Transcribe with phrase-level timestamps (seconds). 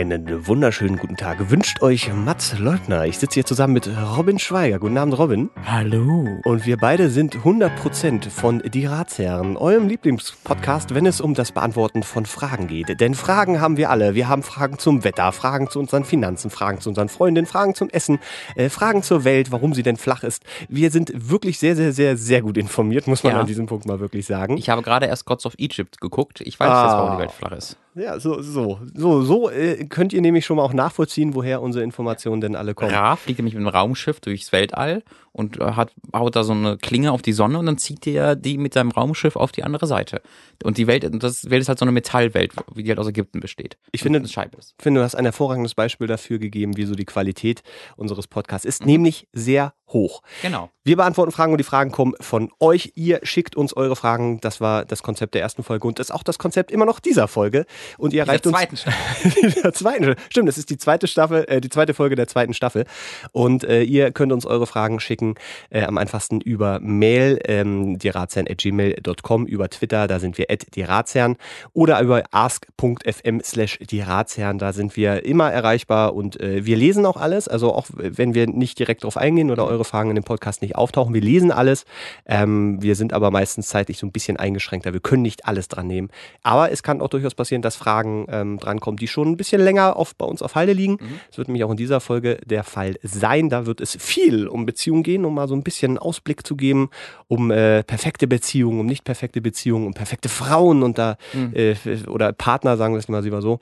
[0.00, 3.06] Einen wunderschönen guten Tag wünscht euch Mats Leutner.
[3.06, 4.78] Ich sitze hier zusammen mit Robin Schweiger.
[4.78, 5.48] Guten Abend, Robin.
[5.64, 6.38] Hallo.
[6.44, 12.02] Und wir beide sind 100% von Die Ratsherren, eurem Lieblingspodcast, wenn es um das Beantworten
[12.02, 13.00] von Fragen geht.
[13.00, 14.14] Denn Fragen haben wir alle.
[14.14, 17.88] Wir haben Fragen zum Wetter, Fragen zu unseren Finanzen, Fragen zu unseren Freundinnen, Fragen zum
[17.88, 18.18] Essen,
[18.54, 20.42] äh, Fragen zur Welt, warum sie denn flach ist.
[20.68, 23.40] Wir sind wirklich sehr, sehr, sehr, sehr gut informiert, muss man Ja.
[23.40, 24.58] an diesem Punkt mal wirklich sagen.
[24.58, 26.42] Ich habe gerade erst Gods of Egypt geguckt.
[26.42, 26.82] Ich weiß Ah.
[26.84, 27.78] jetzt, warum die Welt flach ist.
[27.96, 31.82] Ja, so, so, so, so äh, könnt ihr nämlich schon mal auch nachvollziehen, woher unsere
[31.82, 32.92] Informationen denn alle kommen.
[32.92, 35.02] Ra fliegt nämlich mit einem Raumschiff durchs Weltall
[35.36, 38.36] und äh, hat, baut da so eine Klinge auf die Sonne und dann zieht er
[38.36, 40.22] die mit seinem Raumschiff auf die andere Seite.
[40.64, 43.06] Und die Welt, und das Welt ist halt so eine Metallwelt, wie die halt aus
[43.06, 43.76] Ägypten besteht.
[43.92, 47.62] Ich finde- finde, du hast ein hervorragendes Beispiel dafür gegeben, wie so die Qualität
[47.96, 50.22] unseres Podcasts ist, nämlich sehr hoch.
[50.42, 50.70] Genau.
[50.82, 52.92] Wir beantworten Fragen und die Fragen kommen von euch.
[52.96, 54.40] Ihr schickt uns eure Fragen.
[54.40, 56.98] Das war das Konzept der ersten Folge und das ist auch das Konzept immer noch
[56.98, 57.66] dieser Folge.
[57.98, 59.52] Und ihr erreicht uns zweiten Staffel.
[59.62, 60.14] der zweiten.
[60.28, 62.84] Stimmt, das ist die zweite Staffel, äh, die zweite Folge der zweiten Staffel.
[63.32, 65.25] Und äh, ihr könnt uns eure Fragen schicken
[65.70, 71.36] äh, am einfachsten über Mail, ähm, dieratsherren.gmail.com, über Twitter, da sind wir at dieratsherren
[71.72, 77.16] oder über ask.fm slash dieratsherren, da sind wir immer erreichbar und äh, wir lesen auch
[77.16, 80.62] alles, also auch wenn wir nicht direkt drauf eingehen oder eure Fragen in dem Podcast
[80.62, 81.84] nicht auftauchen, wir lesen alles.
[82.26, 85.86] Ähm, wir sind aber meistens zeitlich so ein bisschen eingeschränkter, wir können nicht alles dran
[85.86, 86.10] nehmen.
[86.42, 89.96] Aber es kann auch durchaus passieren, dass Fragen ähm, drankommen, die schon ein bisschen länger
[89.96, 90.98] auf, bei uns auf Halde liegen.
[91.28, 93.48] Das wird nämlich auch in dieser Folge der Fall sein.
[93.48, 96.56] Da wird es viel um Beziehungen gehen, um mal so ein bisschen einen Ausblick zu
[96.56, 96.90] geben,
[97.28, 101.16] um äh, perfekte Beziehungen, um nicht perfekte Beziehungen, um perfekte Frauen und da
[101.54, 101.74] äh,
[102.08, 103.60] oder Partner, sagen wir es mal lieber so.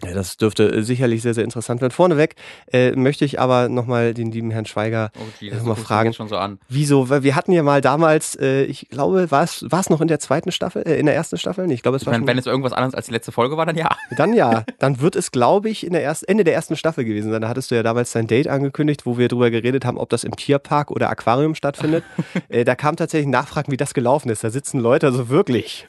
[0.00, 1.92] Das dürfte äh, sicherlich sehr, sehr interessant werden.
[1.92, 2.34] Vorneweg
[2.72, 5.84] äh, möchte ich aber nochmal den lieben Herrn Schweiger Oh, die, Mal das guckst du
[5.84, 6.12] fragen.
[6.12, 6.58] schon so an.
[6.68, 7.08] Wieso?
[7.08, 10.08] Weil wir hatten ja mal damals, äh, ich glaube, war es, war es noch in
[10.08, 11.66] der zweiten Staffel, äh, in der ersten Staffel?
[11.66, 13.32] Nee, ich glaube, es Ich war meine, schon, wenn es irgendwas anderes als die letzte
[13.32, 13.88] Folge war, dann ja.
[14.16, 14.64] dann ja.
[14.78, 17.42] Dann wird es, glaube ich, in der ersten, Ende der ersten Staffel gewesen sein.
[17.42, 20.24] Da hattest du ja damals dein Date angekündigt, wo wir drüber geredet haben, ob das
[20.24, 22.04] im Tierpark oder Aquarium stattfindet.
[22.48, 24.44] äh, da kam tatsächlich Nachfragen, wie das gelaufen ist.
[24.44, 25.86] Da sitzen Leute also wirklich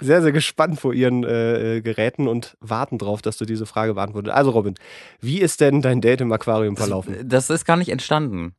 [0.00, 3.94] sehr, sehr gespannt vor ihren äh, äh, Geräten und warten drauf, dass du diese Frage
[3.94, 4.34] beantwortest.
[4.34, 4.74] Also Robin,
[5.20, 7.16] wie ist denn dein Date im Aquarium verlaufen?
[7.24, 8.54] Das ist gar nicht entstanden.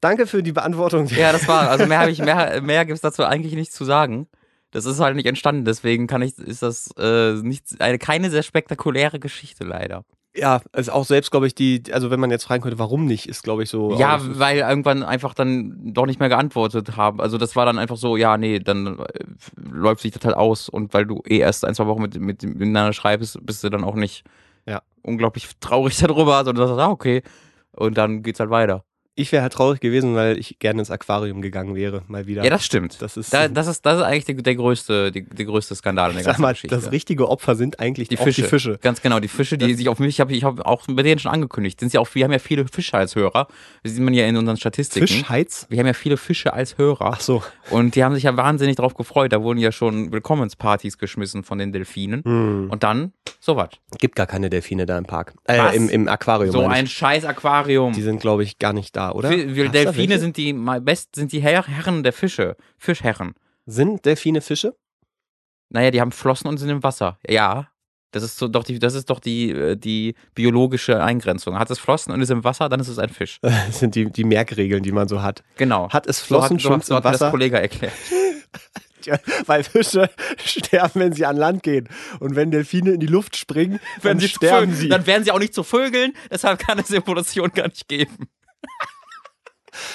[0.00, 1.06] Danke für die Beantwortung.
[1.08, 4.28] Ja, das war, also mehr habe ich, mehr, mehr gibt's dazu eigentlich nicht zu sagen.
[4.70, 8.42] Das ist halt nicht entstanden, deswegen kann ich, ist das äh, nicht, eine, keine sehr
[8.42, 10.04] spektakuläre Geschichte leider.
[10.38, 13.28] Ja, also auch selbst, glaube ich, die, also wenn man jetzt fragen könnte, warum nicht,
[13.28, 13.98] ist, glaube ich, so.
[13.98, 17.20] ja, nicht- weil irgendwann einfach dann doch nicht mehr geantwortet haben.
[17.20, 19.04] Also das war dann einfach so, ja, nee, dann äh,
[19.56, 20.68] läuft sich das halt aus.
[20.68, 23.82] Und weil du eh erst ein, zwei Wochen mit, mit, miteinander schreibst, bist du dann
[23.84, 24.24] auch nicht
[24.66, 24.82] Ja.
[25.02, 27.22] unglaublich traurig darüber, sondern sagst, ah, okay.
[27.72, 28.84] Und dann geht's halt weiter.
[29.18, 32.44] Ich wäre halt traurig gewesen, weil ich gerne ins Aquarium gegangen wäre, mal wieder.
[32.44, 33.02] Ja, das stimmt.
[33.02, 36.10] Das ist- da, das ist, das ist eigentlich der, der größte, die, der größte Skandal
[36.10, 36.76] in der Sag ganzen mal, Geschichte.
[36.76, 38.42] das richtige Opfer sind eigentlich Die Fische.
[38.42, 38.78] die Fische.
[38.80, 41.18] Ganz genau, die Fische, die sich auf mich, ich habe ich hab auch bei denen
[41.18, 41.80] schon angekündigt.
[41.80, 43.48] Sind ja auch, wir haben ja viele Fische als Hörer.
[43.82, 45.06] Das sieht man ja in unseren Statistiken.
[45.06, 45.66] Fischheiz?
[45.68, 47.12] Wir haben ja viele Fische als Hörer.
[47.14, 47.42] Ach so.
[47.70, 49.32] Und die haben sich ja wahnsinnig drauf gefreut.
[49.32, 52.22] Da wurden ja schon Willkommenspartys geschmissen von den Delfinen.
[52.24, 52.68] Hm.
[52.70, 53.70] Und dann, sowas.
[53.98, 55.34] Gibt gar keine Delfine da im Park.
[55.44, 55.74] Äh, Was?
[55.74, 56.52] im, im Aquarium.
[56.52, 57.92] So ein scheiß Aquarium.
[57.92, 59.30] Die sind, glaube ich, gar nicht da, oder?
[59.30, 62.56] Gab's da Delfine sind die best, sind die Herr, Herren der Fische.
[62.76, 63.34] Fischherren.
[63.66, 64.74] Sind Delfine Fische?
[65.70, 67.18] Naja, die haben Flossen und sind im Wasser.
[67.28, 67.68] Ja.
[68.10, 71.58] Das ist so doch die, das ist doch die, äh, die biologische Eingrenzung.
[71.58, 73.38] Hat es Flossen und ist im Wasser, dann ist es ein Fisch.
[73.42, 75.42] Das sind die, die Merkregel, die man so hat.
[75.56, 75.90] Genau.
[75.90, 77.30] Hat es so Flossen, hat, so, so hat mir das?
[77.30, 77.92] Kollege erklärt.
[79.02, 80.08] Tja, weil Fische
[80.44, 81.88] sterben, wenn sie an Land gehen.
[82.18, 84.88] Und wenn Delfine in die Luft springen, dann zu sterben Vögeln- sie.
[84.88, 88.28] Dann werden sie auch nicht zu Vögeln, deshalb kann es Evolution gar nicht geben.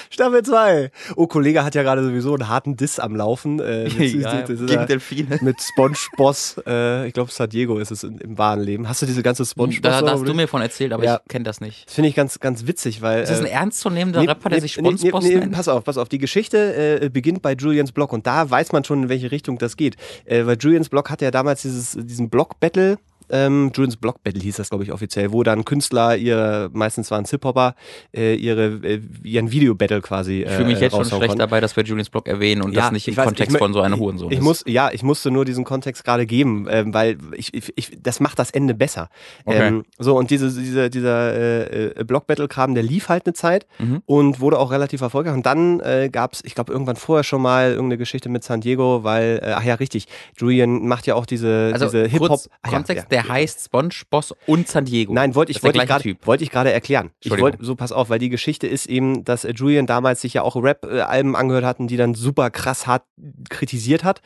[0.09, 0.91] Staffel 2.
[1.15, 3.59] Oh, Kollege hat ja gerade sowieso einen harten Diss am Laufen.
[3.59, 5.39] Äh, mit, Ja, das gegen ja- Delfine.
[5.41, 6.61] mit SpongeBoss.
[6.65, 8.87] Äh, ich glaube, San Diego ist es im, im wahren Leben.
[8.87, 9.81] Hast du diese ganze SpongeBoss?
[9.81, 11.19] Da, da hast du mir von erzählt, aber Ja.
[11.23, 11.85] ich kenne das nicht.
[11.87, 13.23] Das finde ich ganz, ganz witzig, weil.
[13.23, 15.51] Ist das ein äh, ernstzunehmender nee, Rapper, der nee, sich nee, nee, nee, nennt?
[15.53, 16.09] Pass auf, pass auf.
[16.09, 19.57] Die Geschichte äh, beginnt bei Julians Blog und da weiß man schon, in welche Richtung
[19.57, 19.95] das geht.
[20.25, 22.97] Äh, weil Julians Blog hat ja damals dieses, diesen Blog-Battle.
[23.29, 27.23] Ähm, Julians Blog Battle hieß das, glaube ich, offiziell, wo dann Künstler ihre, meistens waren
[27.23, 27.75] es Hip-Hopper,
[28.15, 30.41] äh, ihre, äh, ihren Video-Battle quasi.
[30.41, 31.39] Äh, Ich fühle mich jetzt schon schlecht konnten.
[31.39, 33.73] dabei, dass wir Julians Blog erwähnen und das nicht ich im weiß, Kontext ich von
[33.73, 34.43] so einer ich- Hurensohn ich ist.
[34.43, 38.19] muss, Ja, ich musste nur diesen Kontext gerade geben, ähm, weil ich, ich, ich, das
[38.19, 39.09] macht das Ende besser.
[39.45, 39.67] Okay.
[39.67, 44.01] Ähm, so, und diese, diese, dieser äh, äh, Block-Battle-Kram, der lief halt eine Zeit Mhm.
[44.05, 45.33] und wurde auch relativ erfolgreich.
[45.33, 48.61] Und dann äh, gab es, ich glaube, irgendwann vorher schon mal irgendeine Geschichte mit San
[48.61, 52.39] Diego, weil, äh, ach ja, richtig, Julian macht ja auch diese, also diese Hip-Hop.
[52.61, 53.12] Ah ja, Kontext, ja.
[53.13, 55.13] Der heißt SpongeBoss und San Diego.
[55.13, 56.25] Nein, wollte ich, wollte ich Typ.
[56.25, 57.11] wollte ich gerade erklären.
[57.21, 60.33] Ich wollte, so pass auf, weil die Geschichte ist eben, dass äh, Julian damals sich
[60.33, 63.03] ja auch Rap-Alben angehört hatten, die dann super krass hart
[63.49, 64.21] kritisiert hat.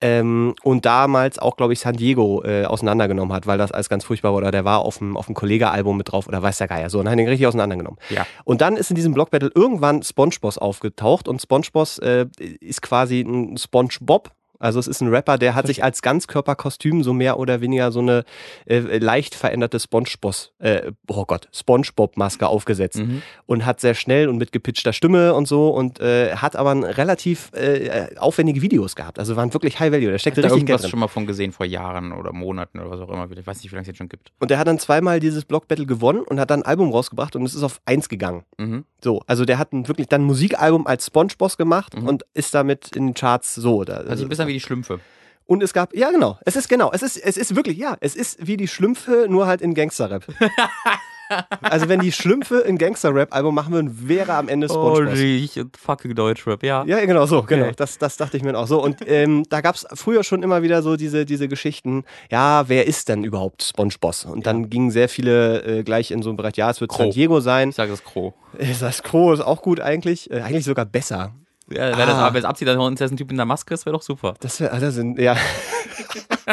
[0.00, 4.04] Ähm, und damals auch, glaube ich, San Diego äh, auseinandergenommen hat, weil das alles ganz
[4.04, 4.38] furchtbar war.
[4.38, 6.90] Oder der war auf dem, auf dem Kollega-Album mit drauf oder weiß der Geier.
[6.90, 7.98] So, und hat ihn richtig auseinandergenommen.
[8.10, 8.24] Ja.
[8.44, 12.26] Und dann ist in diesem Block Battle irgendwann SpongeBoss aufgetaucht und SpongeBoss äh,
[12.60, 14.30] ist quasi ein SpongeBob.
[14.58, 18.00] Also es ist ein Rapper, der hat sich als Ganzkörperkostüm so mehr oder weniger so
[18.00, 18.24] eine
[18.66, 23.22] äh, leicht veränderte SpongeBoss, äh, oh Gott, SpongeBob-Maske aufgesetzt Mhm.
[23.46, 26.84] und hat sehr schnell und mit gepitchter Stimme und so und äh, hat aber ein
[26.84, 29.18] relativ äh, aufwendige Videos gehabt.
[29.18, 30.10] Also waren wirklich High Value.
[30.10, 30.90] Da steckte richtig Geld drin.
[30.90, 33.28] schon mal von gesehen vor Jahren oder Monaten oder was auch immer.
[33.30, 34.32] Ich weiß nicht, wie lange es jetzt schon gibt.
[34.40, 37.36] Und der hat dann zweimal dieses Block Battle gewonnen und hat dann ein Album rausgebracht
[37.36, 38.44] und es ist auf eins gegangen.
[38.58, 38.84] Mhm.
[39.02, 42.08] So, also der hat ein, wirklich dann ein Musikalbum als SpongeBoss gemacht Mhm.
[42.08, 43.84] und ist damit in den Charts so.
[43.84, 45.00] Da, Also ein bisschen wie die Schlümpfe.
[45.46, 48.16] und es gab, ja genau, es ist genau, es ist, es ist wirklich, ja, es
[48.16, 50.24] ist wie die Schlümpfe, nur halt in Gangsterrap.
[51.60, 55.18] also wenn die Schlümpfe ein Gangsterrap-Album machen würden, wäre am Ende SpongeBoss.
[55.18, 56.84] ich fucking Deutschrap, ja.
[56.86, 57.66] Ja, genau so, genau.
[57.66, 57.74] Okay.
[57.76, 58.82] Das, das dachte ich mir auch so.
[58.82, 62.86] Und ähm, da gab es früher schon immer wieder so diese, diese Geschichten, ja, wer
[62.86, 64.24] ist denn überhaupt SpongeBoss?
[64.24, 67.00] Und dann gingen sehr viele äh, gleich in so einen Bereich, ja, es wird Crow.
[67.00, 67.68] San Diego sein.
[67.70, 68.32] Ich sage das Crow.
[68.58, 71.34] Äh, Das Crow ist auch gut eigentlich, äh, eigentlich sogar besser.
[71.70, 72.26] Ja, wenn das Ah.
[72.26, 74.34] aber jetzt abzieht, dass uns jetzt ein Typ in der Maske ist, wäre doch super.
[74.40, 75.36] Das wäre, das sind, ja.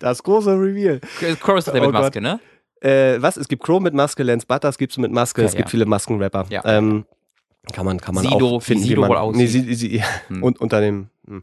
[0.00, 1.00] das große Reveal.
[1.40, 2.02] Crow ist doch der Oh mit Gott.
[2.02, 2.40] Maske, ne?
[2.80, 3.36] Äh, was?
[3.36, 5.70] Es gibt Crow mit Maske, Lance Butters gibt's mit Maske, Okay, es gibt ja.
[5.70, 6.46] viele Maskenrapper.
[6.50, 6.62] Ja.
[6.64, 7.04] Ähm,
[7.72, 9.40] kann man, kann man Sido, auch finden, wie Sido man, wohl aussieht.
[9.40, 10.42] Nee, sie, sie, ja, Hm.
[10.42, 11.08] und unter dem.
[11.26, 11.40] hm.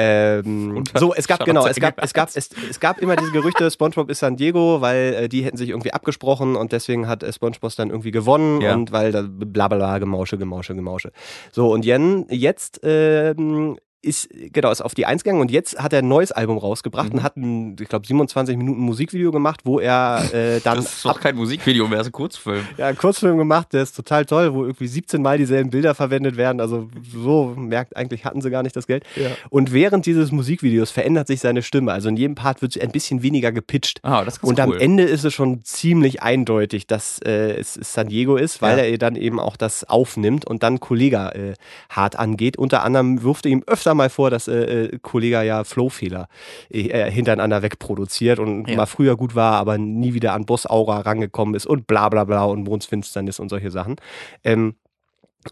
[0.00, 3.68] Ähm, so, es gab genau, es gab, es gab, es, es gab immer diese Gerüchte,
[3.70, 7.32] SpongeBob ist San Diego, weil äh, die hätten sich irgendwie abgesprochen und deswegen hat äh,
[7.32, 8.74] SpongeBob dann irgendwie gewonnen Ja.
[8.74, 11.10] und weil da bla bla bla Gemausche, Gemausche, Gemausche.
[11.50, 13.76] So und Jen, jetzt ähm,
[14.08, 17.08] ist genau ist auf die Eins gegangen und jetzt hat er ein neues Album rausgebracht
[17.12, 17.18] Mhm.
[17.18, 21.04] und hat ein, ich glaube 27 Minuten Musikvideo gemacht, wo er äh, dann Das ist
[21.04, 22.66] doch kein Musikvideo mehr, ist ein Kurzfilm.
[22.76, 26.36] ja, einen Kurzfilm gemacht, der ist total toll, wo irgendwie 17 Mal dieselben Bilder verwendet
[26.36, 26.60] werden.
[26.60, 29.04] Also so merkt, eigentlich hatten sie gar nicht das Geld.
[29.16, 29.28] Ja.
[29.50, 31.92] Und während dieses Musikvideos verändert sich seine Stimme.
[31.92, 34.00] Also in jedem Part wird sie ein bisschen weniger gepitcht.
[34.02, 34.80] Ah, das ist Und am cool.
[34.80, 38.84] Ende ist es schon ziemlich eindeutig, dass äh, es San Diego ist, weil Ja.
[38.84, 41.54] er dann eben auch das aufnimmt und dann Kollega äh,
[41.90, 42.56] hart angeht.
[42.56, 46.28] Unter anderem wirfte ihm öfter mal vor, dass äh, äh, Kollega ja Flowfehler
[46.70, 48.76] äh, hintereinander wegproduziert und Ja.
[48.76, 52.44] mal früher gut war, aber nie wieder an Boss-Aura rangekommen ist und bla bla bla
[52.44, 53.96] und Mondfinsternis und solche Sachen.
[54.44, 54.74] Ähm,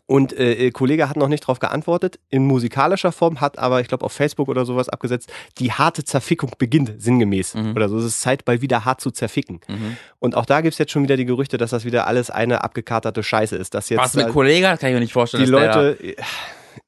[0.07, 4.05] und äh, Kollege hat noch nicht darauf geantwortet, in musikalischer Form, hat aber, ich glaube,
[4.05, 7.55] auf Facebook oder sowas abgesetzt, die harte Zerfickung beginnt sinngemäß.
[7.55, 7.71] Mhm.
[7.77, 9.61] Oder so, es ist Zeit, bald wieder hart zu zerficken.
[9.69, 9.97] Mhm.
[10.19, 12.65] Und auch da gibt es jetzt schon wieder die Gerüchte, dass das wieder alles eine
[12.65, 13.75] abgekaterte Scheiße ist.
[13.75, 14.65] Dass jetzt Was mit äh, Kollegen?
[14.65, 15.97] Das kann ich mir nicht vorstellen, die Leute,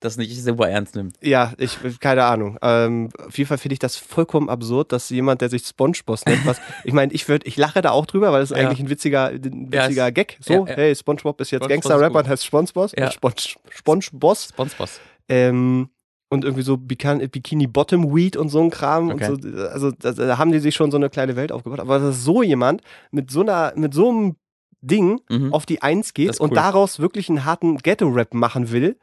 [0.00, 1.16] das nicht super ernst nimmt.
[1.22, 2.58] ja, ich, keine Ahnung.
[2.62, 6.44] Ähm, auf jeden Fall finde ich das vollkommen absurd, dass jemand, der sich SpongeBoss nennt,
[6.46, 8.66] was, ich meine, ich würde, ich lache da auch drüber, weil es ist Ja.
[8.66, 10.38] eigentlich ein witziger, ein Ja, witziger es- Gag.
[10.40, 10.76] So, ja, ja.
[10.76, 13.10] hey, SpongeBob ist jetzt Gangster-Rapper und heißt SpongeBoss, Ja.
[13.10, 13.34] Sponge,
[13.70, 14.48] SpongeBoss.
[14.48, 15.00] SpongeBoss.
[15.28, 15.88] Ähm,
[16.30, 19.30] und irgendwie so Bikini Bottom Weed und so ein Kram Okay.
[19.30, 19.48] und so.
[19.68, 21.80] Also da, haben die sich schon so eine kleine Welt aufgebaut.
[21.80, 24.36] Aber dass so jemand mit so einer, mit so einem
[24.80, 25.52] Ding Mhm.
[25.54, 26.54] auf die Eins geht ist und cool.
[26.56, 28.98] daraus wirklich einen harten Ghetto-Rap machen will,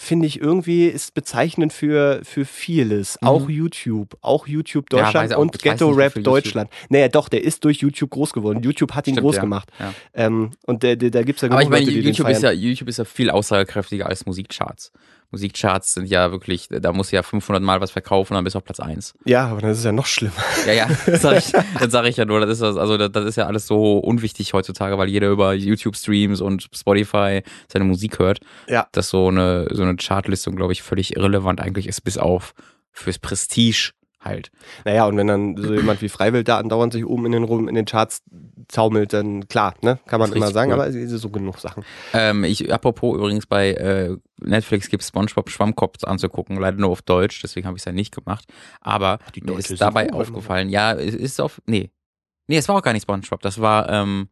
[0.00, 3.18] finde ich irgendwie ist bezeichnend für, für vieles.
[3.20, 3.28] Mhm.
[3.28, 6.24] Auch YouTube, auch YouTube Ja, Deutschland ich auch, und wofür YouTube.
[6.24, 6.70] Deutschland.
[6.88, 8.62] Naja, doch, der ist durch YouTube groß geworden.
[8.62, 9.40] YouTube hat ihn Stimmt, groß ja.
[9.42, 9.70] gemacht.
[9.78, 9.92] Ja.
[10.14, 12.96] Ähm, und da gibt es ja Aber ich meine, Leute, YouTube ist, ja, YouTube ist
[12.96, 14.90] ja viel aussagekräftiger als Musikcharts.
[15.30, 18.64] Musikcharts sind ja wirklich, da muss ja 500 Mal was verkaufen, dann bist du auf
[18.64, 19.14] Platz 1.
[19.24, 20.34] Ja, aber das ist ja noch schlimmer.
[20.66, 22.40] Ja, ja, das sag ich, das sag ich ja nur.
[22.40, 26.40] Das ist, also, das, das ist ja alles so unwichtig heutzutage, weil jeder über YouTube-Streams
[26.40, 28.40] und Spotify seine Musik hört.
[28.68, 28.88] Ja.
[28.92, 32.54] Dass so eine, so eine Chartlistung, glaube ich, völlig irrelevant eigentlich ist, bis auf
[32.92, 34.50] fürs Prestige halt.
[34.84, 37.68] Naja, und wenn dann so jemand wie Freiwild da andauernd sich oben in den, Rum-
[37.68, 38.22] in den Charts
[38.68, 39.98] zaumelt, dann klar, ne?
[40.06, 40.80] Kann man immer sagen, cool.
[40.80, 41.84] aber es ist so genug Sachen.
[42.12, 47.40] Ähm, ich, apropos übrigens bei äh, Netflix gibt SpongeBob Schwammkopf anzugucken, leider nur auf Deutsch,
[47.42, 48.44] deswegen habe ich es ja nicht gemacht.
[48.80, 51.90] Aber Die mir ist dabei aufgefallen, ja, es ist auf, nee,
[52.46, 54.28] nee, es war auch gar nicht SpongeBob, das war ähm,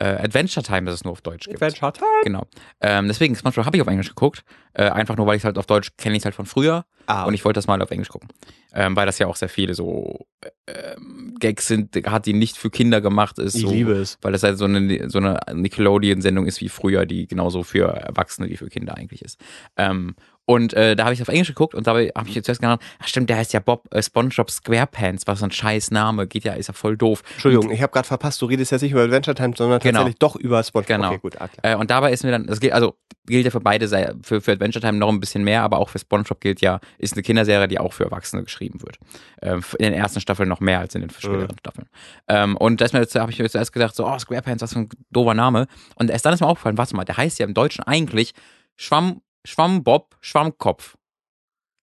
[0.00, 1.58] äh, Adventure Time, das es nur auf Deutsch gibt.
[2.24, 2.46] Genau.
[2.80, 5.66] Ähm, deswegen, SpongeBob habe ich auf Englisch geguckt, äh, einfach nur, weil ich halt auf
[5.66, 8.08] Deutsch kenne ich es halt von früher Ah, und ich wollte das mal auf Englisch
[8.08, 8.28] gucken.
[8.72, 12.56] Ähm, weil das ja auch sehr viele so äh, ähm, Gags sind, hat die nicht
[12.56, 13.56] für Kinder gemacht ist.
[13.56, 14.16] ich so, liebe es.
[14.22, 18.48] weil das halt so eine, so eine Nickelodeon-Sendung ist wie früher, die genauso für Erwachsene
[18.48, 19.40] wie für Kinder eigentlich ist.
[19.76, 20.14] Ähm,
[20.50, 22.80] Und äh, da habe ich auf Englisch geguckt und dabei habe ich jetzt zuerst gedacht,
[22.98, 26.42] ach stimmt, der heißt ja Bob äh, SpongeBob SquarePants, was so ein scheiß Name, geht
[26.42, 27.22] ja, ist ja voll doof.
[27.34, 30.00] Entschuldigung, ich habe gerade verpasst, du redest jetzt nicht über Adventure Time, sondern genau.
[30.00, 30.96] tatsächlich doch über SpongeBob.
[30.96, 31.08] Genau.
[31.10, 33.60] Okay, gut, ah, äh, und dabei ist mir dann, das gilt, also gilt ja für
[33.60, 33.86] beide,
[34.22, 37.12] für, für Adventure Time noch ein bisschen mehr, aber auch für SpongeBob gilt ja, ist
[37.12, 38.98] eine Kinderserie, die auch für Erwachsene geschrieben wird.
[39.42, 41.58] Ähm, in den ersten Staffeln noch mehr als in den späteren mhm.
[41.60, 41.88] Staffeln.
[42.26, 42.86] Ähm, und da
[43.20, 45.68] habe ich mir zuerst gedacht, so, oh, SquarePants, was für ein doofer Name.
[45.94, 48.32] Und erst dann ist mir aufgefallen, warte mal, der heißt ja im Deutschen eigentlich
[48.76, 50.96] Schwamm, Schwammbob, Schwammkopf.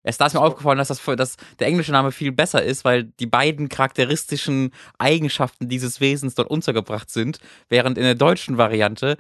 [0.04, 3.06] Erst da ist mir aufgefallen, dass, das, dass der englische Name viel besser ist, weil
[3.20, 9.18] die beiden charakteristischen Eigenschaften dieses Wesens dort untergebracht sind, während in der deutschen Variante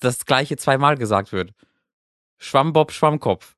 [0.00, 1.52] das gleiche zweimal gesagt wird.
[2.38, 3.54] Schwammbob, Schwammkopf.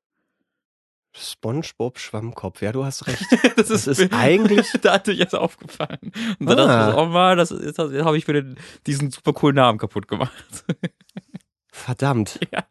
[1.17, 3.25] SpongeBob Schwammkopf, ja, du hast recht.
[3.57, 4.67] das, ist, das ist eigentlich.
[4.83, 6.13] da hatte ich jetzt aufgefallen.
[6.39, 6.67] Und dann ah.
[6.67, 8.55] dachte ich, oh man, das, habe ich mir
[8.87, 10.33] diesen super coolen Namen kaputt gemacht.
[11.73, 12.39] Verdammt.
[12.53, 12.65] Ja.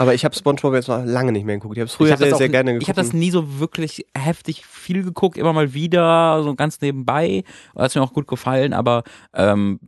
[0.00, 1.76] Aber ich habe SpongeBob jetzt noch lange nicht mehr geguckt.
[1.76, 2.84] Ich habe es früher sehr, sehr gerne geguckt.
[2.84, 7.44] Ich habe das nie so wirklich heftig viel geguckt, immer mal wieder, so ganz nebenbei.
[7.76, 9.02] Hat mir auch gut gefallen, aber
[9.34, 9.78] ähm,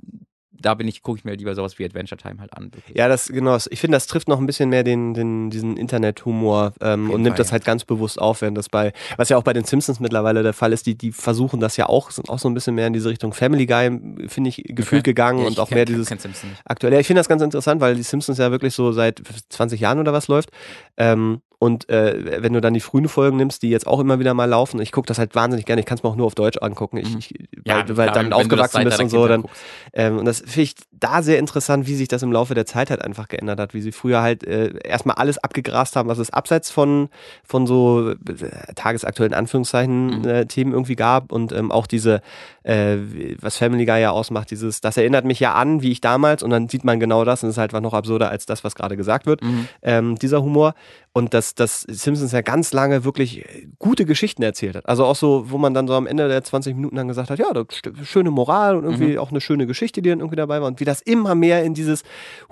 [0.62, 2.72] da bin ich, gucke ich mir lieber sowas wie Adventure Time halt an.
[2.72, 2.96] Wirklich.
[2.96, 3.56] Ja, das genau.
[3.70, 7.36] Ich finde, das trifft noch ein bisschen mehr den, den diesen Internethumor ähm, und nimmt
[7.36, 10.00] Fall, das halt ganz bewusst auf, während das bei, was ja auch bei den Simpsons
[10.00, 12.74] mittlerweile der Fall ist, die, die versuchen das ja auch, sind auch so ein bisschen
[12.74, 13.90] mehr in diese Richtung Family Guy,
[14.28, 15.10] finde ich, gefühlt okay.
[15.10, 16.10] gegangen ja, und auch kenn, mehr dieses
[16.64, 17.00] aktuelle.
[17.00, 20.12] Ich finde das ganz interessant, weil die Simpsons ja wirklich so seit 20 Jahren oder
[20.12, 20.50] was läuft.
[20.96, 24.34] Ähm, und äh, wenn du dann die frühen Folgen nimmst, die jetzt auch immer wieder
[24.34, 26.34] mal laufen, ich gucke das halt wahnsinnig gerne, ich kann es mir auch nur auf
[26.34, 27.18] Deutsch angucken, ich, mhm.
[27.20, 29.28] ich ja, weil, weil klar, damit aufgewachsen bist und so.
[29.28, 29.44] Dann,
[29.92, 32.90] ähm, und das finde ich da sehr interessant, wie sich das im Laufe der Zeit
[32.90, 36.30] halt einfach geändert hat, wie sie früher halt äh, erstmal alles abgegrast haben, was es
[36.30, 37.10] abseits von,
[37.44, 38.16] von so äh,
[38.74, 40.28] tagesaktuellen Anführungszeichen mhm.
[40.28, 42.22] äh, Themen irgendwie gab und ähm, auch diese,
[42.64, 42.96] äh,
[43.40, 46.50] was Family Guy ja ausmacht, dieses, das erinnert mich ja an, wie ich damals und
[46.50, 48.96] dann sieht man genau das und es ist halt noch absurder als das, was gerade
[48.96, 49.68] gesagt wird, mhm.
[49.82, 50.74] ähm, dieser Humor
[51.14, 53.44] und dass, dass Simpsons ja ganz lange wirklich
[53.78, 54.88] gute Geschichten erzählt hat.
[54.88, 57.38] Also auch so, wo man dann so am Ende der 20 Minuten dann gesagt hat,
[57.38, 57.66] ja, das
[58.08, 59.18] schöne Moral und irgendwie mhm.
[59.18, 60.68] auch eine schöne Geschichte, die dann irgendwie dabei war.
[60.68, 62.02] Und wie das immer mehr in dieses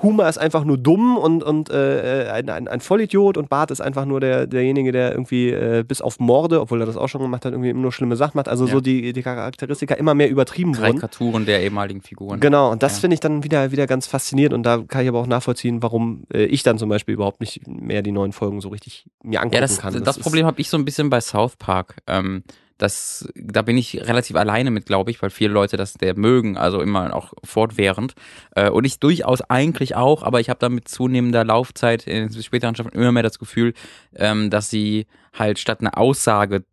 [0.02, 3.80] Humor ist einfach nur dumm und, und äh, ein, ein, ein Vollidiot und Bart ist
[3.80, 7.22] einfach nur der, derjenige, der irgendwie äh, bis auf Morde, obwohl er das auch schon
[7.22, 8.48] gemacht hat, irgendwie nur schlimme Sachen macht.
[8.48, 8.72] Also ja.
[8.72, 10.98] so die, die Charakteristika immer mehr übertrieben wurden.
[10.98, 12.40] Karikaturen der ehemaligen Figuren.
[12.40, 13.00] Genau, und das ja.
[13.00, 16.24] finde ich dann wieder, wieder ganz faszinierend und da kann ich aber auch nachvollziehen, warum
[16.32, 19.40] äh, ich dann zum Beispiel überhaupt nicht mehr die neuen Folgen Folgen so richtig mir
[19.40, 19.94] angucken ja, das, kann.
[19.94, 21.96] Das, das Problem habe ich so ein bisschen bei South Park.
[22.06, 22.42] Ähm,
[22.78, 26.56] das, da bin ich relativ alleine mit, glaube ich, weil viele Leute das der mögen,
[26.56, 28.14] also immer auch fortwährend.
[28.56, 32.74] Äh, und ich durchaus eigentlich auch, aber ich habe da mit zunehmender Laufzeit in späteren
[32.74, 33.74] Staffeln immer mehr das Gefühl,
[34.14, 36.64] ähm, dass sie halt statt eine Aussage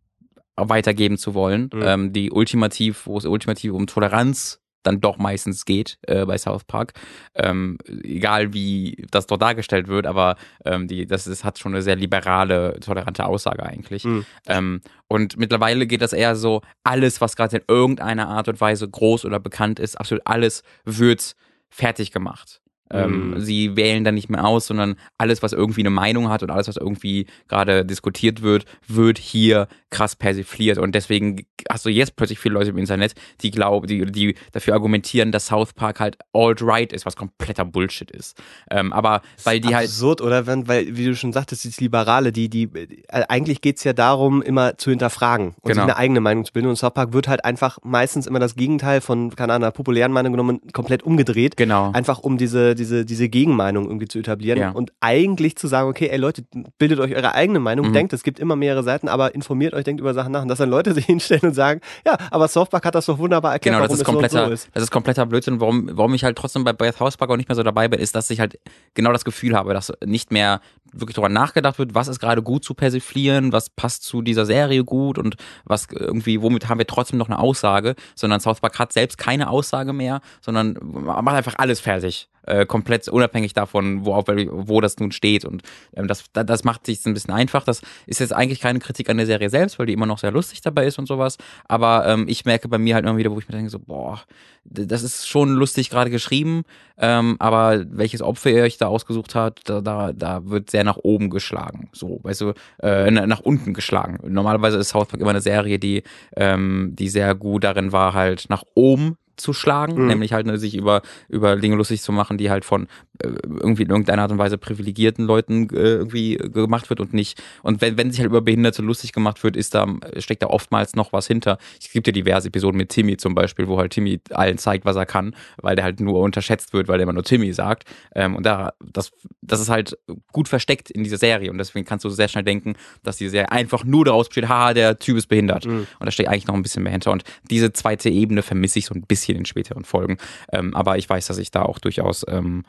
[0.56, 1.82] weitergeben zu wollen, mhm.
[1.82, 6.64] ähm, die ultimativ, wo es ultimativ um Toleranz dann doch meistens geht äh, bei South
[6.64, 6.92] Park.
[7.34, 11.82] Ähm, egal wie das dort dargestellt wird, aber ähm, die, das ist, hat schon eine
[11.82, 14.04] sehr liberale, tolerante Aussage eigentlich.
[14.04, 14.26] Mhm.
[14.46, 18.88] Ähm, und mittlerweile geht das eher so, alles, was gerade in irgendeiner Art und Weise
[18.88, 21.34] groß oder bekannt ist, absolut alles wird
[21.70, 22.60] fertig gemacht.
[22.90, 23.40] Ähm, mhm.
[23.40, 26.68] Sie wählen dann nicht mehr aus, sondern alles, was irgendwie eine Meinung hat und alles,
[26.68, 30.78] was irgendwie gerade diskutiert wird, wird hier krass persifliert.
[30.78, 34.74] Und deswegen hast du jetzt plötzlich viele Leute im Internet, die glauben, die, die dafür
[34.74, 38.40] argumentieren, dass South Park halt alt-right ist, was kompletter Bullshit ist.
[38.70, 39.88] Ähm, aber weil die absurd, halt.
[39.88, 40.46] Absurd, oder?
[40.46, 42.64] Wenn, weil, wie du schon sagtest, die Liberale, die, die,
[43.08, 45.74] äh, eigentlich geht's ja darum, immer zu hinterfragen und genau.
[45.74, 46.68] sich eine eigene Meinung zu bilden.
[46.68, 50.12] Und South Park wird halt einfach meistens immer das Gegenteil von, keine Ahnung, einer populären
[50.12, 51.56] Meinung genommen, komplett umgedreht.
[51.56, 51.92] Genau.
[51.92, 54.70] Einfach um diese, diese, diese Gegenmeinung irgendwie zu etablieren ja.
[54.70, 56.44] und eigentlich zu sagen, okay, ey Leute,
[56.78, 57.92] bildet euch eure eigene Meinung, mhm.
[57.92, 60.58] denkt, es gibt immer mehrere Seiten, aber informiert euch, denkt über Sachen nach und dass
[60.58, 63.86] dann Leute sich hinstellen und sagen, ja, aber Softpark hat das doch wunderbar erklärt, genau,
[63.86, 64.68] das ist kompletter, so, ist.
[64.72, 65.60] Das ist kompletter Blödsinn.
[65.60, 68.14] Warum, warum ich halt trotzdem bei Breath Housepark auch nicht mehr so dabei bin, ist,
[68.14, 68.58] dass ich halt
[68.94, 70.60] genau das Gefühl habe, dass nicht mehr
[70.92, 74.84] wirklich darüber nachgedacht wird, was ist gerade gut zu persiflieren, was passt zu dieser Serie
[74.84, 78.92] gut und was irgendwie, womit haben wir trotzdem noch eine Aussage, sondern South Park hat
[78.92, 84.26] selbst keine Aussage mehr, sondern macht einfach alles fertig äh, komplett unabhängig davon, wo, auf,
[84.26, 85.44] wo das nun steht.
[85.44, 85.62] Und
[85.94, 87.64] ähm, das, das macht sich ein bisschen einfach.
[87.64, 90.32] Das ist jetzt eigentlich keine Kritik an der Serie selbst, weil die immer noch sehr
[90.32, 91.38] lustig dabei ist und sowas.
[91.66, 94.20] Aber ähm, ich merke bei mir halt immer wieder, wo ich mir denke, so, boah,
[94.64, 96.64] das ist schon lustig gerade geschrieben,
[96.98, 100.98] ähm, aber welches Opfer ihr euch da ausgesucht habt, da, da, da wird sehr nach
[100.98, 101.88] oben geschlagen.
[101.92, 102.52] So, weißt du,
[102.82, 104.18] äh, nach unten geschlagen.
[104.28, 106.02] Normalerweise ist South Park immer eine Serie, die,
[106.36, 110.06] ähm, die sehr gut darin war, halt nach oben zu schlagen, mhm.
[110.06, 112.88] nämlich halt ne, sich über, über Dinge lustig zu machen, die halt von
[113.22, 117.42] irgendwie in irgendeiner Art und Weise privilegierten Leuten äh, irgendwie gemacht wird und nicht.
[117.62, 119.86] Und wenn, wenn sich halt über Behinderte lustig gemacht wird, ist da,
[120.18, 121.58] steckt da oftmals noch was hinter.
[121.80, 124.96] Es gibt ja diverse Episoden mit Timmy zum Beispiel, wo halt Timmy allen zeigt, was
[124.96, 127.84] er kann, weil der halt nur unterschätzt wird, weil der immer nur Timmy sagt.
[128.14, 129.10] Ähm, und da, das,
[129.42, 129.98] das ist halt
[130.32, 131.50] gut versteckt in dieser Serie.
[131.50, 134.74] Und deswegen kannst du sehr schnell denken, dass die Serie einfach nur daraus besteht, haha,
[134.74, 135.66] der Typ ist behindert.
[135.66, 135.86] Mhm.
[135.98, 137.10] Und da steckt eigentlich noch ein bisschen mehr hinter.
[137.10, 140.18] Und diese zweite Ebene vermisse ich so ein bisschen in späteren Folgen.
[140.52, 142.64] Ähm, aber ich weiß, dass ich da auch durchaus, ähm,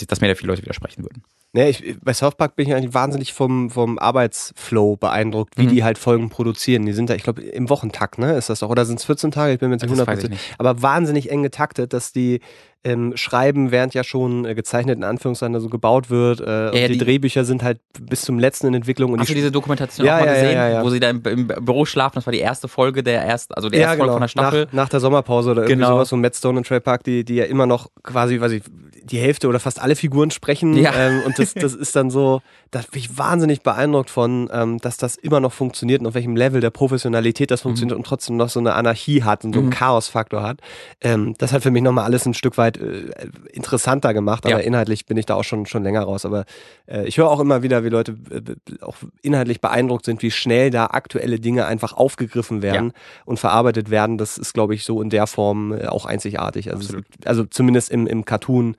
[0.00, 1.22] dass, dass mir da viele Leute widersprechen würden.
[1.52, 5.68] Nee, ich, bei South Park bin ich eigentlich wahnsinnig vom, vom Arbeitsflow beeindruckt, wie mhm.
[5.68, 6.84] die halt Folgen produzieren.
[6.84, 8.32] Die sind da, ich glaube, im Wochentakt, ne?
[8.34, 8.70] Ist das doch?
[8.70, 9.52] Oder sind es 14 Tage?
[9.52, 10.32] Ich bin mir jetzt nicht 100%.
[10.58, 12.40] Aber wahnsinnig eng getaktet, dass die
[12.84, 16.40] ähm, schreiben, während ja schon äh, gezeichnet in Anführungszeichen so gebaut wird.
[16.40, 19.12] Äh, ja, ja, die, die, Drehbücher sind halt bis zum letzten in Entwicklung.
[19.12, 21.46] Und Hast die du diese Dokumentation ja, auch mal gesehen, wo sie da im, im,
[21.46, 22.16] Büro schlafen?
[22.16, 24.04] Das war die erste Folge der ersten, also der erste genau.
[24.04, 24.64] Folge von der Staffel.
[24.66, 25.94] Nach, nach der Sommerpause oder irgendwie genau.
[25.94, 28.62] sowas, so Matt Stone und Trey Park, die, die ja immer noch quasi, weiß ich,
[29.04, 30.76] die Hälfte oder fast alle Figuren sprechen.
[30.76, 34.96] Ähm, und das, das ist dann so, da bin ich wahnsinnig beeindruckt von, ähm, dass
[34.96, 38.00] das immer noch funktioniert und auf welchem Level der Professionalität das funktioniert mhm.
[38.00, 39.72] und trotzdem noch so eine Anarchie hat und so einen mhm.
[39.72, 40.60] Chaosfaktor hat.
[41.00, 43.10] Ähm, das hat für mich nochmal alles ein Stück weit äh,
[43.52, 44.66] interessanter gemacht, aber ja.
[44.66, 46.24] inhaltlich bin ich da auch schon, schon länger raus.
[46.24, 46.44] Aber
[46.86, 50.70] äh, ich höre auch immer wieder, wie Leute äh, auch inhaltlich beeindruckt sind, wie schnell
[50.70, 53.22] da aktuelle Dinge einfach aufgegriffen werden ja.
[53.24, 54.18] und verarbeitet werden.
[54.18, 56.72] Das ist, glaube ich, so in der Form äh, auch einzigartig.
[56.72, 58.76] Also, also zumindest im, im Cartoon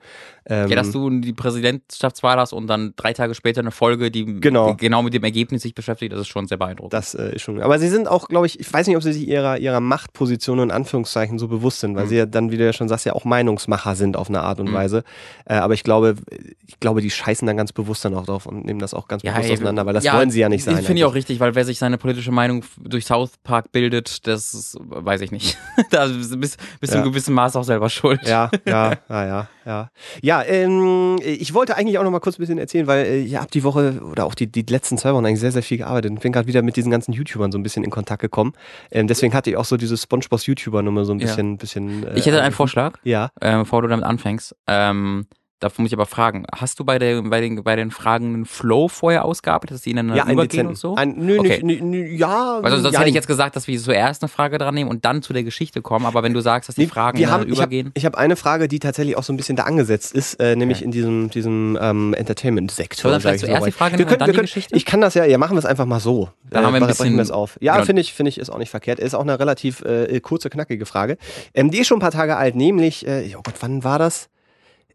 [0.48, 4.40] ähm, ja, dass du die Präsidentschaftswahl hast und dann drei Tage später eine Folge, die
[4.40, 6.92] genau, genau mit dem Ergebnis sich beschäftigt, das ist schon sehr beeindruckend.
[6.92, 7.60] Das äh, ist schon.
[7.60, 10.60] Aber sie sind auch, glaube ich, ich weiß nicht, ob sie sich ihrer, ihrer Machtposition
[10.60, 12.08] in Anführungszeichen so bewusst sind, weil mhm.
[12.08, 14.60] sie ja dann, wie du ja schon sagst, ja auch Meinungsmacher sind auf eine Art
[14.60, 14.74] und mhm.
[14.74, 15.04] Weise.
[15.46, 16.14] Äh, aber ich glaube,
[16.64, 19.24] ich glaube, die scheißen dann ganz bewusst dann auch drauf und nehmen das auch ganz
[19.24, 20.76] ja, bewusst ey, auseinander, weil das ja, wollen sie ja nicht sein.
[20.76, 24.54] Finde ich auch richtig, weil wer sich seine politische Meinung durch South Park bildet, das
[24.54, 25.58] ist, weiß ich nicht.
[25.90, 26.58] da bist, bist
[26.92, 27.02] du ja.
[27.02, 28.20] in gewissem Maß auch selber schuld.
[28.22, 29.48] Ja, ja, ja, ja.
[29.66, 29.90] Ja,
[30.22, 33.36] ja ähm, ich wollte eigentlich auch noch mal kurz ein bisschen erzählen, weil äh, ich
[33.36, 36.10] habe die Woche oder auch die, die letzten zwei Wochen eigentlich sehr, sehr viel gearbeitet
[36.10, 38.52] und bin gerade wieder mit diesen ganzen YouTubern so ein bisschen in Kontakt gekommen.
[38.90, 41.52] Ähm, deswegen hatte ich auch so diese SpongeBob YouTuber-Nummer so ein bisschen.
[41.52, 41.56] Ja.
[41.56, 43.30] bisschen äh, ich hätte einen Vorschlag, ja.
[43.40, 44.54] äh, bevor du damit anfängst.
[44.66, 45.26] Ähm,
[45.58, 48.44] Dafür muss ich aber fragen, hast du bei, der, bei, den, bei den Fragen einen
[48.44, 50.96] Flow vorher ausgearbeitet, dass die ihnen ja, übergehen und so?
[50.96, 51.62] Ein, nö, okay.
[51.62, 52.60] nicht, nö, ja.
[52.62, 55.06] Also sonst ja, hätte ich jetzt gesagt, dass wir zuerst eine Frage dran nehmen und
[55.06, 57.90] dann zu der Geschichte kommen, aber wenn du sagst, dass die Fragen wir haben, übergehen.
[57.94, 60.56] Ich habe hab eine Frage, die tatsächlich auch so ein bisschen da angesetzt ist, äh,
[60.56, 60.84] nämlich okay.
[60.84, 63.12] in diesem, diesem ähm, Entertainment-Sektor.
[63.12, 64.76] Soll vielleicht zuerst so die Frage wir können, dann wir können, die Geschichte?
[64.76, 66.28] Ich kann das ja, ja, machen wir es einfach mal so.
[66.50, 67.56] Dann äh, haben wir ein bisschen, wir auf.
[67.62, 67.86] Ja, genau.
[67.86, 68.98] finde ich, finde ich, ist auch nicht verkehrt.
[68.98, 71.16] Ist auch eine relativ äh, kurze, knackige Frage.
[71.54, 74.28] Ähm, die ist schon ein paar Tage alt, nämlich, äh, oh Gott, wann war das?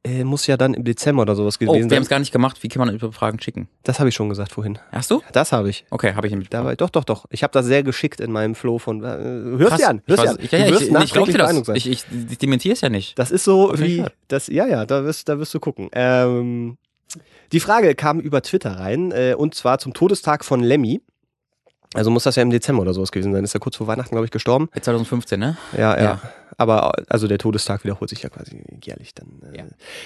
[0.03, 1.85] Äh, muss ja dann im Dezember oder sowas gewesen sein.
[1.85, 2.63] Oh, wir haben es gar nicht gemacht.
[2.63, 3.67] Wie kann man über Fragen schicken?
[3.83, 4.79] Das habe ich schon gesagt vorhin.
[4.91, 5.21] Hast du?
[5.31, 5.85] Das habe ich.
[5.89, 6.49] Okay, habe ich nämlich.
[6.49, 7.25] Dabei, doch, doch, doch.
[7.29, 9.03] Ich habe das sehr geschickt in meinem Flow von.
[9.03, 10.01] Äh, hörst dir an.
[10.07, 10.37] Hörst dir an.
[10.41, 11.67] Ich, ja, ja, ich, ich glaube dir das.
[11.69, 13.17] Ich, ich, ich dementiere es ja nicht.
[13.19, 14.05] Das ist so okay, wie.
[14.27, 15.89] Das, ja, ja, da wirst, da wirst du gucken.
[15.93, 16.77] Ähm,
[17.51, 21.01] die Frage kam über Twitter rein äh, und zwar zum Todestag von Lemmy.
[21.93, 23.43] Also muss das ja im Dezember oder sowas gewesen sein.
[23.43, 24.69] Ist ja kurz vor Weihnachten, glaube ich, gestorben.
[24.79, 25.57] 2015, ne?
[25.77, 26.21] Ja, ja, ja.
[26.57, 29.27] Aber also der Todestag wiederholt sich ja quasi jährlich dann.
[29.51, 29.57] Äh.
[29.57, 29.63] Ja.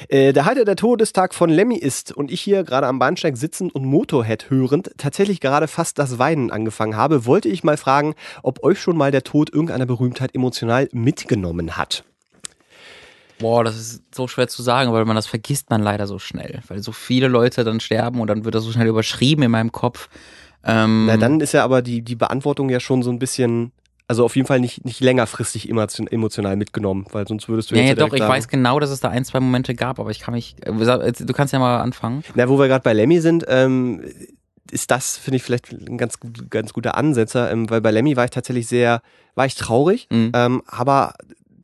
[0.07, 3.75] Äh, der heute der Todestag von Lemmy ist und ich hier gerade am Bahnsteig sitzend
[3.75, 8.63] und Motorhead hörend tatsächlich gerade fast das Weinen angefangen habe, wollte ich mal fragen, ob
[8.63, 12.03] euch schon mal der Tod irgendeiner Berühmtheit emotional mitgenommen hat.
[13.37, 16.61] Boah, das ist so schwer zu sagen, weil man das vergisst man leider so schnell,
[16.67, 19.73] weil so viele Leute dann sterben und dann wird das so schnell überschrieben in meinem
[19.73, 20.07] Kopf.
[20.65, 23.71] Ähm, Na, dann ist ja aber die, die Beantwortung ja schon so ein bisschen,
[24.07, 27.97] also auf jeden Fall nicht, nicht längerfristig emotional mitgenommen, weil sonst würdest du ja, jetzt.
[27.97, 30.19] Ja, ja doch, ich weiß genau, dass es da ein, zwei Momente gab, aber ich
[30.19, 30.55] kann mich.
[30.63, 32.23] Äh, du kannst ja mal anfangen.
[32.33, 34.03] Na, wo wir gerade bei Lemmy sind, ähm,
[34.71, 36.17] ist das, finde ich, vielleicht ein ganz,
[36.49, 39.01] ganz guter Ansetzer, ähm, weil bei Lemmy war ich tatsächlich sehr,
[39.35, 40.31] war ich traurig, mhm.
[40.33, 41.13] ähm, aber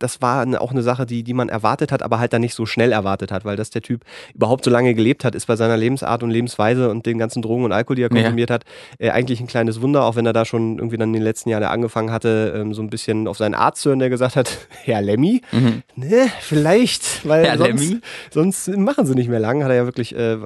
[0.02, 2.66] das war auch eine Sache, die, die man erwartet hat, aber halt dann nicht so
[2.66, 5.78] schnell erwartet hat, weil dass der Typ überhaupt so lange gelebt hat, ist bei seiner
[5.78, 8.56] Lebensart und Lebensweise und den ganzen Drogen und Alkohol, die er konsumiert ja.
[8.56, 8.64] hat,
[9.00, 11.50] äh, eigentlich ein kleines Wunder, auch wenn er da schon irgendwie dann in den letzten
[11.50, 14.50] Jahren angefangen hatte, ähm, so ein bisschen auf seinen Arzt zu hören, der gesagt hat,
[14.84, 15.84] Herr Lemmy, mhm.
[15.96, 18.02] ne, vielleicht, weil Herr sonst, Lemmy?
[18.32, 20.38] sonst machen sie nicht mehr lang, hat er ja wirklich äh,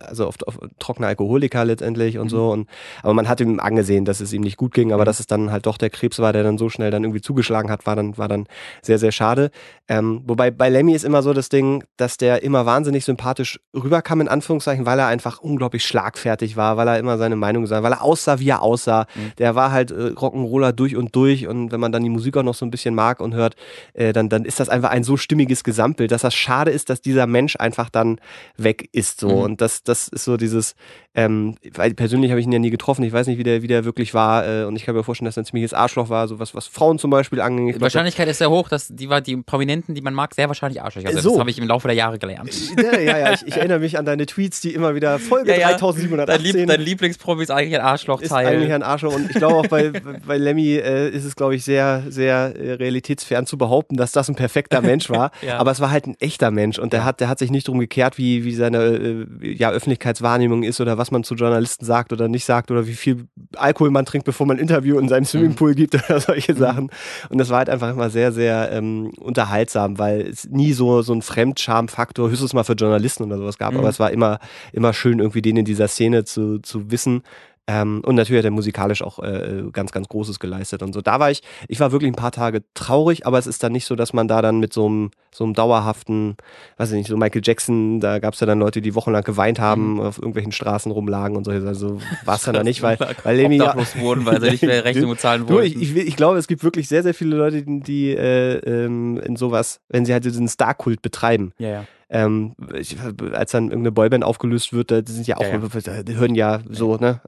[0.00, 2.30] also oft auf trockener Alkoholiker letztendlich und mhm.
[2.30, 2.50] so.
[2.50, 2.68] Und,
[3.02, 5.06] aber man hat ihm angesehen, dass es ihm nicht gut ging, aber mhm.
[5.06, 7.70] dass es dann halt doch der Krebs war, der dann so schnell dann irgendwie zugeschlagen
[7.70, 8.46] hat, war dann, war dann
[8.82, 9.50] sehr, sehr schade.
[9.88, 14.20] Ähm, wobei bei Lemmy ist immer so das Ding, dass der immer wahnsinnig sympathisch rüberkam,
[14.20, 17.92] in Anführungszeichen, weil er einfach unglaublich schlagfertig war, weil er immer seine Meinung gesagt weil
[17.92, 19.06] er aussah, wie er aussah.
[19.14, 19.32] Mhm.
[19.38, 22.42] Der war halt äh, Rock'n'Roller durch und durch und wenn man dann die Musik auch
[22.42, 23.54] noch so ein bisschen mag und hört,
[23.94, 27.00] äh, dann, dann ist das einfach ein so stimmiges Gesamtbild, dass das schade ist, dass
[27.00, 28.20] dieser Mensch einfach dann
[28.56, 29.28] weg ist so.
[29.28, 29.42] Mhm.
[29.42, 30.74] Und das, das ist so dieses,
[31.16, 33.66] ähm, weil persönlich habe ich ihn ja nie getroffen, ich weiß nicht, wie der, wie
[33.66, 36.28] der wirklich war äh, und ich kann mir vorstellen, dass er ein ziemliches Arschloch war,
[36.28, 37.72] so was, was Frauen zum Beispiel anging.
[37.72, 41.10] Die Wahrscheinlichkeit ist sehr hoch, dass die, die Prominenten, die man mag, sehr wahrscheinlich Arschlöcher
[41.10, 41.22] sind.
[41.22, 41.30] So.
[41.30, 42.50] Das habe ich im Laufe der Jahre gelernt.
[42.76, 45.70] Ja, ja, ja ich, ich, erinnere mich an deine Tweets, die immer wieder Folge ja,
[45.70, 45.76] ja.
[45.78, 46.26] 3718.
[46.26, 48.20] Dein, Lieb, dein Lieblingspromi ist eigentlich ein Arschloch.
[48.20, 49.90] Ist eigentlich ein Arschloch und ich glaube auch bei,
[50.26, 54.28] bei Lemmy äh, ist es, glaube ich, sehr, sehr äh, realitätsfern zu behaupten, dass das
[54.28, 55.30] ein perfekter Mensch war.
[55.42, 55.58] ja.
[55.58, 57.80] Aber es war halt ein echter Mensch und der hat, der hat sich nicht darum
[57.80, 62.28] gekehrt, wie, wie seine äh, ja, Öffentlichkeitswahrnehmung ist oder was man zu Journalisten sagt oder
[62.28, 65.26] nicht sagt oder wie viel Alkohol man trinkt, bevor man ein Interview in seinem mhm.
[65.26, 66.58] Swimmingpool gibt oder solche mhm.
[66.58, 66.90] Sachen.
[67.28, 71.12] Und das war halt einfach immer sehr, sehr ähm, unterhaltsam, weil es nie so, so
[71.12, 73.80] ein Fremdscham-Faktor, höchstens mal für Journalisten oder sowas gab, mhm.
[73.80, 74.38] aber es war immer,
[74.72, 77.22] immer schön, irgendwie den in dieser Szene zu, zu wissen,
[77.68, 81.00] ähm, und natürlich hat er musikalisch auch äh, ganz, ganz Großes geleistet und so.
[81.00, 83.86] Da war ich, ich war wirklich ein paar Tage traurig, aber es ist dann nicht
[83.86, 86.36] so, dass man da dann mit so einem, so einem dauerhaften,
[86.76, 89.58] weiß ich nicht, so Michael Jackson, da gab es ja dann Leute, die wochenlang geweint
[89.58, 90.00] haben, mhm.
[90.00, 91.50] auf irgendwelchen Straßen rumlagen und so.
[91.50, 94.84] Also war es dann da nicht, weil, weil Lemmy ja, wurden, weil sie nicht mehr
[94.84, 95.66] Rechnung bezahlen wollten.
[95.66, 99.34] Ich, ich, ich, glaube, es gibt wirklich sehr, sehr viele Leute, die äh, ähm, in
[99.34, 101.52] sowas, wenn sie halt diesen Star-Kult betreiben.
[101.58, 102.96] Ja, ja ähm, ich,
[103.32, 106.02] als dann irgendeine Boyband aufgelöst wird, da sind ja auch, ja, ja.
[106.04, 107.20] die hören ja so, ne?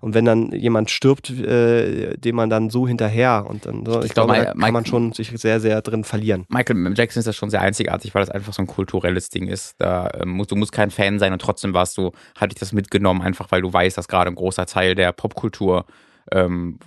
[0.00, 4.06] Und wenn dann jemand stirbt, äh, dem man dann so hinterher und dann so, ich,
[4.06, 6.44] ich glaube, glaub, da kann man schon sich sehr, sehr drin verlieren.
[6.48, 9.76] Michael Jackson ist das schon sehr einzigartig, weil das einfach so ein kulturelles Ding ist.
[9.78, 12.72] Da ähm, musst, du musst kein Fan sein und trotzdem warst du, hatte ich das
[12.72, 15.86] mitgenommen, einfach weil du weißt, dass gerade ein großer Teil der Popkultur
[16.32, 16.78] ähm,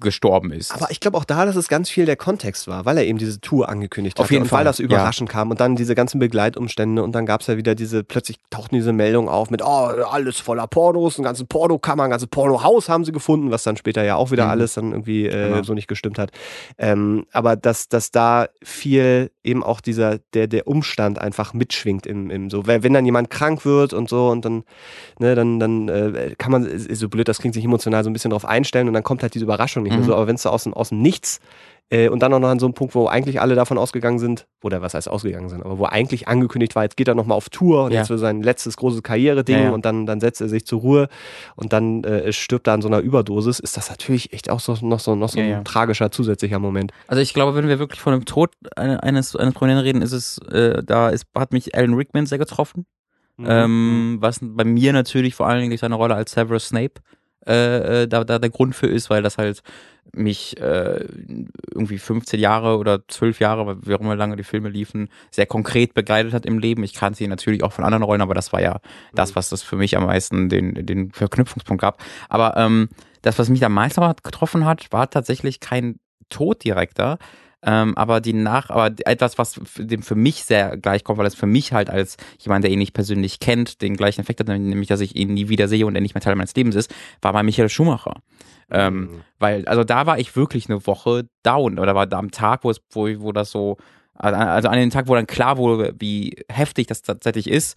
[0.00, 0.72] gestorben ist.
[0.72, 3.18] Aber ich glaube auch da, dass es ganz viel der Kontext war, weil er eben
[3.18, 4.24] diese Tour angekündigt hat.
[4.24, 4.58] Auf jeden und Fall.
[4.58, 5.32] weil das überraschend ja.
[5.32, 8.76] kam und dann diese ganzen Begleitumstände und dann gab es ja wieder diese, plötzlich tauchten
[8.76, 13.04] diese Meldungen auf mit, oh, alles voller Pornos, ein ganzes Pornokammer, ein ganzes Pornohaus haben
[13.04, 14.50] sie gefunden, was dann später ja auch wieder mhm.
[14.50, 15.62] alles dann irgendwie äh, genau.
[15.64, 16.30] so nicht gestimmt hat.
[16.78, 22.30] Ähm, aber dass, dass da viel eben auch dieser, der, der Umstand einfach mitschwingt im,
[22.30, 24.64] im so, wenn dann jemand krank wird und so und dann,
[25.18, 28.30] ne, dann, dann äh, kann man, so blöd, das klingt sich emotional so ein bisschen
[28.30, 30.12] drauf einstellen und dann kommt halt diese Überraschung nicht mehr so.
[30.12, 30.16] Mhm.
[30.16, 31.40] Aber wenn es so aus, aus dem Nichts
[31.90, 34.46] äh, und dann auch noch an so einem Punkt, wo eigentlich alle davon ausgegangen sind,
[34.62, 37.48] oder was heißt ausgegangen sind, aber wo eigentlich angekündigt war, jetzt geht er nochmal auf
[37.48, 38.00] Tour und ja.
[38.00, 39.70] jetzt für sein letztes großes Karriere-Ding ja, ja.
[39.70, 41.08] und dann, dann setzt er sich zur Ruhe
[41.56, 44.76] und dann äh, stirbt er an so einer Überdosis, ist das natürlich echt auch so,
[44.82, 46.92] noch so, noch so ein tragischer zusätzlicher Moment.
[47.06, 50.38] Also ich glaube, wenn wir wirklich von dem Tod eines, eines Prominenten reden, ist es,
[50.52, 52.84] äh, da ist, hat mich Alan Rickman sehr getroffen.
[53.38, 53.46] Mhm.
[53.48, 54.22] Ähm, mhm.
[54.22, 57.00] was bei mir natürlich vor allen Dingen durch seine Rolle als Severus Snape
[57.48, 59.62] äh, äh, da, da der Grund für ist, weil das halt
[60.14, 61.04] mich äh,
[61.70, 65.94] irgendwie 15 Jahre oder 12 Jahre, wie auch immer lange die Filme liefen, sehr konkret
[65.94, 66.82] begleitet hat im Leben.
[66.82, 68.80] Ich kannte sie natürlich auch von anderen Rollen, aber das war ja
[69.14, 69.36] das, mhm.
[69.36, 72.02] was das für mich am meisten den, den Verknüpfungspunkt gab.
[72.28, 72.88] Aber ähm,
[73.22, 77.18] das, was mich am meisten getroffen hat, war tatsächlich kein Tod direkter,
[77.62, 81.46] ähm, aber die nach, aber etwas, was dem für mich sehr gleichkommt, weil es für
[81.46, 85.00] mich halt als jemand, der ihn nicht persönlich kennt, den gleichen Effekt hat, nämlich, dass
[85.00, 87.42] ich ihn nie wieder sehe und er nicht mehr Teil meines Lebens ist, war bei
[87.42, 88.14] Michael Schumacher.
[88.70, 89.08] Ähm, mhm.
[89.38, 91.78] Weil, also da war ich wirklich eine Woche down.
[91.78, 93.76] Oder war da am Tag, wo es, wo, wo das so,
[94.14, 97.76] also an dem Tag, wo dann klar wurde, wie heftig das tatsächlich ist,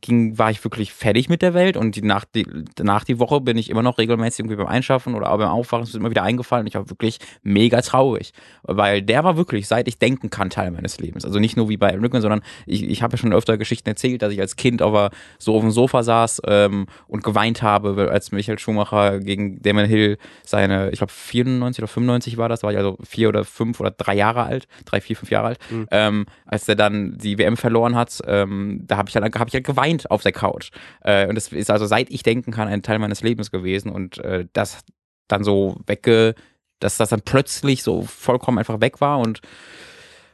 [0.00, 2.46] ging, war ich wirklich fertig mit der Welt und die, nach, die,
[2.82, 5.94] nach die Woche bin ich immer noch regelmäßig irgendwie beim Einschaffen oder beim Aufwachen ist
[5.94, 6.66] immer wieder eingefallen.
[6.66, 10.98] Ich war wirklich mega traurig, weil der war wirklich, seit ich denken kann, Teil meines
[11.00, 11.24] Lebens.
[11.24, 14.22] Also nicht nur wie bei Rickman, sondern ich, ich habe ja schon öfter Geschichten erzählt,
[14.22, 18.32] dass ich als Kind aber so auf dem Sofa saß ähm, und geweint habe, als
[18.32, 22.78] Michael Schumacher gegen Damon Hill seine, ich glaube 94 oder 95 war das, war ich
[22.78, 25.86] also vier oder fünf oder drei Jahre alt, drei, vier, fünf Jahre alt, mhm.
[25.90, 29.53] ähm, als der dann die WM verloren hat, ähm, da habe ich dann hab ich
[29.54, 30.70] halt geweint auf der Couch.
[31.02, 34.18] Äh, und das ist also seit ich denken kann ein Teil meines Lebens gewesen und
[34.18, 34.80] äh, das
[35.28, 36.34] dann so wegge,
[36.80, 39.40] dass das dann plötzlich so vollkommen einfach weg war und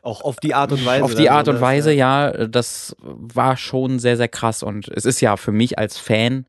[0.03, 1.05] auch auf die Art und Weise.
[1.05, 4.63] Auf die Art und Weise, ja, das war schon sehr, sehr krass.
[4.63, 6.47] Und es ist ja für mich als Fan,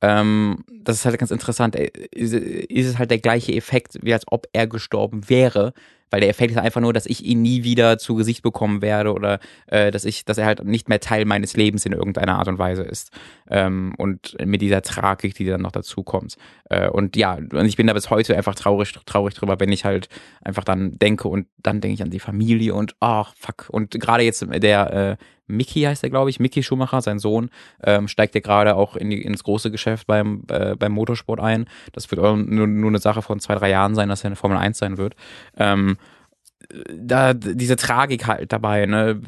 [0.00, 4.14] ähm, das ist halt ganz interessant, äh, ist, ist es halt der gleiche Effekt, wie
[4.14, 5.74] als ob er gestorben wäre
[6.14, 9.12] weil der Effekt ist einfach nur, dass ich ihn nie wieder zu Gesicht bekommen werde
[9.12, 12.46] oder äh, dass ich, dass er halt nicht mehr Teil meines Lebens in irgendeiner Art
[12.46, 13.10] und Weise ist.
[13.50, 16.36] Ähm, und mit dieser Tragik, die dann noch dazu kommt.
[16.70, 19.84] Äh, und ja, und ich bin da bis heute einfach traurig, traurig drüber, wenn ich
[19.84, 20.08] halt
[20.42, 23.68] einfach dann denke und dann denke ich an die Familie und ach, fuck.
[23.70, 27.50] Und gerade jetzt der äh, Mickey heißt er, glaube ich, Mickey Schumacher, sein Sohn,
[27.82, 31.66] ähm, steigt ja gerade auch in die, ins große Geschäft beim, äh, beim Motorsport ein.
[31.92, 34.56] Das wird nur, nur eine Sache von zwei, drei Jahren sein, dass er eine Formel
[34.56, 35.14] 1 sein wird.
[35.58, 35.98] Ähm,
[36.96, 39.20] da diese Tragik halt dabei, ne,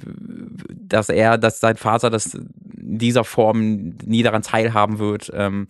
[0.70, 5.66] dass er, dass sein Vater das in dieser Form nie daran teilhaben wird, ähm,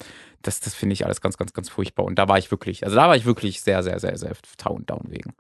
[0.47, 2.05] das, das finde ich alles ganz, ganz, ganz furchtbar.
[2.05, 4.33] Und da war ich wirklich, also da war ich wirklich sehr, sehr, sehr, sehr
[4.63, 5.35] down, down wegen.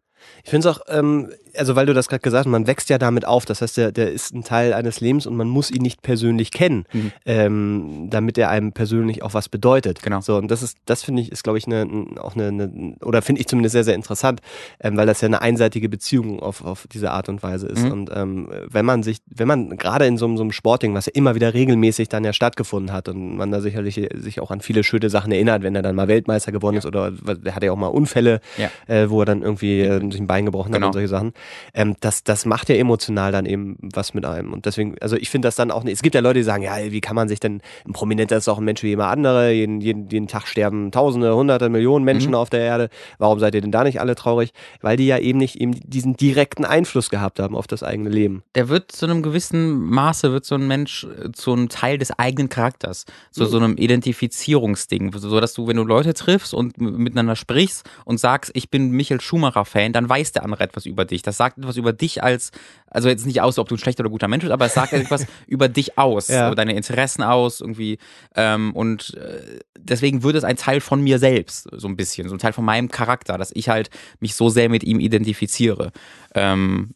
[0.44, 2.98] Ich finde es auch, ähm, also weil du das gerade gesagt hast, man wächst ja
[2.98, 3.44] damit auf.
[3.44, 6.50] Das heißt, der, der ist ein Teil eines Lebens und man muss ihn nicht persönlich
[6.50, 7.12] kennen, mhm.
[7.24, 10.02] ähm, damit er einem persönlich auch was bedeutet.
[10.02, 10.20] Genau.
[10.20, 11.86] So, und das ist, das finde ich, ist, glaube ich, eine,
[12.20, 14.40] auch eine, eine oder finde ich zumindest sehr, sehr interessant,
[14.80, 17.84] ähm, weil das ja eine einseitige Beziehung auf, auf diese Art und Weise ist.
[17.84, 17.92] Mhm.
[17.92, 21.12] Und ähm, wenn man sich, wenn man gerade in so, so einem Sportding, was ja
[21.14, 24.84] immer wieder regelmäßig dann ja stattgefunden hat und man da sicherlich sich auch an viele
[24.84, 26.78] schöne Sachen erinnert, wenn er dann mal Weltmeister geworden ja.
[26.80, 28.70] ist oder der hatte ja auch mal Unfälle, ja.
[28.86, 30.86] äh, wo er dann irgendwie sich ein Bein gebrochen genau.
[30.86, 31.32] hat und solche Sachen.
[31.74, 34.52] Ähm, das, das macht ja emotional dann eben was mit einem.
[34.52, 35.94] Und deswegen, also ich finde das dann auch nicht.
[35.94, 38.48] Es gibt ja Leute, die sagen, ja, wie kann man sich denn, ein Prominenter ist
[38.48, 42.30] auch ein Mensch wie jemand andere, jeden, jeden, jeden Tag sterben Tausende, Hunderte, Millionen Menschen
[42.30, 42.36] mhm.
[42.36, 42.88] auf der Erde.
[43.18, 44.52] Warum seid ihr denn da nicht alle traurig?
[44.80, 48.42] Weil die ja eben nicht eben diesen direkten Einfluss gehabt haben auf das eigene Leben.
[48.54, 52.16] Der wird zu einem gewissen Maße, wird so ein Mensch äh, zu einem Teil des
[52.18, 53.48] eigenen Charakters, zu mhm.
[53.48, 58.50] so einem Identifizierungsding, so dass du, wenn du Leute triffst und miteinander sprichst und sagst,
[58.54, 61.22] ich bin Michael Schumacher-Fan, dann weiß der andere etwas über dich.
[61.22, 62.52] Das sagt etwas über dich als,
[62.86, 64.92] also jetzt nicht aus, ob du ein schlechter oder guter Mensch bist, aber es sagt
[64.92, 66.46] etwas über dich aus, ja.
[66.46, 67.98] über deine Interessen aus, irgendwie.
[68.34, 72.34] Ähm, und äh, deswegen wird es ein Teil von mir selbst, so ein bisschen, so
[72.34, 75.92] ein Teil von meinem Charakter, dass ich halt mich so sehr mit ihm identifiziere.
[76.34, 76.94] Ähm,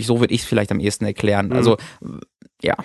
[0.00, 1.48] so würde ich es vielleicht am ehesten erklären.
[1.48, 1.52] Mhm.
[1.52, 1.76] Also,
[2.62, 2.76] ja.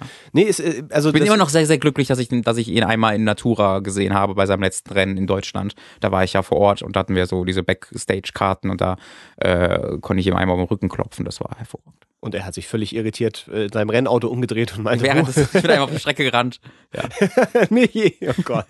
[0.00, 0.06] Ja.
[0.32, 2.68] Nee, ist, äh, also ich bin immer noch sehr, sehr glücklich, dass ich, dass ich
[2.68, 5.74] ihn einmal in Natura gesehen habe bei seinem letzten Rennen in Deutschland.
[6.00, 8.96] Da war ich ja vor Ort und da hatten wir so diese Backstage-Karten und da
[9.36, 11.24] äh, konnte ich ihm einmal auf den Rücken klopfen.
[11.24, 12.06] Das war hervorragend.
[12.18, 15.70] Und er hat sich völlig irritiert in seinem Rennauto umgedreht und meinte, Während ich bin
[15.70, 16.60] einfach auf die Strecke gerannt.
[16.92, 17.04] Ja.
[17.70, 18.66] nee, oh Gott.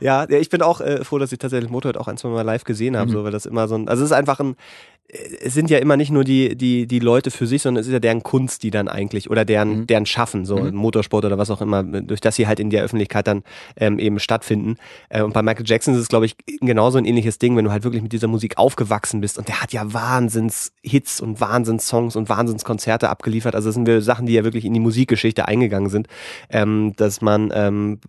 [0.00, 2.64] ja, ich bin auch äh, froh, dass ich tatsächlich Motorhead auch ein, zwei Mal live
[2.64, 3.14] gesehen habe, mhm.
[3.14, 4.56] so, weil das immer so ein, also es ist einfach ein,
[5.10, 7.94] es sind ja immer nicht nur die, die, die Leute für sich, sondern es ist
[7.94, 9.86] ja deren Kunst, die dann eigentlich, oder deren, mhm.
[9.86, 10.74] deren Schaffen, so mhm.
[10.74, 13.42] Motorsport oder was auch immer, durch das sie halt in der Öffentlichkeit dann
[13.76, 14.76] ähm, eben stattfinden.
[15.08, 17.70] Äh, und bei Michael Jackson ist es, glaube ich, genauso ein ähnliches Ding, wenn du
[17.70, 19.38] halt wirklich mit dieser Musik aufgewachsen bist.
[19.38, 23.54] Und der hat ja Wahnsinns-Hits und Wahnsinns-Songs und Wahnsinns-Konzerte abgeliefert.
[23.54, 26.08] Also das sind wir Sachen, die ja wirklich in die Musikgeschichte eingegangen sind,
[26.50, 28.00] ähm, dass man, ähm,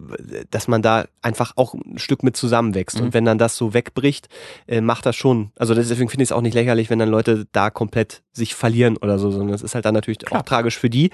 [0.51, 2.99] dass man da einfach auch ein Stück mit zusammenwächst.
[2.99, 3.05] Mhm.
[3.05, 4.27] Und wenn dann das so wegbricht,
[4.67, 7.47] äh, macht das schon, also deswegen finde ich es auch nicht lächerlich, wenn dann Leute
[7.52, 10.41] da komplett sich verlieren oder so, sondern es ist halt dann natürlich Klar.
[10.41, 11.10] auch tragisch für die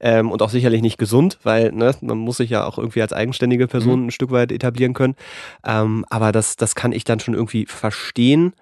[0.00, 3.12] ähm, und auch sicherlich nicht gesund, weil ne, man muss sich ja auch irgendwie als
[3.12, 4.06] eigenständige Person mhm.
[4.06, 5.16] ein Stück weit etablieren können.
[5.64, 8.54] Ähm, aber das, das kann ich dann schon irgendwie verstehen.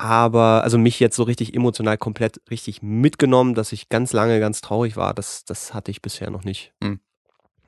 [0.00, 4.60] Aber also mich jetzt so richtig emotional komplett richtig mitgenommen, dass ich ganz lange ganz
[4.60, 6.72] traurig war, das, das hatte ich bisher noch nicht.
[6.80, 7.00] Mhm.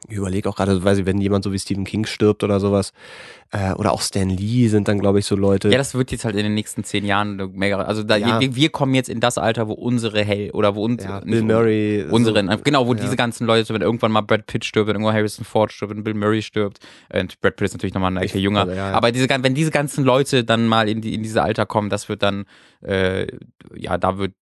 [0.09, 2.93] Ich überlege auch gerade, weiß ich, wenn jemand so wie Stephen King stirbt oder sowas,
[3.51, 5.69] äh, oder auch Stan Lee sind dann, glaube ich, so Leute.
[5.69, 7.77] Ja, das wird jetzt halt in den nächsten zehn Jahren mega.
[7.83, 8.41] Also da, ja.
[8.41, 11.43] wir, wir, kommen jetzt in das Alter, wo unsere Hell oder wo uns ja, Bill
[11.43, 13.01] Murray, unsere, so, genau, wo ja.
[13.01, 16.03] diese ganzen Leute, wenn irgendwann mal Brad Pitt stirbt, wenn irgendwann Harrison Ford stirbt, wenn
[16.03, 16.79] Bill Murray stirbt,
[17.13, 18.69] und Brad Pitt ist natürlich nochmal eine Ecke jünger.
[18.69, 21.91] Also, aber diese, wenn diese ganzen Leute dann mal in die in diese Alter kommen,
[21.91, 22.47] das wird dann,
[22.83, 23.27] äh,
[23.75, 24.33] ja, da wird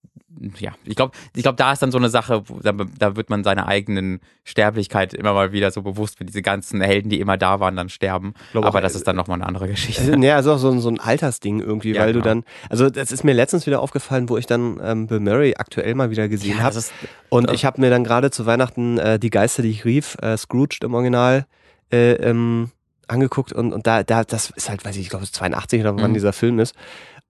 [0.59, 3.45] ja, ich glaube, ich glaube, da ist dann so eine Sache, da, da, wird man
[3.45, 7.61] seiner eigenen Sterblichkeit immer mal wieder so bewusst, wenn diese ganzen Helden, die immer da
[7.61, 8.35] waren, dann sterben.
[8.55, 10.17] Aber auch, das ist dann nochmal eine andere Geschichte.
[10.21, 12.23] Ja, also auch so, so ein Altersding irgendwie, ja, weil genau.
[12.23, 15.55] du dann, also das ist mir letztens wieder aufgefallen, wo ich dann ähm, Bill Murray
[15.57, 16.81] aktuell mal wieder gesehen ja, habe.
[17.29, 20.37] Und ich habe mir dann gerade zu Weihnachten äh, die Geister, die ich rief, äh,
[20.37, 21.47] Scrooged im Original,
[21.91, 22.71] äh, ähm,
[23.09, 25.81] angeguckt und, und da, da, das ist halt, weiß ich, ich glaube, es ist 82
[25.81, 26.15] oder wann mhm.
[26.15, 26.75] dieser Film ist.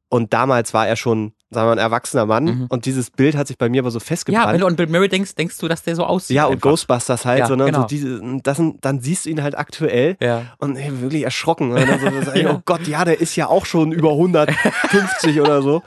[0.09, 2.45] Und damals war er schon, sagen wir mal, ein erwachsener Mann.
[2.45, 2.67] Mhm.
[2.69, 4.47] Und dieses Bild hat sich bei mir aber so festgebrannt.
[4.47, 6.37] Ja, wenn du an Bill Murray denkst, denkst du, dass der so aussieht.
[6.37, 6.71] Ja, und einfach.
[6.71, 7.41] Ghostbusters halt.
[7.41, 7.67] Ja, so, ne?
[7.67, 7.81] genau.
[7.83, 10.43] so diese, das, dann siehst du ihn halt aktuell ja.
[10.59, 11.71] und ey, wirklich erschrocken.
[11.71, 11.87] Ne?
[12.25, 12.55] So, ja.
[12.55, 15.83] Oh Gott, ja, der ist ja auch schon über 150 oder so.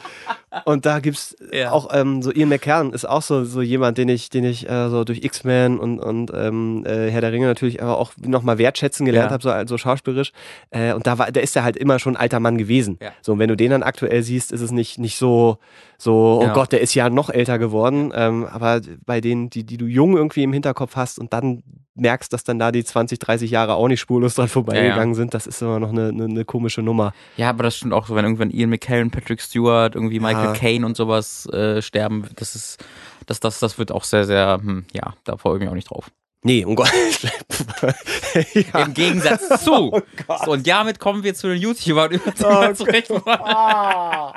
[0.66, 1.72] Und da gibt's ja.
[1.72, 4.90] auch ähm, so Ian McKern ist auch so, so jemand, den ich, den ich äh,
[4.90, 9.06] so durch X-Men und, und ähm, äh, Herr der Ringe natürlich aber auch nochmal wertschätzen
[9.06, 9.34] gelernt ja.
[9.34, 10.34] habe, so also schauspielerisch.
[10.70, 12.98] Äh, und da war, da ist er halt immer schon ein alter Mann gewesen.
[13.02, 13.12] Ja.
[13.22, 15.51] So, und wenn du den dann aktuell siehst, ist es nicht, nicht so,
[15.98, 18.12] so, oh Gott, der ist ja noch älter geworden.
[18.16, 21.64] Ähm, aber bei denen, die, die du jung irgendwie im Hinterkopf hast und dann
[21.96, 25.34] merkst, dass dann da die 20, 30 Jahre auch nicht spurlos dran vorbeigegangen ja, sind,
[25.34, 27.14] das ist immer noch eine, eine, eine, komische Nummer.
[27.38, 30.54] Ja, aber das stimmt auch so, wenn irgendwann Ian McKellen, Patrick Stewart, irgendwie Michael.
[30.54, 32.84] Caine und sowas äh, sterben, das ist,
[33.26, 35.90] das, das, das wird auch sehr, sehr, hm, ja, da freue ich mich auch nicht
[35.90, 36.10] drauf.
[36.44, 36.92] Nee, um Gott.
[38.54, 38.84] ja.
[38.84, 39.92] Im Gegensatz zu.
[39.94, 40.02] Oh
[40.44, 43.22] so, und damit kommen wir zu den YouTubern, über die oh wir zurecht wollen.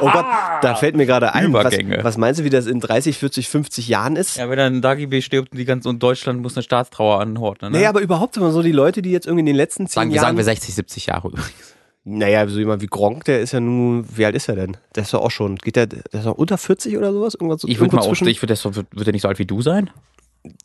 [0.00, 0.26] Oh Gott,
[0.62, 3.88] da fällt mir gerade ein, was, was, meinst du, wie das in 30, 40, 50
[3.88, 4.36] Jahren ist?
[4.36, 7.72] Ja, wenn dann Dagi B stirbt und die ganze und Deutschland muss eine Staatstrauer anhorten.
[7.72, 7.78] Ne?
[7.78, 10.10] Nee, aber überhaupt immer so die Leute, die jetzt irgendwie in den letzten zehn sagen,
[10.10, 10.24] Jahren...
[10.26, 11.74] Sagen wir 60, 70 Jahre übrigens.
[12.04, 14.78] Naja, so jemand wie Gronk, der ist ja nun, wie alt ist er denn?
[14.94, 17.34] Der ist ja auch schon, geht der, der ist auch unter 40 oder sowas?
[17.34, 19.60] Irgendwas, ich würde mal auch, ich würde, wird, wird er nicht so alt wie du
[19.60, 19.90] sein?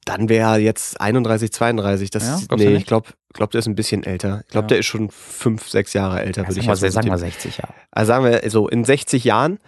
[0.05, 2.09] Dann wäre er jetzt 31, 32.
[2.09, 4.41] Das, Ja, nee, ich glaube, glaub, der ist ein bisschen älter.
[4.45, 4.69] Ich glaube, Ja.
[4.69, 7.15] der ist schon fünf, sechs Jahre älter, würde ich mal, jetzt mal so sag mal
[7.17, 7.31] tippen.
[7.31, 7.73] 60 Jahre.
[7.91, 9.59] Also sagen wir so, in 60 Jahren,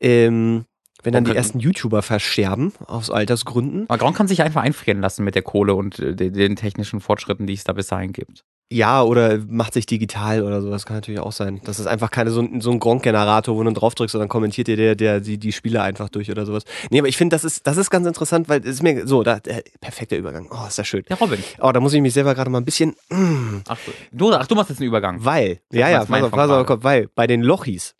[0.00, 0.64] ähm,
[1.02, 5.24] wenn dann die ersten YouTuber versterben, aus Altersgründen, Aber Gronk kann sich einfach einfrieren lassen
[5.24, 8.44] mit der Kohle und äh, den, den technischen Fortschritten, die es da bis dahin gibt.
[8.72, 11.60] Ja, oder macht sich digital oder so, das kann natürlich auch sein.
[11.64, 14.28] Das ist einfach keine so, ein- so ein Gronk-Generator, wo du dann draufdrückst und dann
[14.28, 16.62] kommentiert dir der, der die, die Spiele einfach durch oder sowas.
[16.90, 19.24] Nee, aber ich finde, das ist, das ist ganz interessant, weil es ist mir so,
[19.24, 20.48] da, äh, perfekter Übergang.
[20.52, 21.02] Oh, ist das schön.
[21.08, 21.42] Der Robin.
[21.60, 23.78] Oh, da muss ich mich selber gerade mal ein bisschen, mm, Ach,
[24.12, 25.24] du, ach, du machst jetzt einen Übergang.
[25.24, 27.96] weil, ja, ja, pass auf, pass auf, weil, bei den Lochis,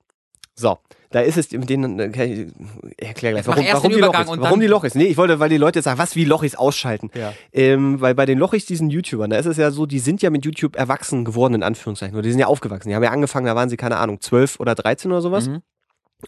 [0.54, 0.78] so,
[1.10, 2.46] da ist es, mit denen, ich, ich
[2.98, 5.56] erklär gleich, warum, warum die Übergang Lochis, warum die Lochis, nee, ich wollte, weil die
[5.56, 7.32] Leute jetzt sagen, was, wie Lochis ausschalten, Ja.
[7.52, 10.30] ähm, weil bei den Lochis, diesen YouTubern, da ist es ja so, die sind ja
[10.30, 13.46] mit YouTube erwachsen geworden, in Anführungszeichen, oder die sind ja aufgewachsen, die haben ja angefangen,
[13.46, 15.62] da waren sie, keine Ahnung, 12 oder 13 oder sowas, Mhm.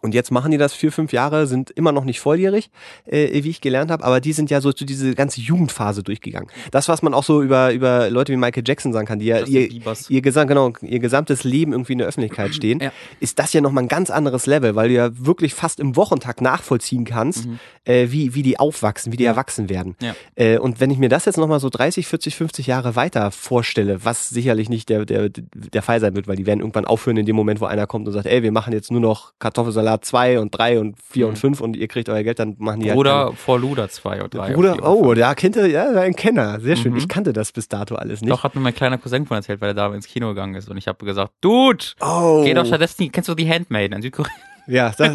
[0.00, 2.70] Und jetzt machen die das vier, fünf Jahre, sind immer noch nicht volljährig,
[3.04, 6.48] äh, wie ich gelernt habe, aber die sind ja so zu diese ganze Jugendphase durchgegangen.
[6.70, 9.44] Das, was man auch so über, über Leute wie Michael Jackson sagen kann, die ja
[9.44, 9.68] ihr,
[10.08, 12.92] ihr, gesam genau, ihr gesamtes Leben irgendwie in der Öffentlichkeit stehen, Ja.
[13.20, 16.40] ist das ja nochmal ein ganz anderes Level, weil du ja wirklich fast im Wochentag
[16.40, 17.58] nachvollziehen kannst, Mhm.
[17.84, 19.32] äh, wie, wie die aufwachsen, wie die Ja.
[19.32, 19.96] erwachsen werden.
[20.00, 20.14] Ja.
[20.36, 24.04] Äh, und wenn ich mir das jetzt nochmal so 30, 40, 50 Jahre weiter vorstelle,
[24.04, 27.26] was sicherlich nicht der, der, der Fall sein wird, weil die werden irgendwann aufhören in
[27.26, 30.38] dem Moment, wo einer kommt und sagt, ey, wir machen jetzt nur noch Kartoffelsalat 2
[30.38, 31.30] und 3 und 4 Mhm.
[31.30, 34.20] und 5 und ihr kriegt euer Geld, dann machen die halt Bruder vor Luda 2
[34.20, 34.38] oder 3.
[34.38, 36.92] keine- Bruder, oh, der kennt er, ja, ein Kenner, sehr schön.
[36.92, 36.98] Mhm.
[36.98, 38.30] Ich kannte das bis dato alles nicht.
[38.30, 40.68] Doch, hat mir mein kleiner Cousin von erzählt, weil er da ins Kino gegangen ist.
[40.68, 44.30] Und ich habe gesagt, Dude, Oh, geh doch stattdessen, kennst du die Handmaid in Südkorea?
[44.66, 45.14] ja, das,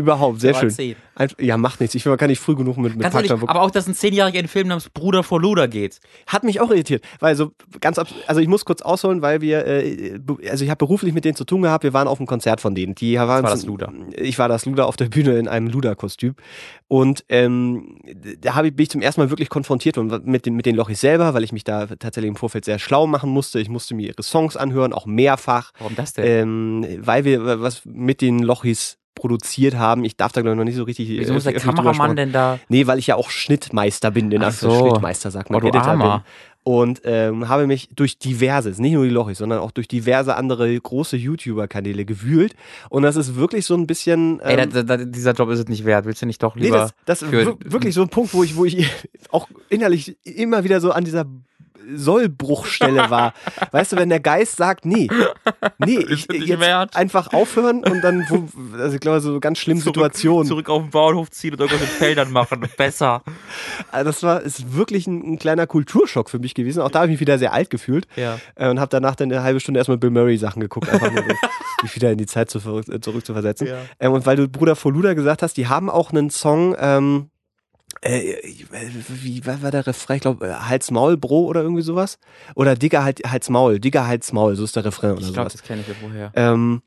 [0.00, 0.70] überhaupt, sehr schön.
[0.70, 0.96] 10.
[1.14, 1.94] Einfach, ja, macht nichts.
[1.94, 4.48] Ich gar nicht früh genug mit, mit Park aber auch, dass ein Zehnjähriger in einen
[4.48, 6.00] Film namens Bruder vor Luda geht.
[6.26, 9.66] Hat mich auch irritiert, weil so ganz abs also ich muss kurz ausholen, weil wir
[9.66, 11.84] äh, also ich habe beruflich mit denen zu tun gehabt.
[11.84, 12.94] Wir waren auf einem Konzert von denen.
[12.94, 13.92] Die waren war das Luda.
[14.16, 16.34] Ich war das Luda auf der Bühne in einem Luda-Kostüm
[16.88, 17.98] und ähm,
[18.40, 20.76] da habe ich bin ich zum ersten Mal wirklich konfrontiert worden mit den mit den
[20.76, 23.60] Lochis selber, weil ich mich da tatsächlich im Vorfeld sehr schlau machen musste.
[23.60, 26.24] Ich musste mir ihre Songs anhören, auch mehrfach, Warum das denn?
[26.24, 30.04] ähm, weil wir was mit den Lochis produziert haben.
[30.04, 31.08] Ich darf da glaube ich noch nicht so richtig.
[31.08, 32.58] Wieso äh, muss der Kameramann denn da?
[32.68, 34.70] Nee, weil ich ja auch Schnittmeister bin, in Ach so.
[34.88, 36.18] Schnittmeister sagt man, Oh, Editor Armer.
[36.18, 36.24] bin.
[36.62, 40.78] Und ähm, habe mich durch diverse, nicht nur die Lochis, sondern auch durch diverse andere
[40.78, 42.54] große YouTuber-Kanäle gewühlt.
[42.90, 44.40] Und das ist wirklich so ein bisschen.
[44.40, 46.04] Ey, Ähm, da, da, dieser Job ist es nicht wert.
[46.04, 48.56] Willst du nicht doch nee, lieber das, das ist wirklich so ein Punkt, wo ich,
[48.56, 48.86] wo ich
[49.30, 51.24] auch innerlich immer wieder so an dieser
[51.94, 53.34] Sollbruchstelle war.
[53.72, 55.08] weißt du, wenn der Geist sagt, nee,
[55.78, 56.96] nee, ich, jetzt wert?
[56.96, 58.48] einfach aufhören und dann, wo,
[58.78, 60.46] also ich glaube, so ganz schlimme Situationen.
[60.46, 62.66] zurück auf den Bauernhof ziehen und irgendwas mit Feldern machen?
[62.76, 63.22] Besser.
[63.90, 66.80] Also das war ist wirklich ein, ein kleiner Kulturschock für mich gewesen.
[66.82, 68.38] Auch da habe ich mich wieder sehr alt gefühlt Ja.
[68.54, 71.22] äh, und habe danach dann eine halbe Stunde erstmal Bill Murray Sachen geguckt, einfach nur,
[71.22, 71.28] um
[71.82, 72.84] mich wieder in die Zeit zurück
[73.24, 73.66] zu versetzen.
[73.68, 73.78] Ja.
[73.98, 77.30] Ähm, und weil du Bruder Voluda gesagt hast, die haben auch einen Song, ähm,
[78.02, 78.36] äh,
[79.08, 80.16] wie was war der Refrain?
[80.16, 82.18] Ich glaube, Hals Maul Bro oder irgendwie sowas.
[82.54, 85.50] Oder Digger halt, Hals Maul, Digger Hals Maul, so ist der Refrain oder Ich glaube,
[85.50, 85.52] sowas.
[85.52, 86.32] das kenne ich ja woher.
[86.34, 86.82] Ähm,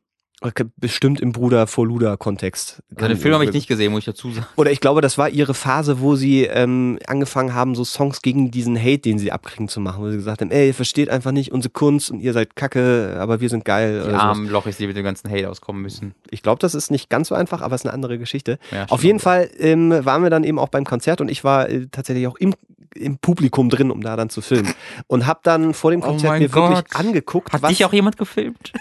[0.77, 2.81] bestimmt im Bruder Voluda Kontext.
[2.95, 4.45] Also den Film habe ich nicht gesehen, muss ich dazu sagen.
[4.55, 8.51] Oder ich glaube, das war ihre Phase, wo sie ähm, angefangen haben, so Songs gegen
[8.51, 10.03] diesen Hate, den sie abkriegen, zu machen.
[10.03, 13.17] Wo sie gesagt haben, ey, ihr versteht einfach nicht unsere Kunst und ihr seid kacke,
[13.19, 14.03] aber wir sind geil.
[14.07, 16.13] Die armen Lochis, die mit dem ganzen Hate auskommen müssen.
[16.29, 18.59] Ich glaube, das ist nicht ganz so einfach, aber es ist eine andere Geschichte.
[18.71, 21.69] Ja, Auf jeden Fall ähm, waren wir dann eben auch beim Konzert und ich war
[21.69, 22.53] äh, tatsächlich auch im,
[22.95, 24.73] im Publikum drin, um da dann zu filmen.
[25.07, 26.95] Und habe dann vor dem Oh Konzert mein mir wirklich Gott.
[26.95, 28.73] angeguckt, Hat was dich auch jemand gefilmt?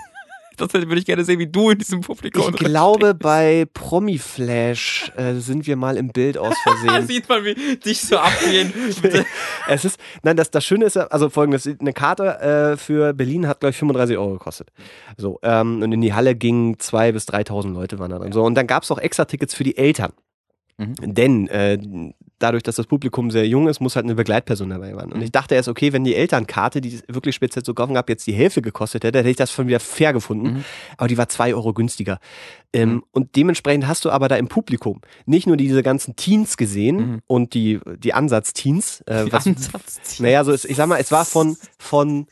[0.62, 5.34] Das würde ich gerne sehen, wie du in diesem Publikum ich glaube, bei Promiflash äh,
[5.34, 7.06] sind wir mal im Bild aus Versehen.
[7.06, 8.72] sieht man, wie dich so abgehen.
[9.68, 13.46] es ist, nein, das, das Schöne ist, ja- also folgendes, eine Karte äh, für Berlin
[13.48, 14.68] hat, glaube ich, 35 Euro gekostet.
[15.16, 18.32] So, ähm, und in die Halle gingen 2.000 bis 3.000 Leute waren da drin.
[18.32, 20.12] So, und dann gab es auch extra Tickets für die Eltern.
[20.78, 20.94] Mhm.
[21.14, 21.78] Denn äh,
[22.38, 25.12] dadurch, dass das Publikum sehr jung ist, muss halt eine Begleitperson dabei sein.
[25.12, 25.22] Und Mhm.
[25.22, 28.26] ich dachte erst, okay, wenn die Elternkarte, die es wirklich speziell zu kaufen gab, jetzt
[28.26, 30.54] die Hälfte gekostet hätte, hätte ich das schon wieder fair gefunden.
[30.54, 30.64] Mhm.
[30.96, 32.18] Aber die war zwei Euro günstiger.
[32.72, 33.02] Ähm, Mhm.
[33.12, 37.22] Und dementsprechend hast du aber da im Publikum nicht nur diese ganzen Teens gesehen Mhm.
[37.26, 39.02] und die, die Ansatz-Teens.
[39.06, 40.18] Äh, was, Ansatz.
[40.20, 42.26] naja, so ist, ich sag mal, es war von, von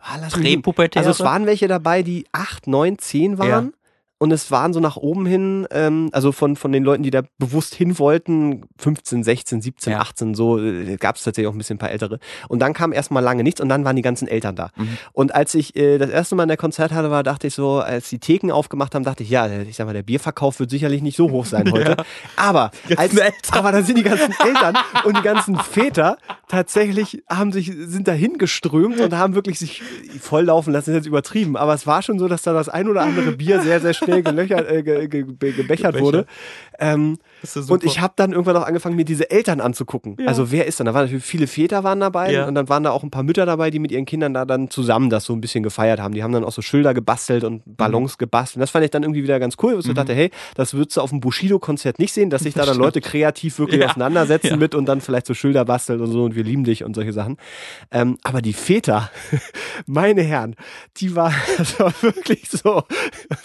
[0.00, 0.16] ah.
[0.30, 1.04] Präpubertäre.
[1.06, 3.74] also es waren welche dabei, die acht, neun, zehn waren.
[4.18, 7.22] Und es waren so nach oben hin, ähm, also von, von den Leuten, die da
[7.38, 10.00] bewusst hin wollten, 15, 16, 17, Ja.
[10.00, 12.18] 18, so äh, gab es tatsächlich auch ein bisschen ein paar ältere.
[12.48, 14.70] Und dann kam erstmal lange nichts und dann waren die ganzen Eltern da.
[14.76, 14.98] Mhm.
[15.12, 18.08] Und als ich äh, das erste Mal in der Konzerthalle war, dachte ich so, als
[18.08, 21.16] die Theken aufgemacht haben, dachte ich, ja, ich sag mal, der Bierverkauf wird sicherlich nicht
[21.16, 21.96] so hoch sein heute.
[22.34, 23.14] Aber, als,
[23.52, 28.38] aber dann sind die ganzen Eltern und die ganzen Väter tatsächlich haben sich, sind dahin
[28.38, 29.82] geströmt und haben wirklich sich
[30.20, 31.56] volllaufen lassen, ist jetzt übertrieben.
[31.56, 34.22] Aber es war schon so, dass da das ein oder andere Bier sehr, sehr schnell
[34.22, 36.26] gelöchert, äh, ge, ge, ge, gebechert wurde.
[36.78, 37.18] Ähm,
[37.68, 40.16] Und ich habe dann irgendwann auch angefangen, mir diese Eltern anzugucken.
[40.18, 40.26] Ja.
[40.26, 40.86] Also wer ist dann?
[40.86, 42.46] Da waren natürlich viele Väter waren dabei ja.
[42.46, 44.70] und dann waren da auch ein paar Mütter dabei, die mit ihren Kindern da dann
[44.70, 46.14] zusammen das so ein bisschen gefeiert haben.
[46.14, 48.18] Die haben dann auch so Schilder gebastelt und Ballons mhm.
[48.18, 48.56] gebastelt.
[48.56, 49.94] Und das fand ich dann irgendwie wieder ganz cool, wo ich mhm.
[49.94, 53.00] dachte, hey, das würdest du auf dem Bushido-Konzert nicht sehen, dass sich da dann Leute
[53.00, 53.88] kreativ wirklich ja.
[53.88, 56.94] auseinandersetzen mit und dann vielleicht so Schilder basteln und so und wir lieben dich und
[56.94, 57.36] solche Sachen.
[57.90, 59.10] Ähm, aber die Väter,
[59.86, 60.56] meine Herren,
[60.96, 62.82] die war, das war wirklich so,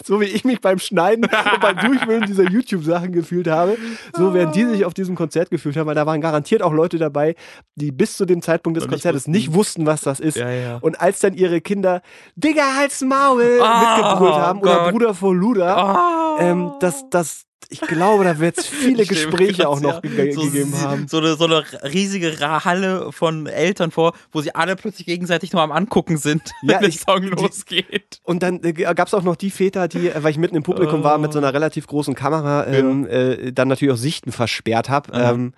[0.04, 3.76] so wie ich mich beim Schneiden und beim Durchwühlen dieser YouTube-Sachen gefühlt habe,
[4.16, 6.98] so werden die sich auf diesem Konzert gefühlt haben, weil da waren garantiert auch Leute
[6.98, 7.34] dabei,
[7.74, 10.36] die bis zu dem Zeitpunkt des Konzertes nicht wussten, was das ist.
[10.36, 10.76] Ja, ja.
[10.78, 12.02] Und als dann ihre Kinder
[12.36, 14.70] Digga, halt's Maul oh, mitgebrüllt haben Gott.
[14.70, 16.42] oder Bruder vor Luder, oh.
[16.42, 20.78] ähm, das, das, ich glaube, da wird es viele Gespräche auch noch ge so, gegeben
[20.80, 21.08] haben.
[21.08, 25.62] So eine, so eine riesige Halle von Eltern vor, wo sie alle plötzlich gegenseitig nur
[25.62, 28.20] am Angucken sind, ja, wenn der Song die, losgeht.
[28.22, 30.62] Und dann äh, gab es auch noch die Väter, die, äh, weil ich mitten im
[30.62, 31.04] Publikum oh.
[31.04, 33.10] war, mit so einer relativ großen Kamera, ähm, ja.
[33.10, 35.12] äh, dann natürlich auch Sichten versperrt habe.
[35.14, 35.52] Ähm,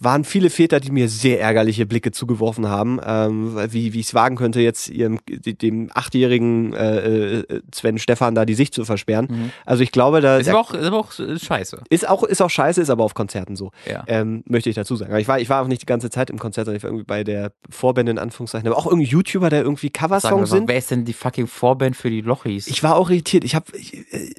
[0.00, 4.14] waren viele Väter, die mir sehr ärgerliche Blicke zugeworfen haben, ähm, wie, wie ich es
[4.14, 9.26] wagen könnte, jetzt ihrem, dem achtjährigen äh, äh, Sven Stefan da die Sicht zu versperren.
[9.28, 9.50] Mhm.
[9.66, 10.38] Also ich glaube, da.
[10.38, 11.82] Ist aber auch, ist aber auch scheiße.
[11.90, 13.72] Ist auch, ist auch scheiße, ist aber auf Konzerten so.
[13.90, 14.04] Ja.
[14.06, 15.10] Ähm, möchte ich dazu sagen.
[15.10, 16.90] Aber ich war, ich war auch nicht die ganze Zeit im Konzert, sondern ich war
[16.90, 18.68] irgendwie bei der Vorband in Anführungszeichen.
[18.68, 20.68] Aber auch irgendwie YouTuber, der irgendwie Coversongs sind.
[20.68, 22.68] Wer ist denn die fucking Vorband für die Lochis?
[22.68, 23.42] Ich war auch irritiert.
[23.42, 24.30] Ich habe, äh,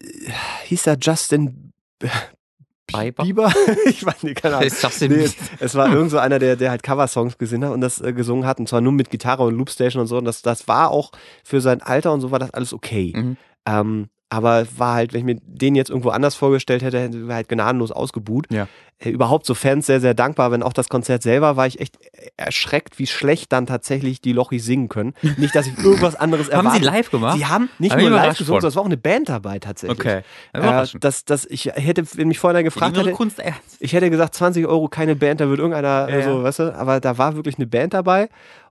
[0.66, 1.74] hieß da Justin
[2.92, 3.24] Bieber?
[3.24, 3.54] Bieber?
[3.86, 4.70] ich weiß nicht, keine Ahnung.
[5.02, 5.30] Nee,
[5.60, 8.46] es war irgend so einer, der, der halt Coversongs gesehen hat und das äh, gesungen
[8.46, 11.12] hat und zwar nur mit Gitarre und Loopstation und so und das, das war auch
[11.44, 13.14] für sein Alter und so war das alles okay.
[13.16, 13.38] Mhm.
[13.66, 17.36] Ähm, aber war halt, wenn ich mir den jetzt irgendwo anders vorgestellt hätte, hätte er
[17.36, 18.46] halt gnadenlos ausgebuht.
[18.52, 18.68] Ja.
[19.00, 20.52] Äh, überhaupt so Fans sehr, sehr dankbar.
[20.52, 21.98] Wenn auch das Konzert selber war ich echt
[22.38, 25.14] erschreckt, wie schlecht dann tatsächlich die Lochis singen können.
[25.38, 26.70] Nicht, dass ich irgendwas anderes erwarte.
[26.70, 27.38] haben sie live gemacht?
[27.38, 30.00] Sie haben nicht Aber nur live gesungen, sondern es war auch eine Band dabei tatsächlich.
[30.00, 30.22] Okay.
[30.54, 33.78] Das, äh, das, das, ich hätte, wenn mich vorher gefragt hätte, Kunst ernst.
[33.80, 37.00] ich hätte gesagt, 20 Euro keine Band, da wird irgendeiner ja, so, weißt du, aber
[37.00, 38.30] da war wirklich eine Band dabei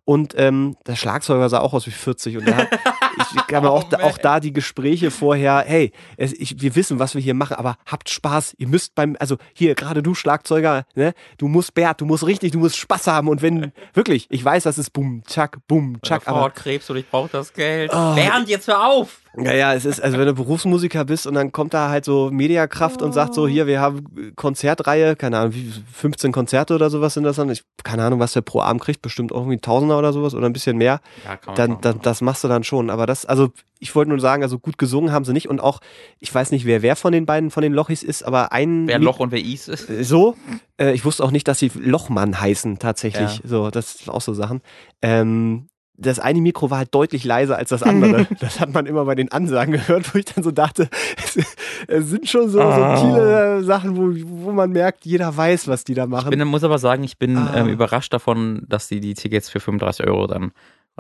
[0.09, 2.68] und ähm, der Schlagzeuger sah auch aus wie 40 und der hat,
[3.35, 6.99] ich kann mir oh, auch, auch da die Gespräche vorher, hey, es, ich, wir wissen,
[6.99, 10.85] was wir hier machen, aber habt Spaß, ihr müsst beim, also hier, gerade du Schlagzeuger,
[10.95, 14.45] ne, du musst Bert, du musst richtig, du musst Spaß haben und wenn, wirklich, ich
[14.45, 16.51] weiß, das ist bumm, tschack, bumm, tschack, aber...
[16.51, 17.91] Krebs und ich brauche das Geld.
[17.95, 19.21] Oh, Bernd, jetzt hör auf!
[19.45, 22.30] Ja, ja, es ist, also wenn du Berufsmusiker bist und dann kommt da halt so
[22.30, 23.05] Mediakraft oh.
[23.05, 27.24] und sagt so, hier, wir haben Konzertreihe, keine Ahnung, wie 15 Konzerte oder sowas sind
[27.24, 27.51] das dann.
[27.51, 30.47] Ich, keine Ahnung, was der pro Abend kriegt, bestimmt irgendwie ein Tausender oder sowas oder
[30.47, 31.01] ein bisschen mehr.
[31.24, 32.91] Ja, kann dann, dann, das machst du dann schon.
[32.91, 35.80] Aber das, also ich wollte nur sagen, also gut gesungen haben sie nicht und auch,
[36.18, 38.86] ich weiß nicht, wer wer von den beiden, von den Lochis ist, aber ein.
[38.89, 39.89] Wer Loch und wer Is ist.
[40.09, 40.36] So.
[40.78, 43.39] Äh, ich wusste auch nicht, dass sie Lochmann heißen, tatsächlich.
[43.39, 43.49] Ja.
[43.49, 44.61] So, das sind auch so Sachen.
[45.03, 45.68] Ähm,
[45.99, 48.26] das eine Mikro war halt deutlich leiser als das andere.
[48.40, 50.88] das hat man immer bei den Ansagen gehört, wo ich dann so dachte,
[51.88, 52.96] es, sind schon so ah.
[52.96, 56.32] subtile Sachen, wo, wo man merkt, jeder weiß, was die da machen.
[56.32, 57.53] Ich bin, muss aber sagen, ich bin ah.
[57.57, 60.53] ähm, überrascht davon, dass die die Tickets für 35 Euro dann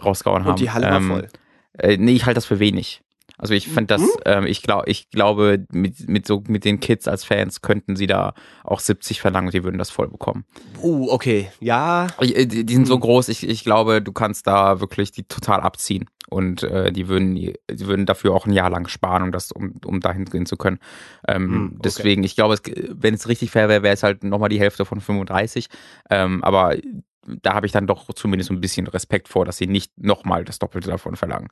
[0.02, 0.50] rausgehauen haben.
[0.50, 1.28] Und die Halle ähm, war voll.
[1.78, 3.02] Äh, nee, ich halte das für wenig.
[3.38, 4.08] Also ich das, mhm.
[4.24, 8.08] ähm, ich glaube, ich glaube, mit, mit so mit den Kids als Fans könnten sie
[8.08, 8.34] da
[8.64, 10.44] auch 70 verlangen und die würden das voll bekommen.
[10.82, 11.48] Uh, okay.
[11.60, 12.08] Ja.
[12.18, 12.86] Äh, die, die sind mhm.
[12.86, 16.06] so groß, ich, ich glaube, du kannst da wirklich die total abziehen.
[16.30, 19.76] Und äh, die würden, die würden dafür auch ein Jahr lang sparen, um das, um,
[19.86, 20.78] um dahin gehen zu können.
[21.26, 21.78] Ähm, mhm, okay.
[21.84, 22.62] Deswegen, ich glaube, es,
[22.92, 25.68] wenn es richtig fair wäre, wäre es halt nochmal die Hälfte von 35.
[26.10, 26.76] Ähm, aber
[27.42, 30.58] da habe ich dann doch zumindest ein bisschen Respekt vor, dass sie nicht nochmal das
[30.58, 31.48] Doppelte davon verlangen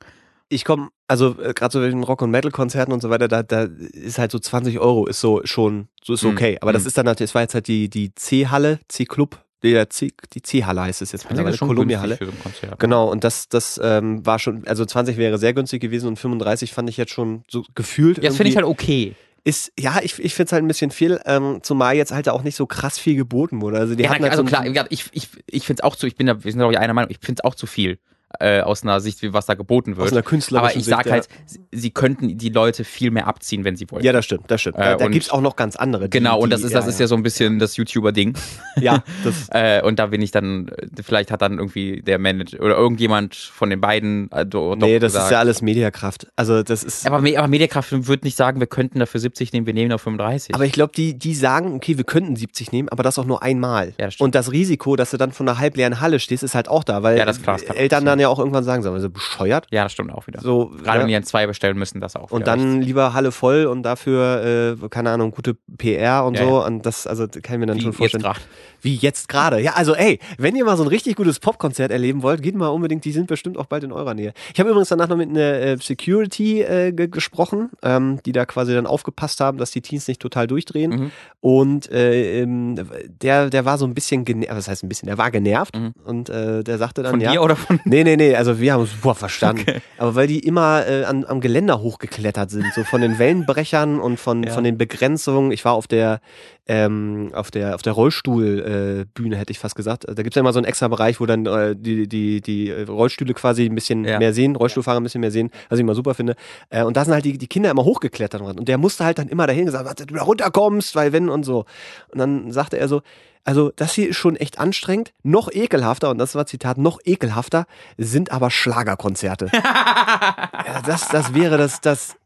[0.49, 3.63] ich komme, also äh, gerade so in Rock- und Metal-Konzerten und so weiter, da, da
[3.63, 6.31] ist halt so 20 Euro ist so schon, so ist mhm.
[6.31, 6.51] okay.
[6.53, 6.57] Mhm.
[6.61, 10.11] Aber das ist dann natürlich, es war jetzt halt die, die C-Halle, C-Club, die, C,
[10.33, 12.19] die C-Halle heißt es jetzt mittlerweile, Columbia-Halle.
[12.21, 16.19] So genau, und das, das ähm, war schon, also 20 wäre sehr günstig gewesen und
[16.19, 18.17] 35 fand ich jetzt schon so gefühlt.
[18.17, 20.91] Ja, das finde ich halt okay ist, ja, ich, ich finde es halt ein bisschen
[20.91, 23.77] viel, ähm, zumal jetzt halt auch nicht so krass viel geboten wurde.
[23.77, 26.05] Also, die ja, hatten halt also so klar, ich, ich, ich finde es auch zu,
[26.05, 27.97] ich bin da, wir sind glaube ich einer Meinung, ich finde es auch zu viel
[28.39, 30.07] äh, aus einer Sicht, wie was da geboten wird.
[30.07, 31.27] Aus einer künstlerischen Aber ich sage halt,
[31.71, 34.03] sie könnten die Leute viel mehr abziehen, wenn sie wollen.
[34.03, 34.77] Ja, das stimmt, das stimmt.
[34.77, 36.09] Da, äh, da gibt es auch noch ganz andere.
[36.09, 38.37] Die, genau, und das ist, das ja, ist ja so ein bisschen das YouTuber-Ding.
[38.79, 39.47] Ja, das.
[39.51, 40.69] äh, und da bin ich dann,
[41.01, 45.25] vielleicht hat dann irgendwie der Manager oder irgendjemand von den beiden äh, Nee, das gesagt,
[45.25, 46.27] ist ja alles Mediakraft.
[46.35, 47.07] Also das ist.
[47.07, 50.53] Aber, aber Mediakraft wird nicht sagen, wir könnten dafür 70 nehmen, wir nehmen auf 35.
[50.53, 53.41] Aber ich glaube, die, die sagen, okay, wir könnten 70 nehmen, aber das auch nur
[53.41, 53.93] einmal.
[53.99, 56.67] Ja, das und das Risiko, dass du dann von einer halbleeren Halle stehst, ist halt
[56.67, 59.09] auch da, weil ja, das klar, Eltern dann dann ja auch irgendwann sagen, sagen also
[59.09, 59.67] bescheuert.
[59.71, 60.41] Ja, das stimmt auch wieder.
[60.41, 60.99] So, Gerade ja.
[61.01, 62.31] wenn die dann zwei bestellen müssen, das auch.
[62.31, 66.65] Und dann lieber Halle voll und dafür, äh, keine Ahnung, gute PR und Ja, so.
[66.65, 68.23] Und das, also kann ich mir dann Wie schon jetzt vorstellen.
[68.23, 68.41] grad.
[68.81, 69.59] Wie jetzt gerade.
[69.59, 72.67] Ja, also ey, wenn ihr mal so ein richtig gutes Popkonzert erleben wollt, geht mal
[72.67, 74.33] unbedingt, die sind bestimmt auch bald in eurer Nähe.
[74.53, 78.45] Ich habe übrigens danach noch mit einer äh, Security äh, ge gesprochen, ähm, die da
[78.45, 80.91] quasi dann aufgepasst haben, dass die Teens nicht total durchdrehen.
[80.91, 81.11] Mhm.
[81.41, 82.75] Und äh, ähm,
[83.21, 85.93] der, der war so ein bisschen genervt, was heißt ein bisschen, der war genervt Mhm.
[86.05, 87.31] und äh, der sagte dann, Von ja.
[87.31, 87.79] dir oder von.
[87.85, 89.65] Nee, nee, nee, also wir haben es super verstanden.
[89.97, 94.19] Aber weil die immer äh, an, am Geländer hochgeklettert sind, so von den Wellenbrechern und
[94.19, 94.53] von, Ja.
[94.53, 95.51] von den Begrenzungen.
[95.51, 96.19] Ich war auf der,
[96.67, 100.05] ähm, auf der, auf der Rollstuhlbühne, äh, hätte ich fast gesagt.
[100.07, 103.33] Da gibt's ja immer so einen extra Bereich, wo dann äh, die, die, die Rollstühle
[103.33, 104.19] quasi ein bisschen Ja.
[104.19, 106.35] mehr sehen, Rollstuhlfahrer ein bisschen mehr sehen, was ich immer super finde.
[106.69, 108.59] Äh, und da sind halt die, die Kinder immer hochgeklettert worden.
[108.59, 111.43] Und der musste halt dann immer dahin gesagt, warte, du da runterkommst, weil wenn und
[111.43, 111.65] so.
[112.11, 113.01] Und dann sagte er so,
[113.45, 115.13] also das hier ist schon echt anstrengend.
[115.23, 117.65] Noch ekelhafter, und das war Zitat, noch ekelhafter
[117.97, 119.49] sind aber Schlagerkonzerte.
[119.53, 122.16] ja, das, das wäre das, das,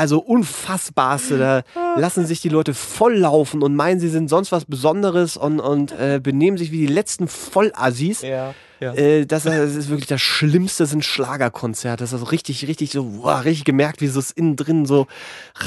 [0.00, 1.38] also unfassbarste.
[1.38, 1.62] Da
[1.96, 6.20] lassen sich die Leute volllaufen und meinen, sie sind sonst was Besonderes und, und äh,
[6.22, 8.22] benehmen sich wie die letzten Vollassis.
[8.22, 8.54] Ja.
[8.80, 8.94] ja.
[8.94, 12.02] Äh, das, das ist wirklich das Schlimmste, sind Schlagerkonzerte.
[12.02, 15.06] Das ist richtig, richtig so, boah, richtig gemerkt, wie so es innen drin so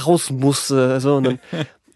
[0.03, 0.99] raus musste.
[0.99, 1.39] So, und dann,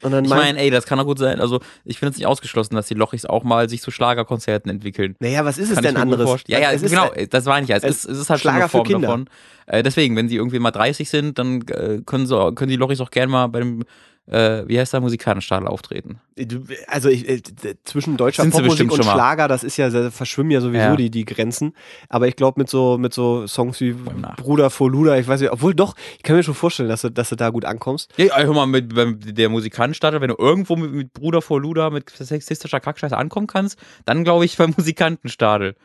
[0.04, 1.40] und dann Ich mein- meine, ey, das kann doch gut sein.
[1.40, 5.16] Also, ich finde es nicht ausgeschlossen, dass die Lochis auch mal sich zu Schlagerkonzerten entwickeln.
[5.20, 6.42] naja, was ist es Kann denn mir gut anderes?
[6.48, 7.70] Ja, ja, es ist, genau, äh, das war nicht.
[7.72, 9.08] Es es ist, es ist halt Schlager für schon eine Form Kinder.
[9.08, 9.30] davon.
[9.68, 13.02] Äh, deswegen, wenn sie irgendwie mal 30 sind, dann äh, können, sie, können die Lochis
[13.02, 13.84] auch gerne mal bei dem,
[14.30, 16.20] äh, wie heißt der, Musikantenstadel auftreten.
[16.36, 17.42] Du- Also ich, äh,
[17.86, 19.04] zwischen deutscher Sind Popmusik und.
[19.04, 20.96] Schlager, das ist ja, da verschwimmen ja sowieso Ja.
[20.96, 21.74] Die, die Grenzen.
[22.10, 25.40] Aber ich glaube mit so mit so Songs wie Nach- Bruder vor Luda, ich weiß
[25.42, 28.12] nicht, obwohl doch, ich kann mir schon vorstellen, dass du, dass du da gut ankommst.
[28.18, 31.90] Ja, hör mal, mit, beim der Musikantenstadel, wenn du irgendwo mit, mit Bruder vor Luda
[31.90, 35.76] mit sexistischer Kackscheiße ankommen kannst, dann glaube ich beim Musikantenstadel.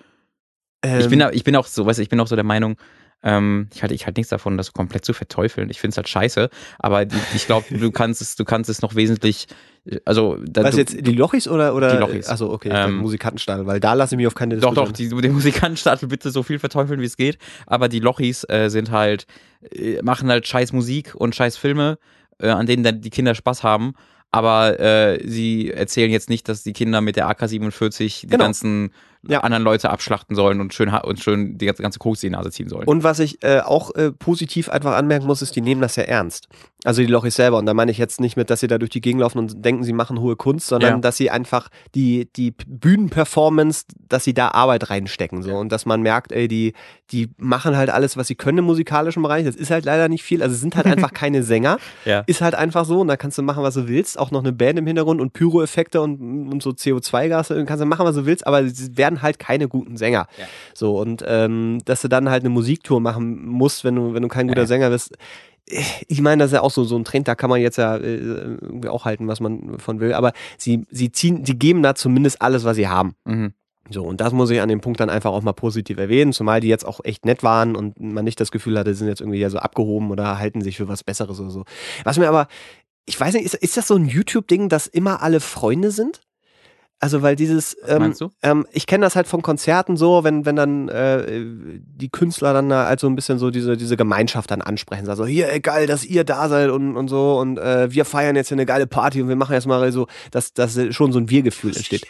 [0.84, 2.44] ich, Ähm, bin, da- ich bin auch so, weißt du, ich bin auch so der
[2.44, 2.76] Meinung,
[3.22, 5.70] ähm, ich halte ich halt nichts davon, das komplett zu verteufeln.
[5.70, 7.02] Ich finde es halt scheiße, aber
[7.34, 9.46] ich glaube, du kannst es, du kannst es noch wesentlich,
[9.84, 12.26] äh, also da, was du, jetzt die Lochis oder oder Die Lochis.
[12.28, 15.10] Also okay, Ähm, Musikantenstadel, weil da lasse ich mich auf keine Doch, Diskussion.
[15.10, 17.38] doch, die, den Musikantenstadel bitte so viel verteufeln, wie es geht.
[17.66, 19.26] Aber die Lochis äh, sind halt,
[19.70, 21.98] äh, machen halt scheiß Musik und scheiß Filme,
[22.38, 23.94] äh, an denen dann die Kinder Spaß haben.
[24.34, 28.44] Aber äh, sie erzählen jetzt nicht, dass die Kinder mit der AK-47 die Genau.
[28.44, 28.90] ganzen
[29.28, 29.40] Ja.
[29.40, 32.50] anderen Leute abschlachten sollen und schön, und schön die ganze, ganze Koks in die Nase
[32.50, 32.86] ziehen sollen.
[32.88, 36.02] Und was ich äh, auch äh, positiv einfach anmerken muss, ist, die nehmen das ja
[36.04, 36.48] ernst.
[36.84, 37.58] Also die Lochis selber.
[37.58, 39.64] Und da meine ich jetzt nicht mit, dass sie da durch die Gegend laufen und
[39.64, 40.98] denken, sie machen hohe Kunst, sondern Ja.
[40.98, 42.50] dass sie einfach die, die
[43.06, 45.42] Bühnenperformance, dass sie da Arbeit reinstecken.
[45.42, 45.54] So.
[45.54, 46.72] Und dass man merkt, ey, die,
[47.10, 49.44] die machen halt alles, was sie können im musikalischen Bereich.
[49.44, 50.42] Das ist halt leider nicht viel.
[50.42, 51.78] Also sind halt einfach keine Sänger.
[52.04, 52.24] Ja.
[52.26, 53.00] Ist halt einfach so.
[53.00, 54.18] Und da kannst du machen, was du willst.
[54.18, 57.64] Auch noch eine Band im Hintergrund und Pyroeffekte und, und so CO2-Gase.
[57.64, 58.46] Kannst du machen, was du willst.
[58.46, 60.26] Aber sie werden halt keine guten Sänger.
[60.38, 60.46] Ja.
[60.72, 60.98] So.
[60.98, 64.48] Und ähm, dass du dann halt eine Musiktour machen musst, wenn du, wenn du kein
[64.48, 64.66] guter Ja.
[64.66, 65.14] Sänger bist.
[66.08, 67.96] Ich meine, das ist ja auch so, so ein Trend, da kann man jetzt ja
[67.96, 68.56] äh,
[68.88, 70.14] auch halten, was man von will.
[70.14, 73.14] Aber sie, sie ziehen, sie geben da zumindest alles, was sie haben.
[73.24, 73.52] Mhm.
[73.90, 76.60] So, und das muss ich an dem Punkt dann einfach auch mal positiv erwähnen, zumal
[76.60, 79.20] die jetzt auch echt nett waren und man nicht das Gefühl hatte, sie sind jetzt
[79.20, 81.64] irgendwie ja so abgehoben oder halten sich für was Besseres oder so.
[82.04, 82.46] Was mir aber,
[83.06, 86.20] ich weiß nicht, ist, ist das so ein YouTube-Ding, dass immer alle Freunde sind?
[87.02, 88.30] Also, weil dieses, Was ähm, meinst du?
[88.44, 92.68] ähm, ich kenne das halt von Konzerten so, wenn, wenn dann äh, die Künstler dann
[92.68, 95.08] da halt so ein bisschen so diese, diese Gemeinschaft dann ansprechen.
[95.08, 98.36] Also, hier, ey, geil, dass ihr da seid und, und so und äh, wir feiern
[98.36, 101.18] jetzt hier eine geile Party und wir machen jetzt mal so, dass, dass schon so
[101.18, 102.06] ein Wir-Gefühl entsteht.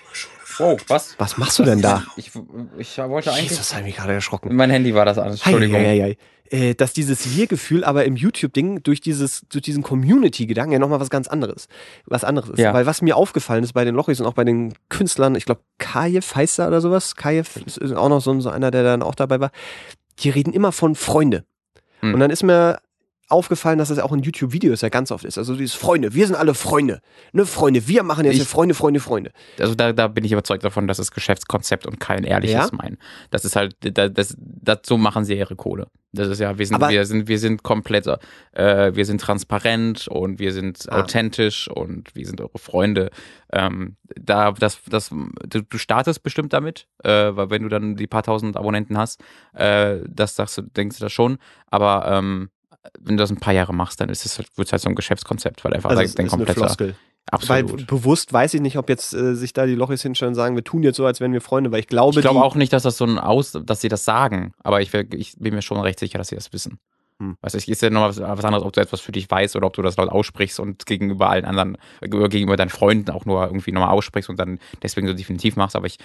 [0.59, 1.15] Oh, was?
[1.19, 2.03] Was machst du denn da?
[2.17, 2.31] Ich,
[2.77, 3.49] ich wollte eigentlich.
[3.49, 4.55] Jesus, habe ich mich gerade erschrocken.
[4.55, 5.31] Mein Handy war das an.
[5.31, 5.81] Entschuldigung.
[5.81, 6.17] Hei, hei, hei.
[6.53, 11.09] Äh, dass dieses Wir-Gefühl aber im YouTube-Ding durch dieses, durch diesen Community-Gedanken ja nochmal was
[11.09, 11.67] ganz anderes,
[12.05, 12.59] was anderes ist.
[12.59, 12.75] Ja.
[12.75, 15.63] Weil was mir aufgefallen ist bei den Lochis und auch bei den Künstlern, ich glaube,
[15.79, 19.15] Kajev heißt er oder sowas, Kajev ist auch noch so, so einer, der dann auch
[19.15, 19.51] dabei war,
[20.19, 21.47] die reden immer von Freunde.
[22.01, 22.13] Hm.
[22.13, 22.81] Und dann ist mir
[23.33, 25.39] aufgefallen, dass das auch in YouTube-Videos ja ganz oft ist.
[25.39, 27.01] Also dieses Freunde, wir sind alle Freunde.
[27.33, 29.33] Ne, Freunde, wir machen jetzt Ich- Freunde, Freunde, Freunde.
[29.59, 32.77] also da, da bin ich überzeugt davon, das ist Geschäftskonzept und kein ehrliches Ja?
[32.77, 32.99] Meinen.
[33.31, 35.87] Das ist halt, da- das, das, so machen sie ihre Kohle.
[36.15, 38.07] Das ist ja, wir sind, Aber- wir sind, wir sind komplett,
[38.53, 41.01] äh, wir sind transparent und wir sind Ah.
[41.01, 43.11] authentisch und wir sind eure Freunde.
[43.51, 48.07] Ähm, da, das, das, du, du startest bestimmt damit, äh, weil wenn du dann die
[48.07, 49.23] paar tausend Abonnenten hast,
[49.55, 51.39] äh, das sagst du, denkst du das schon.
[51.71, 52.51] Aber ähm,
[53.01, 54.95] wenn du das ein paar Jahre machst, dann ist es halt, wird halt so ein
[54.95, 56.97] Geschäftskonzept, weil einfach Also ist eine kompletter, Floskel.
[57.47, 57.87] Weil absolut.
[57.87, 60.65] bewusst weiß ich nicht, ob jetzt äh, sich da die Lochis hinstellen und sagen, wir
[60.65, 62.83] tun jetzt so, als wären wir Freunde, weil ich glaube, Ich glaube auch nicht, dass
[62.83, 66.01] das so ein Aus, dass sie das sagen, aber ich, ich bin mir schon recht
[66.01, 66.79] sicher, dass sie das wissen.
[67.21, 67.37] Hm.
[67.41, 69.55] Weißt du, es ist ja noch was, was anderes, ob du etwas für dich weißt
[69.55, 73.47] oder ob du das laut aussprichst und gegenüber allen anderen, gegenüber deinen Freunden auch nur
[73.47, 75.77] irgendwie nochmal aussprichst und dann deswegen so definitiv machst.
[75.77, 75.99] Aber ich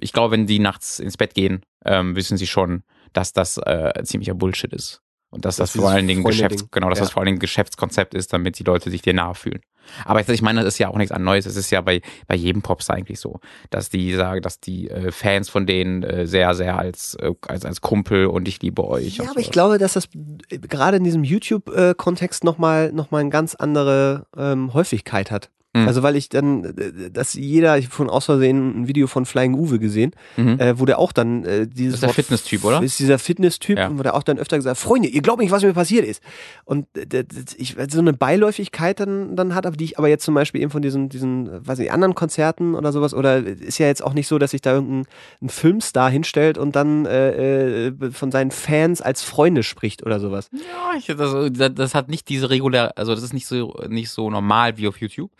[0.00, 4.02] ich glaube, wenn die nachts ins Bett gehen, ähm, wissen sie schon, dass das äh,
[4.04, 5.02] ziemlicher Bullshit ist.
[5.30, 7.04] Und dass das, das vor allen Dingen Geschäfts, genau, dass ja.
[7.04, 9.60] das vor allen Dingen Geschäftskonzept ist, damit die Leute sich dir nahe fühlen.
[10.04, 11.46] Aber ich meine, das ist ja auch nichts Neues.
[11.46, 15.10] Es ist ja bei, bei jedem Popstar eigentlich so, dass die sagen, dass die äh,
[15.10, 19.16] Fans von denen äh, sehr, sehr als, äh, als, als Kumpel und ich liebe euch.
[19.16, 19.40] Ja, aber so.
[19.40, 20.08] ich glaube, dass das
[20.48, 25.50] äh, gerade in diesem YouTube-Kontext nochmal noch mal eine ganz andere ähm, Häufigkeit hat.
[25.72, 25.86] Mhm.
[25.86, 29.24] Also weil ich dann, äh, dass jeder, ich habe von aus Versehen ein Video von
[29.24, 30.58] Flying Uwe gesehen, mhm.
[30.58, 31.94] äh, wo der auch dann äh, dieses.
[31.94, 32.82] Ist der Fitness-Typ, oder?
[32.82, 33.96] Ist dieser Fitness-Typ, ja.
[33.96, 36.22] wo der auch dann öfter gesagt Freunde, ihr glaubt nicht, was mir passiert ist.
[36.64, 37.24] Und äh,
[37.56, 40.72] ich, so eine Beiläufigkeit dann, dann hat, aber die ich aber jetzt zum Beispiel eben
[40.72, 44.26] von diesen, diesen, weiß nicht, anderen Konzerten oder sowas, oder ist ja jetzt auch nicht
[44.26, 45.06] so, dass sich da irgendein
[45.46, 50.50] Filmstar hinstellt und dann äh, äh, von seinen Fans als Freunde spricht oder sowas.
[50.52, 54.30] Ja, ich, das, das hat nicht diese regulär, also das ist nicht so, nicht so
[54.30, 55.30] normal wie auf YouTube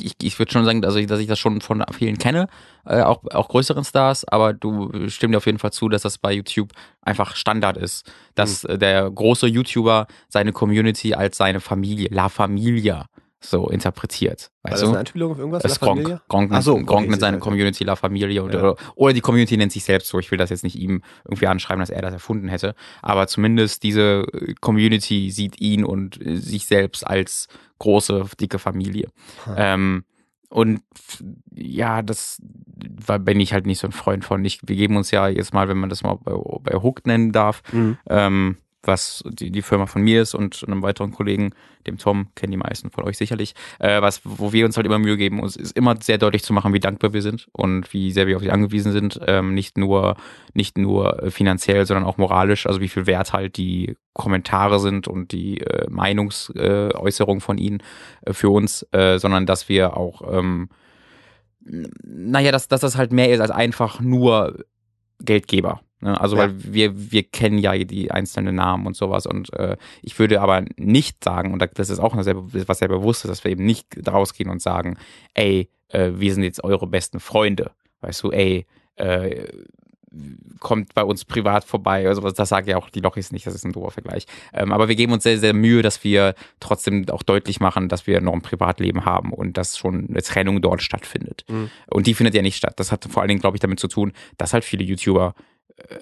[0.00, 2.48] ich, ich würde schon sagen, also, dass ich das schon von vielen kenne,
[2.86, 6.18] äh, auch, auch größeren Stars, aber du stimmst dir auf jeden Fall zu, dass das
[6.18, 6.72] bei YouTube
[7.02, 8.78] einfach Standard ist, dass mhm.
[8.78, 13.06] der große YouTuber seine Community als seine Familie, La Familia,
[13.42, 14.50] so interpretiert.
[14.62, 14.88] Weißt War das du?
[14.88, 15.62] eine Anspielung auf irgendwas?
[15.62, 16.20] Das ist Gronk.
[16.28, 18.74] Gronk, so, Gronk okay, nennt seine Community La Familia oder, ja.
[18.94, 20.18] oder die Community nennt sich selbst so.
[20.18, 22.74] Ich will das jetzt nicht ihm irgendwie anschreiben, dass er das erfunden hätte.
[23.00, 24.26] Aber zumindest diese
[24.60, 29.08] Community sieht ihn und sich selbst als große, dicke Familie.
[29.44, 29.54] Hm.
[29.56, 30.04] Ähm,
[30.50, 30.82] und
[31.54, 32.42] ja, das
[33.20, 34.44] bin ich halt nicht so ein Freund von.
[34.44, 37.30] Ich, wir geben uns ja jetzt mal, wenn man das mal bei, bei Hook nennen
[37.30, 37.98] darf, mhm.
[38.08, 41.52] ähm, was die, die Firma von mir ist und einem weiteren Kollegen,
[41.86, 44.98] dem Tom, kennen die meisten von euch sicherlich, äh, was, wo wir uns halt immer
[44.98, 48.10] Mühe geben, uns ist immer sehr deutlich zu machen, wie dankbar wir sind und wie
[48.10, 50.16] sehr wir auf sie angewiesen sind, ähm, nicht nur,
[50.54, 55.32] nicht nur finanziell, sondern auch moralisch, also wie viel Wert halt die Kommentare sind und
[55.32, 57.82] die äh, Meinungsäußerung äh, von ihnen
[58.22, 60.68] äh, für uns, äh, sondern dass wir auch, ähm,
[61.60, 64.64] naja, dass, dass das halt mehr ist als einfach nur
[65.20, 65.80] Geldgeber.
[66.00, 66.20] Ne?
[66.20, 66.42] Also ja.
[66.42, 69.26] weil wir, wir kennen ja die einzelnen Namen und sowas.
[69.26, 73.24] Und äh, ich würde aber nicht sagen, und das ist auch sehr, was sehr bewusst
[73.24, 74.98] ist, dass wir eben nicht rausgehen und sagen,
[75.34, 77.72] ey, äh, wir sind jetzt eure besten Freunde.
[78.00, 79.46] Weißt du, ey, äh,
[80.58, 82.08] kommt bei uns privat vorbei.
[82.08, 84.26] Also das sagen ja auch die Lochis nicht, das ist ein doofer Vergleich.
[84.52, 88.06] Ähm, aber wir geben uns sehr, sehr Mühe, dass wir trotzdem auch deutlich machen, dass
[88.06, 91.44] wir noch ein Privatleben haben und dass schon eine Trennung dort stattfindet.
[91.48, 91.70] Mhm.
[91.88, 92.74] Und die findet ja nicht statt.
[92.76, 95.34] Das hat vor allen Dingen, glaube ich, damit zu tun, dass halt viele YouTuber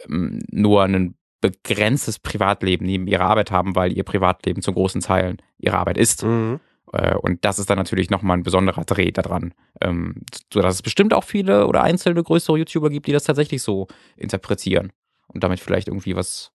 [0.09, 5.79] nur ein begrenztes Privatleben neben ihrer Arbeit haben, weil ihr Privatleben zu großen Teilen ihre
[5.79, 6.24] Arbeit ist.
[6.24, 6.61] Mhm.
[6.93, 9.55] Äh, und das ist dann natürlich nochmal ein besonderer Dreh daran.
[9.81, 10.22] Ähm,
[10.53, 13.87] so dass es bestimmt auch viele oder einzelne größere YouTuber gibt, die das tatsächlich so
[14.16, 14.93] interpretieren
[15.29, 16.53] und damit vielleicht irgendwie was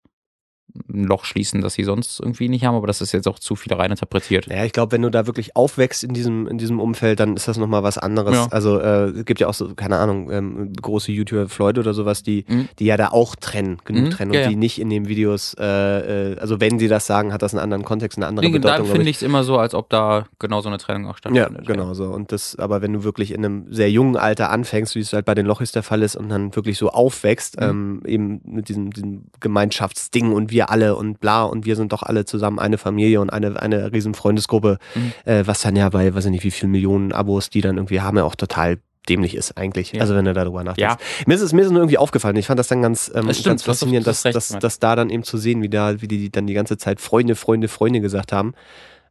[0.92, 3.56] ein Loch schließen, das sie sonst irgendwie nicht haben, aber das ist jetzt auch zu
[3.56, 4.48] viel reininterpretiert.
[4.48, 7.48] Ja, ich glaube, wenn du da wirklich aufwächst in diesem, in diesem Umfeld, dann ist
[7.48, 8.36] das nochmal was anderes.
[8.36, 8.48] Ja.
[8.50, 12.46] Also äh, gibt ja auch so, keine Ahnung, ähm, große YouTuber Floyd oder sowas, die,
[12.48, 12.70] mhm.
[12.80, 14.10] die ja da auch trennen, genug mhm.
[14.10, 17.34] trennen ja, und die nicht in den Videos, äh, äh, also wenn sie das sagen,
[17.34, 18.88] hat das einen anderen Kontext, eine andere nee, Bedeutung.
[18.88, 21.68] Da finde ich es immer so, als ob da genau so eine Trennung auch stattfindet.
[21.68, 22.06] Ja, genau so.
[22.06, 25.26] Und das, aber wenn du wirklich in einem sehr jungen Alter anfängst, wie es halt
[25.26, 27.64] bei den Lochis der Fall ist, und dann wirklich so aufwächst, mhm.
[27.64, 32.04] ähm, eben mit diesem, diesem Gemeinschaftsding und wir alle und bla und wir sind doch
[32.04, 35.14] alle zusammen eine Familie und eine, eine riesen Freundesgruppe, mhm.
[35.26, 38.00] äh, was dann ja bei, weiß ich nicht, wie viele Millionen Abos die dann irgendwie
[38.00, 38.78] haben, ja auch total
[39.10, 39.92] dämlich ist eigentlich.
[39.92, 40.02] Ja.
[40.02, 40.98] Also wenn du darüber nachdenkst.
[40.98, 41.26] Ja.
[41.26, 42.36] Mir ist es mir ist nur irgendwie aufgefallen.
[42.38, 45.24] Ich fand das dann ganz, ähm, das ganz faszinierend, dass, dass, dass da dann eben
[45.24, 48.54] zu sehen, wie da, wie die dann die ganze Zeit Freunde, Freunde, Freunde gesagt haben.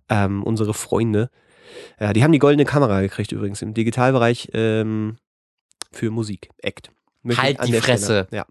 [0.08, 1.30] Ähm, unsere Freunde.
[2.00, 5.16] Ja, die haben die goldene Kamera gekriegt übrigens im Digitalbereich ähm,
[5.90, 6.48] für Musik.
[6.58, 6.90] Act.
[7.22, 8.26] Möchte halt die Fresse.
[8.26, 8.46] Stelle, ja.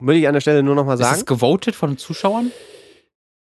[0.00, 1.12] Würde ich an der Stelle nur noch mal sagen.
[1.12, 2.50] Ist es gewotet von den Zuschauern?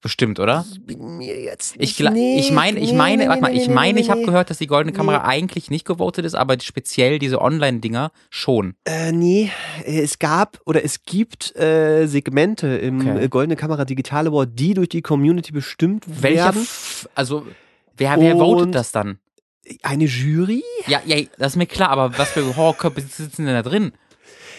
[0.01, 0.63] Bestimmt, oder?
[0.85, 4.23] Mir jetzt ich, nee, ich meine, ich meine, nee, warte mal, ich meine, ich habe
[4.23, 8.75] gehört, dass die goldene Kamera eigentlich nicht gewotet ist, aber speziell diese Online-Dinger schon.
[8.85, 9.51] Äh, nee,
[9.83, 13.23] es gab oder es gibt äh, Segmente im okay.
[13.23, 16.67] Äh, goldene Kamera Digital Award, die durch die Community bestimmt Welcher werden.
[17.15, 17.47] also
[17.97, 19.17] wer, wer votet das dann?
[19.81, 20.63] Eine Jury?
[20.85, 23.93] Ja, ja, das ist mir klar, aber was für Horrorköpfe sitzen denn da drin?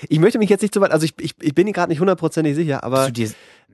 [0.08, 2.54] Ich möchte mich jetzt nicht so weit, also ich, ich, ich bin gerade nicht hundertprozentig
[2.54, 3.10] sicher, aber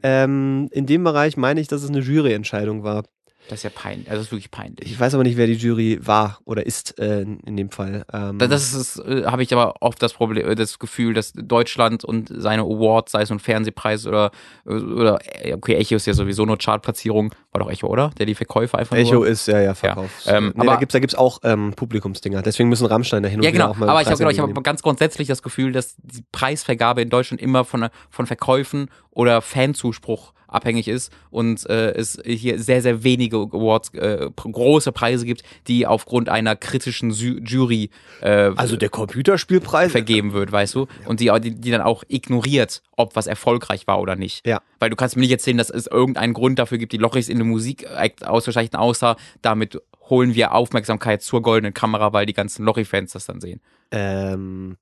[0.02, 3.04] ähm, in dem Bereich meine ich, dass es eine Juryentscheidung war.
[3.48, 4.90] Das ist ja peinlich, also das ist wirklich peinlich.
[4.90, 8.06] Ich weiß aber nicht, wer die Jury war oder ist äh, in dem Fall.
[8.10, 12.04] Ähm das ist, äh, habe ich aber oft das Problem, äh, das Gefühl, dass Deutschland
[12.04, 14.30] und seine Awards, sei es ein Fernsehpreis oder,
[14.64, 15.18] oder
[15.52, 18.10] okay, Echo ist ja sowieso nur Chartplatzierung, War doch Echo, oder?
[18.18, 19.28] Der die Verkäufe einfach Echo nur...
[19.28, 20.24] ist ja, ja, Verkaufs.
[20.24, 22.42] Ja, ähm, nee, aber- da gibt's da gibt's auch ähm, Publikumsdinger.
[22.42, 23.70] Deswegen müssen Rammstein da hin und Ja, wieder genau.
[23.70, 27.02] auch mal Aber ich habe genau, ich hab ganz grundsätzlich das Gefühl, dass die Preisvergabe
[27.02, 32.80] in Deutschland immer von, von Verkäufen oder Fanzuspruch abhängig ist und äh, es hier sehr,
[32.82, 37.90] sehr wenige Awards, äh, große Preise gibt, die aufgrund einer kritischen Sy Jury
[38.20, 38.50] äh.
[38.56, 39.92] Also der Computerspielpreis.
[39.92, 40.86] vergeben wird, weißt du?
[41.06, 44.46] Und die, die, die dann auch ignoriert, ob was erfolgreich war oder nicht.
[44.46, 44.60] Ja.
[44.84, 47.38] Weil du kannst mir nicht erzählen, dass es irgendeinen Grund dafür gibt, die Lochis in
[47.38, 47.86] der Musik
[48.22, 49.80] auszuzeichnen, außer damit
[50.10, 53.62] holen wir Aufmerksamkeit zur goldenen Kamera, weil die ganzen Lochi-Fans das dann sehen.
[53.90, 54.76] Ähm,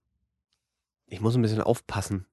[1.07, 2.27] ich muss ein bisschen aufpassen.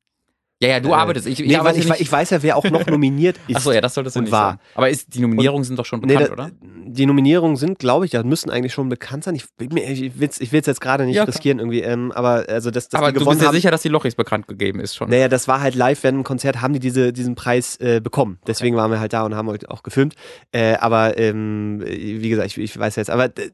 [0.62, 1.26] Ja, ja, du Äh, arbeitest.
[1.26, 3.56] Ich, ich, nee, arbeite ich, ich weiß ja, wer auch noch nominiert ist.
[3.56, 4.52] Achso, ja, das solltest du und nicht war.
[4.52, 4.60] sagen.
[4.76, 6.52] Aber ist, die Nominierungen sind doch schon Nee, bekannt, da, oder?
[6.86, 9.36] Die Nominierungen sind, glaube ich, ja, müssen eigentlich schon bekannt sein.
[9.36, 13.00] Ich, ich will es jetzt gerade nicht Ja, riskieren irgendwie, ähm, aber also dass, dass
[13.02, 13.56] Aber du bist ja haben.
[13.56, 15.10] sicher, dass die Lochis bekannt gegeben ist schon.
[15.10, 18.40] Naja, das war halt live während dem Konzert, haben die diese, diesen Preis äh, bekommen.
[18.46, 20.16] Deswegen waren wir halt da und haben heute auch gefilmt.
[20.52, 23.50] Äh, aber ähm, wie gesagt, ich, ich weiß jetzt, aber äh,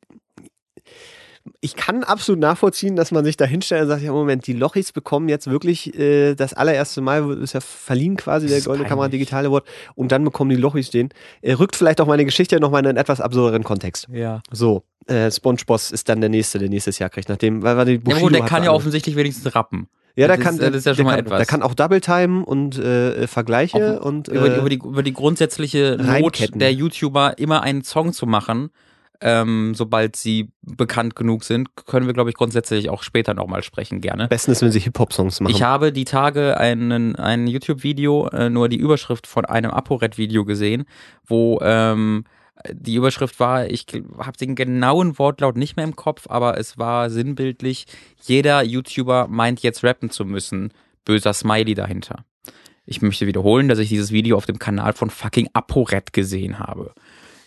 [1.62, 4.92] ich kann absolut nachvollziehen, dass man sich da hinstellt und sagt, ja Moment, die Lochis
[4.92, 9.10] bekommen jetzt wirklich äh, das allererste Mal, ist ja verliehen quasi der Goldene Kamera.
[9.10, 9.66] Digital Award
[9.96, 11.10] und dann bekommen die Lochis den.
[11.42, 14.08] Äh, rückt vielleicht auch meine Geschichte nochmal in einen etwas absurderen Kontext.
[14.12, 14.42] Ja.
[14.52, 17.92] So, äh, SpongeBoss ist dann der nächste, der nächstes Jahr kriegt, nachdem, weil, weil die
[17.94, 19.88] Ja, Bushido gut, der kann da ja offensichtlich wenigstens rappen.
[20.16, 21.38] ja, der Das kann, ist- das ist ja der schon mal kann, etwas.
[21.38, 24.76] Der kann auch Double Time und äh, Vergleiche Auch und über, die, äh, über, die,
[24.78, 28.72] über die grundsätzliche Not der YouTuber, immer einen Song zu machen,
[29.22, 34.02] ähm, sobald sie bekannt genug sind, können wir, glaube ich, grundsätzlich auch später nochmal sprechen,
[34.02, 34.28] gerne.
[34.28, 35.54] besten ist, wenn sie Hip-Hop-Songs machen.
[35.54, 40.86] Ich habe die Tage einen, ein YouTube-Video, äh, nur die Überschrift von einem ApoRed-Video gesehen,
[41.26, 42.26] wo ähm,
[42.72, 43.86] die Überschrift war, ich
[44.18, 47.86] habe den genauen Wortlaut nicht mehr im Kopf, aber es war sinnbildlich,
[48.22, 50.72] jeder YouTuber meint jetzt rappen zu müssen.
[51.04, 52.26] Böser Smiley dahinter.
[52.88, 56.94] Ich möchte wiederholen, dass ich dieses Video auf dem Kanal von fucking ApoRed gesehen habe.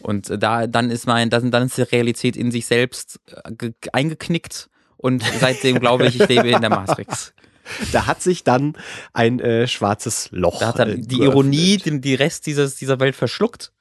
[0.01, 3.75] Und da dann ist mein, dann, dann ist die Realität in sich selbst äh, ge-
[3.93, 7.35] eingeknickt und seitdem glaube ich, ich lebe in der Matrix.
[7.93, 8.77] da hat sich dann
[9.13, 10.61] ein äh, schwarzes Loch.
[10.61, 11.33] Da hat dann äh, die geöffnet.
[11.33, 13.73] Ironie den, die Rest dieses, dieser Welt verschluckt.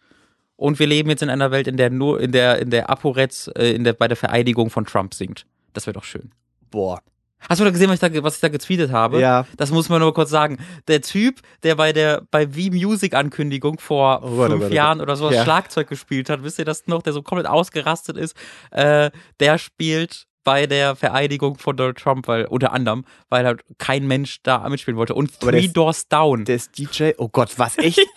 [0.55, 3.51] Und wir leben jetzt in einer Welt, in der nur in der in der ApoRed
[3.55, 5.45] äh, in der bei der Vereidigung von Trump singt.
[5.73, 6.31] Das wäre doch schön.
[6.71, 7.01] Boah.
[7.49, 9.19] Hast du da gesehen, was ich da, was ich da getweetet habe?
[9.19, 9.45] Ja.
[9.57, 10.57] Das muss man nur kurz sagen.
[10.87, 15.15] Der Typ, der bei der bei V-Music-Ankündigung vor Oh oh fünf Gott, oh Jahren oder
[15.15, 15.43] so das Ja.
[15.43, 18.35] Schlagzeug gespielt hat, wisst ihr das noch, der so komplett ausgerastet ist,
[18.71, 24.07] äh, der spielt bei der Vereidigung von Donald Trump, weil unter anderem, weil halt kein
[24.07, 25.13] Mensch da mitspielen wollte.
[25.13, 26.45] Und Aber Three Doors Down.
[26.45, 27.11] Der ist DJ.
[27.17, 27.99] Oh Gott, was echt?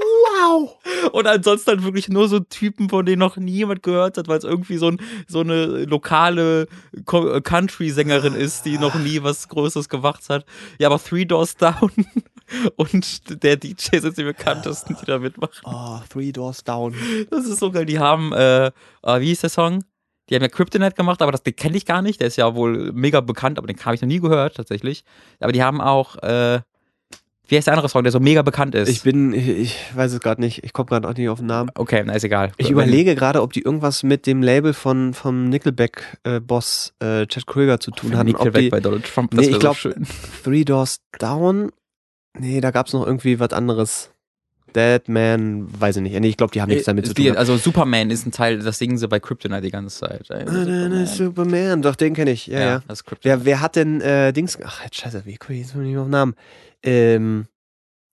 [0.00, 0.76] wow.
[1.12, 4.38] Und ansonsten halt wirklich nur so Typen, von denen noch nie jemand gehört hat, weil
[4.38, 9.88] es irgendwie so, ein, so eine lokale äh, Country-Sängerin ist, die noch nie was Größeres
[9.88, 10.44] gemacht hat.
[10.78, 11.92] Ja, aber Three Doors Down
[12.76, 15.62] und der DJ sind die bekanntesten, die da mitmachen.
[15.64, 16.94] Oh, Three Doors Down.
[17.30, 17.86] Das ist so geil.
[17.86, 19.84] Die haben, äh, äh, wie hieß der Song?
[20.28, 22.20] Die haben ja Kryptonite gemacht, aber das den kenne ich gar nicht.
[22.20, 25.04] Der ist ja wohl mega bekannt, aber den habe ich noch nie gehört, tatsächlich.
[25.38, 26.60] Aber die haben auch, äh,
[27.48, 28.88] wie heißt der andere Song, der so mega bekannt ist?
[28.88, 30.64] Ich bin, ich, ich weiß es gerade nicht.
[30.64, 31.70] Ich komme gerade auch nicht auf den Namen.
[31.74, 32.52] okay, na ist egal.
[32.56, 37.78] Ich überlege gerade, ob die irgendwas mit dem Label von vom Nickelback-Boss äh, Chad Kröger
[37.78, 38.34] zu tun hatten.
[38.34, 39.90] Ob Nickelback die bei Donald Trump, Nee, das ich wäre so.
[40.44, 41.70] Three Doors Down.
[42.38, 44.10] Nee, da gab es noch irgendwie was anderes.
[44.74, 46.20] Dead Man, weiß ich nicht.
[46.20, 47.24] Nee, ich glaube, die haben nichts damit zu tun.
[47.24, 50.28] Die, also Superman ist ein Teil, das singen sie bei Kryptonite die ganze Zeit.
[50.30, 52.46] Ey, na, na, Superman, doch, den kenne ich.
[52.46, 52.82] Ja, ja.
[52.86, 53.40] das ist Kryptonite.
[53.40, 54.58] Wer, wer hat denn äh, Dings.
[54.62, 56.34] Ach, scheiße, wie ich jetzt nicht mehr auf den Namen?
[56.86, 57.46] Ähm.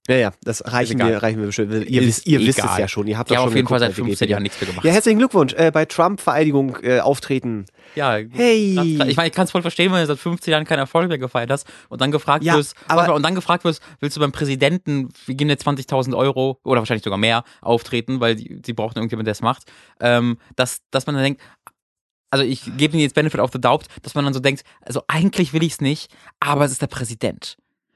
[0.09, 1.71] Ja, ja, das reichen wir, reichen wir bestimmt.
[1.89, 3.07] Ihr, wisst, ihr wisst es ja schon.
[3.07, 4.31] Ihr habt doch haben schon auf jeden Fall seit bei 15 Wikipedia.
[4.33, 4.85] Jahren nichts mehr gemacht.
[4.85, 5.53] Ja, herzlichen Glückwunsch.
[5.53, 7.67] Äh, bei Trump-Vereidigung äh, auftreten.
[7.95, 8.77] Ja, Hey!
[9.07, 11.19] Ich meine, ich kann es voll verstehen, wenn du seit 15 Jahren keinen Erfolg mehr
[11.19, 14.33] gefeiert hast und dann gefragt Ja, wirst, aber- und dann gefragt wirst, willst du beim
[14.33, 19.23] Präsidenten, wir gehen jetzt 20.000 Euro oder wahrscheinlich sogar mehr auftreten, weil sie brauchen irgendjemanden,
[19.27, 19.71] der es macht,
[20.01, 21.41] ähm, dass, dass man dann denkt,
[22.29, 25.01] also ich gebe ihnen jetzt Benefit of the Doubt, dass man dann so denkt, also
[25.07, 26.11] eigentlich will ich es nicht,
[26.41, 27.55] aber es ist der Präsident.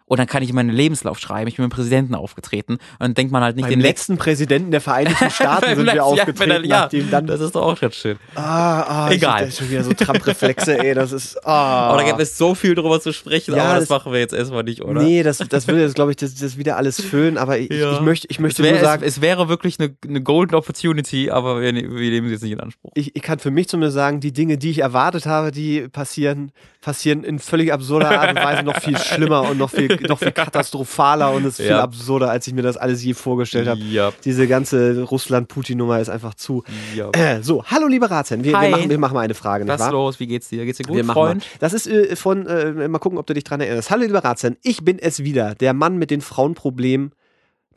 [0.09, 2.73] Und dann kann ich in meinen Lebenslauf schreiben, ich bin mit dem Präsidenten aufgetreten.
[2.75, 6.03] Und dann denkt man halt nicht Beim den letzten Präsidenten der Vereinigten Staaten sind wir
[6.05, 7.27] aufgetreten, ja, er- ja, nachdem dann.
[7.27, 8.17] Das ist doch auch ganz schön.
[8.35, 9.41] ah, ah, Egal.
[9.41, 11.37] Ich, das schon wieder so Trump-Reflexe, ey, das ist.
[11.47, 11.89] Ah.
[11.89, 14.19] Aber da gibt es so viel drüber zu sprechen, Ja, aber das- das, machen wir
[14.19, 15.01] jetzt erstmal nicht, oder?
[15.01, 17.91] Nee, das, das würde jetzt, glaube ich, das, das wieder alles füllen, aber ich, Ja.
[17.93, 21.29] ich möchte, ich möchte wär, nur sagen, es, es wäre wirklich eine, eine Golden Opportunity,
[21.31, 22.91] aber wir, ne- wir nehmen sie jetzt nicht in Anspruch.
[22.95, 26.51] ich, ich kann für mich zumindest sagen, die Dinge, die ich erwartet habe, die passieren,
[26.81, 30.31] passieren in völlig absurder Art und Weise noch viel schlimmer und noch viel, noch viel
[30.31, 31.81] katastrophaler und ist viel Ja.
[31.83, 33.79] absurder, als ich mir das alles je vorgestellt habe.
[33.81, 34.11] Ja.
[34.25, 36.63] Diese ganze Russland-Putin-Nummer ist einfach zu.
[36.95, 37.09] ja.
[37.11, 39.81] Äh, so, hallo liebe Ratsherren, wir, wir, machen, wir machen mal eine Frage, nicht Was
[39.81, 39.91] wahr?
[39.91, 40.19] los?
[40.19, 40.65] Wie geht's dir?
[40.65, 41.45] Geht's dir gut, Wir machen Freund?
[41.59, 43.89] Das ist äh, von, äh, mal gucken, ob du dich dran erinnerst.
[43.91, 47.11] Hallo lieber Ratsherren, ich bin es wieder, der Mann mit den Frauenproblemen,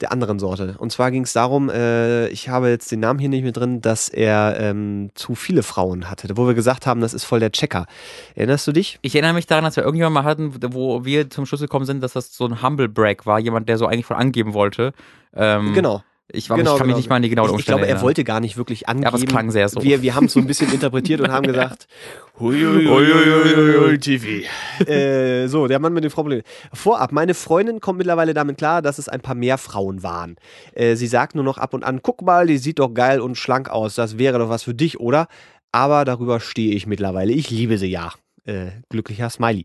[0.01, 0.75] der anderen Sorte.
[0.79, 3.81] Und zwar ging es darum, äh, ich habe jetzt den Namen hier nicht mehr drin,
[3.81, 7.53] dass er ähm, zu viele Frauen hatte, wo wir gesagt haben, das ist voll der
[7.53, 7.87] Checker.
[8.35, 8.99] Erinnerst du dich?
[9.03, 12.03] Ich erinnere mich daran, dass wir irgendjemand mal hatten, wo wir zum Schluss gekommen sind,
[12.03, 14.93] dass das so ein Humble Break war, jemand, der so eigentlich voll angeben wollte.
[15.35, 16.03] Ähm, genau.
[16.33, 16.97] Ich, war, genau, ich kann genau.
[16.97, 19.05] mich nicht mal an die genaue Umstände Ich glaube, er wollte gar nicht wirklich angeben.
[19.05, 19.83] Ja, aber es klang sehr so.
[19.83, 21.87] Wir, wir haben es so ein bisschen interpretiert und haben gesagt,
[22.41, 24.47] Huiuiuiui, TV.
[24.89, 26.43] Äh, so, der Mann mit den Problemen.
[26.73, 30.37] Vorab, meine Freundin kommt mittlerweile damit klar, dass es ein paar mehr Frauen waren.
[30.73, 33.37] Äh, sie sagt nur noch ab und an, guck mal, die sieht doch geil und
[33.37, 33.95] schlank aus.
[33.95, 35.29] Das wäre doch was für dich, oder?
[35.73, 37.33] Aber darüber stehe ich mittlerweile.
[37.33, 38.13] Ich liebe sie ja.
[38.45, 39.65] Äh, glücklicher Smiley.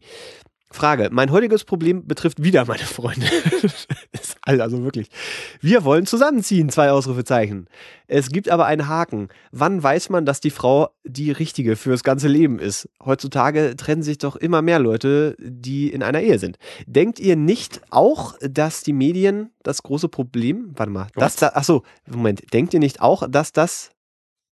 [0.75, 1.09] Frage.
[1.11, 3.25] Mein heutiges Problem betrifft wieder meine Freunde.
[4.41, 5.09] also wirklich.
[5.61, 7.67] Wir wollen zusammenziehen, zwei Ausrufezeichen.
[8.07, 9.29] Es gibt aber einen Haken.
[9.51, 12.87] Wann weiß man, dass die Frau die richtige fürs ganze Leben ist?
[13.03, 16.57] Heutzutage trennen sich doch immer mehr Leute, die in einer Ehe sind.
[16.85, 21.83] Denkt ihr nicht auch, dass die Medien das große Problem, warte mal, dass da, achso,
[22.07, 23.91] Moment, denkt ihr nicht auch, dass das,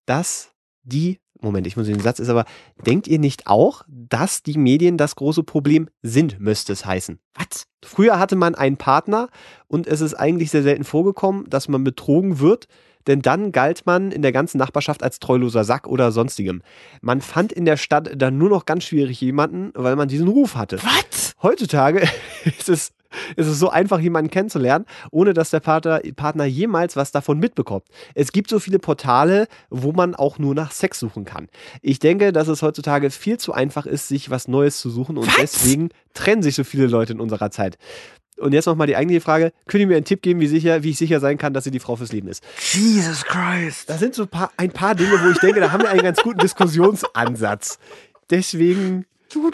[0.05, 0.49] dass
[0.83, 2.45] die Moment, ich muss den Satz ist aber,
[2.85, 7.19] denkt ihr nicht auch, dass die Medien das große Problem sind, müsste es heißen?
[7.35, 7.65] Was?
[7.83, 9.27] Früher hatte man einen Partner
[9.67, 12.67] und es ist eigentlich sehr selten vorgekommen, dass man betrogen wird,
[13.07, 16.61] denn dann galt man in der ganzen Nachbarschaft als treuloser Sack oder sonstigem.
[17.01, 20.55] Man fand in der Stadt dann nur noch ganz schwierig jemanden, weil man diesen Ruf
[20.55, 20.79] hatte.
[20.81, 21.33] Was?
[21.43, 22.07] Heutzutage
[22.45, 22.93] ist es
[23.35, 27.85] ist es so einfach, jemanden kennenzulernen, ohne dass der Partner, Partner jemals was davon mitbekommt.
[28.15, 31.47] Es gibt so viele Portale, wo man auch nur nach Sex suchen kann.
[31.81, 35.27] Ich denke, dass es heutzutage viel zu einfach ist, sich was Neues zu suchen und
[35.27, 35.53] was?
[35.53, 37.77] deswegen trennen sich so viele Leute in unserer Zeit.
[38.37, 40.89] Und jetzt nochmal die eigentliche Frage: Könnt ihr mir einen Tipp geben, wie, sicher, wie
[40.89, 42.43] ich sicher sein kann, dass sie die Frau fürs Leben ist?
[42.73, 43.89] Jesus Christ!
[43.89, 46.01] Das sind so ein paar, ein paar Dinge, wo ich denke, da haben wir einen
[46.01, 47.77] ganz guten Diskussionsansatz.
[48.29, 49.05] Deswegen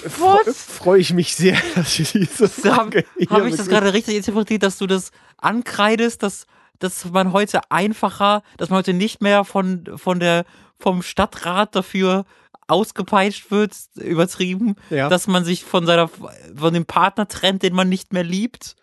[0.09, 4.15] freue freu ich mich sehr, dass ich diese Frage Habe hab ich das gerade richtig
[4.15, 6.45] interpretiert, dass du das ankreidest, dass,
[6.79, 10.45] dass man heute einfacher, dass man heute nicht mehr von, von der,
[10.79, 12.25] vom Stadtrat dafür
[12.67, 15.09] ausgepeitscht wird, übertrieben, ja.
[15.09, 18.75] dass man sich von seiner, von dem Partner trennt, den man nicht mehr liebt?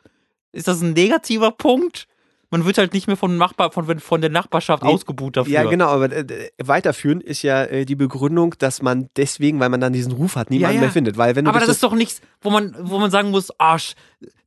[0.53, 2.09] Ist das ein negativer Punkt?
[2.57, 5.53] Man wird halt nicht mehr von, Nachbar, von, von der Nachbarschaft nee, ausgebucht dafür.
[5.53, 9.81] Ja, genau, aber äh, weiterführen ist ja äh, die Begründung, dass man deswegen, weil man
[9.81, 10.87] dann diesen Ruf hat, niemanden ja, ja.
[10.87, 11.19] mehr findet.
[11.19, 13.95] Weil wenn aber das, das ist doch nichts, wo man, wo man sagen muss, Arsch,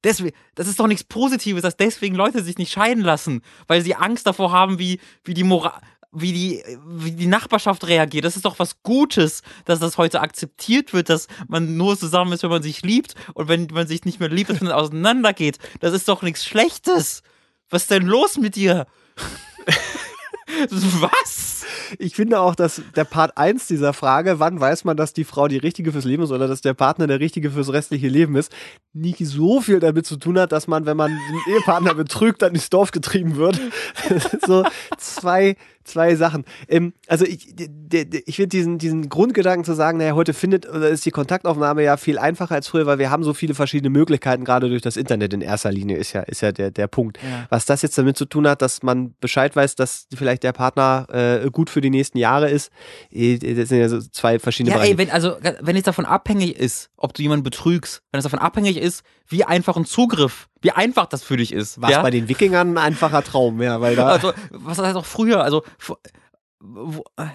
[0.04, 3.94] deswegen, das ist doch nichts Positives, dass deswegen Leute sich nicht scheiden lassen, weil sie
[3.94, 5.80] Angst davor haben, wie, wie die Moral
[6.12, 8.26] wie die, wie die Nachbarschaft reagiert.
[8.26, 12.42] Das ist doch was Gutes, dass das heute akzeptiert wird, dass man nur zusammen ist,
[12.42, 15.60] wenn man sich liebt und wenn man sich nicht mehr liebt, dass man auseinandergeht.
[15.82, 17.22] Das ist doch nichts Schlechtes.
[17.70, 18.88] Was ist denn los mit dir?
[20.70, 21.59] Was?
[21.98, 25.48] Ich finde auch, dass der Part 1 dieser Frage, wann weiß man, dass die Frau
[25.48, 28.52] die richtige fürs Leben ist oder dass der Partner der richtige fürs restliche Leben ist,
[28.94, 32.54] nicht so viel damit zu tun hat, dass man, wenn man den Ehepartner betrügt, dann
[32.54, 33.60] ins Dorf getrieben wird.
[34.46, 34.64] so
[34.98, 35.56] zwei
[35.90, 36.46] zwei Sachen.
[36.68, 41.06] Ähm, also ich, ich finde diesen, diesen Grundgedanken zu sagen, naja, heute findet oder ist
[41.06, 44.70] die Kontaktaufnahme ja viel einfacher als früher, weil wir haben so viele verschiedene Möglichkeiten, gerade
[44.70, 47.18] durch das Internet in erster Linie ist ja, ist ja der, der Punkt.
[47.18, 47.48] Ja.
[47.50, 51.08] Was das jetzt damit zu tun hat, dass man Bescheid weiß, dass vielleicht der Partner
[51.12, 52.72] äh, gut für die nächsten Jahre ist,
[53.12, 54.94] äh, das sind ja so zwei verschiedene ja, Bereiche.
[54.94, 58.40] Ey, wenn, also, wenn es davon abhängig ist, ob du jemanden betrügst, wenn es davon
[58.40, 61.82] abhängig ist, wie einfach ein Zugriff, wie einfach das für dich ist.
[61.82, 62.02] Was ja?
[62.02, 64.08] bei den Wikingern ein einfacher Traum, ja, weil da.
[64.08, 65.64] Also, was heißt auch früher, also,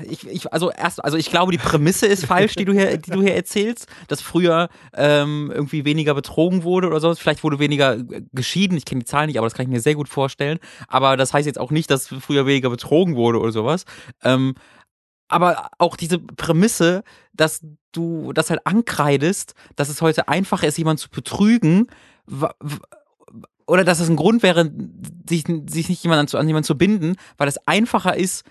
[0.07, 3.11] ich, ich, also erst, also ich glaube, die Prämisse ist falsch, die du hier, die
[3.11, 7.15] du hier erzählst, dass früher ähm, irgendwie weniger betrogen wurde oder so.
[7.15, 7.97] Vielleicht wurde weniger
[8.33, 8.77] geschieden.
[8.77, 10.59] Ich kenne die Zahlen nicht, aber das kann ich mir sehr gut vorstellen.
[10.89, 13.85] Aber das heißt jetzt auch nicht, dass früher weniger betrogen wurde oder sowas.
[14.23, 14.55] Ähm,
[15.29, 17.03] aber auch diese Prämisse,
[17.33, 21.87] dass du das halt ankreidest, dass es heute einfacher ist, jemanden zu betrügen,
[23.67, 24.71] oder dass es ein Grund wäre,
[25.29, 28.45] sich, sich nicht jemand an, an jemanden zu binden, weil es einfacher ist,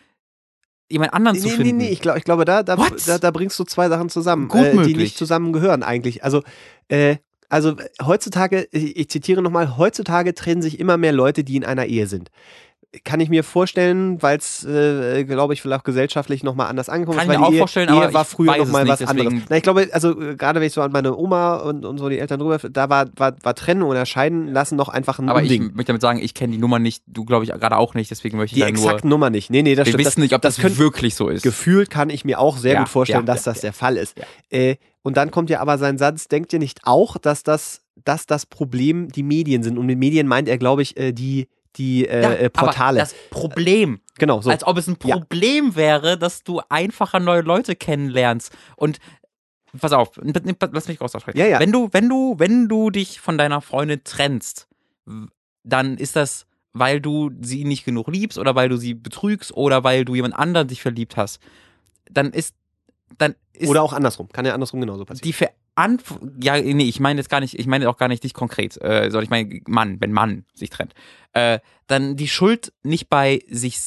[0.93, 1.63] jemand anderen nee, zu finden.
[1.63, 4.09] Nee, nee, nee, ich, glaub, ich glaube, da, da, da, da, bringst du zwei Sachen
[4.09, 6.23] zusammen, äh, die nicht zusammengehören eigentlich.
[6.23, 6.41] Also,
[6.87, 7.17] äh,
[7.49, 11.85] also heutzutage, ich, ich zitiere nochmal, heutzutage trennen sich immer mehr Leute, die in einer
[11.85, 12.29] Ehe sind
[13.03, 17.17] kann ich mir vorstellen, weil es, äh, glaube ich, vielleicht auch gesellschaftlich nochmal anders angekommen
[17.17, 17.25] ist.
[17.25, 19.33] Kann ich mir auch Ehe, vorstellen, Ehe aber war früher nochmal was anderes.
[19.49, 22.07] Na, ich glaube, also äh, gerade wenn ich so an meine Oma und, und so
[22.09, 25.41] die Eltern drüber, da war, war, war Trennung oder Scheiden lassen noch einfach ein Aber
[25.41, 25.69] Unding.
[25.69, 28.11] ich möchte damit sagen, ich kenne die Nummer nicht, du glaube ich gerade auch nicht,
[28.11, 28.99] deswegen möchte ich die da nur...
[29.03, 29.49] Nummer nicht.
[29.49, 30.05] Nee, nee, das wir stimmt.
[30.05, 31.41] wissen das, nicht, ob das, das wirklich so ist.
[31.41, 33.97] Gefühlt kann ich mir auch sehr ja, gut vorstellen, ja, dass ja, das der Fall
[33.97, 34.15] ist.
[34.49, 38.27] Äh, und dann kommt ja aber sein Satz, denkt ihr nicht auch, dass das, dass
[38.27, 39.79] das Problem die Medien sind?
[39.79, 42.99] Und mit Medien meint er, glaube ich, äh, die die äh, ja, äh, Portale.
[42.99, 44.01] das Problem.
[44.17, 44.49] Genau, so.
[44.49, 45.75] Als ob es ein Problem ja.
[45.75, 48.55] wäre, dass du einfacher neue Leute kennenlernst.
[48.75, 48.99] Und
[49.79, 51.37] pass auf, lass mich kurz aussprechen.
[51.37, 51.59] Ja, ja.
[51.59, 54.67] Wenn du, wenn du, wenn du dich von deiner Freundin trennst,
[55.63, 59.83] dann ist das weil du sie nicht genug liebst oder weil du sie betrügst oder
[59.83, 61.39] weil du jemand anderen dich verliebt hast,
[62.09, 62.55] dann ist
[63.19, 64.27] dann ist Oder auch andersrum.
[64.29, 65.23] Kann ja andersrum genauso passieren.
[65.23, 65.33] die
[65.75, 68.77] Verantwortung, ja, nee, ich meine jetzt gar nicht, ich meine auch gar nicht dich konkret,
[68.81, 70.93] äh, sondern ich meine Mann, wenn Mann sich trennt,
[71.33, 73.79] äh, dann die Schuld nicht bei sich,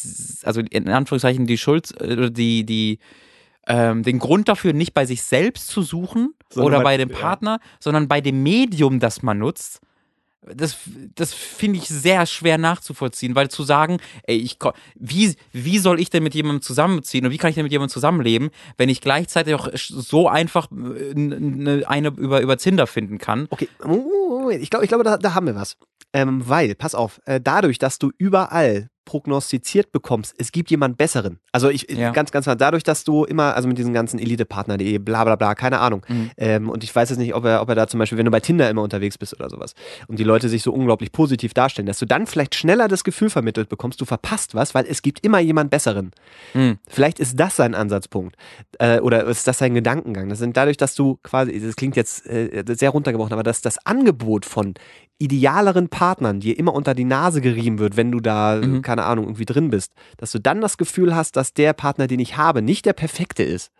[0.42, 2.98] also in Anführungszeichen die Schuld, äh, die, die,
[3.68, 7.10] ähm, den Grund dafür nicht bei sich selbst zu suchen Sondern oder bei- bei dem
[7.10, 7.16] ja.
[7.16, 9.80] Partner, sondern bei dem Medium, das man nutzt.
[10.42, 10.76] Das,
[11.16, 14.58] das finde ich sehr schwer nachzuvollziehen, weil zu sagen, ey, ich,
[14.94, 17.92] wie, wie soll ich denn mit jemandem zusammenziehen und wie kann ich denn mit jemandem
[17.92, 23.46] zusammenleben, wenn ich gleichzeitig auch so einfach äh, n- eine über, über Tinder finden kann?
[23.50, 23.68] Okay,
[24.60, 25.76] ich glaube, ich glaube da, da haben wir was.
[26.12, 31.38] Ähm, weil, pass auf, äh, dadurch, dass du überall prognostiziert bekommst, es gibt jemand Besseren.
[31.52, 32.10] Also ich, Ja.
[32.10, 35.54] ganz, ganz klar, dadurch, dass du immer, also mit diesen ganzen Elite-Partner.de, bla bla bla,
[35.54, 36.04] keine Ahnung.
[36.08, 36.30] Mhm.
[36.36, 38.30] Ähm, und ich weiß jetzt nicht, ob er, ob er da zum Beispiel, wenn du
[38.30, 39.72] bei Tinder immer unterwegs bist oder sowas
[40.08, 43.30] und die Leute sich so unglaublich positiv darstellen, dass du dann vielleicht schneller das Gefühl
[43.30, 46.10] vermittelt bekommst, du verpasst was, weil es gibt immer jemand Besseren.
[46.52, 46.78] Mhm.
[46.86, 48.36] Vielleicht ist das sein Ansatzpunkt.
[48.78, 50.28] Äh, oder ist das sein Gedankengang?
[50.28, 53.78] Das sind dadurch, dass du quasi, das klingt jetzt äh, sehr runtergebrochen, aber dass das
[53.86, 54.74] Angebot von
[55.18, 58.82] idealeren Partnern dir immer unter die Nase gerieben wird, wenn du da, Mhm.
[58.82, 62.20] keine Ahnung, irgendwie drin bist, dass du dann das Gefühl hast, dass der Partner, den
[62.20, 63.70] ich habe, nicht der perfekte ist.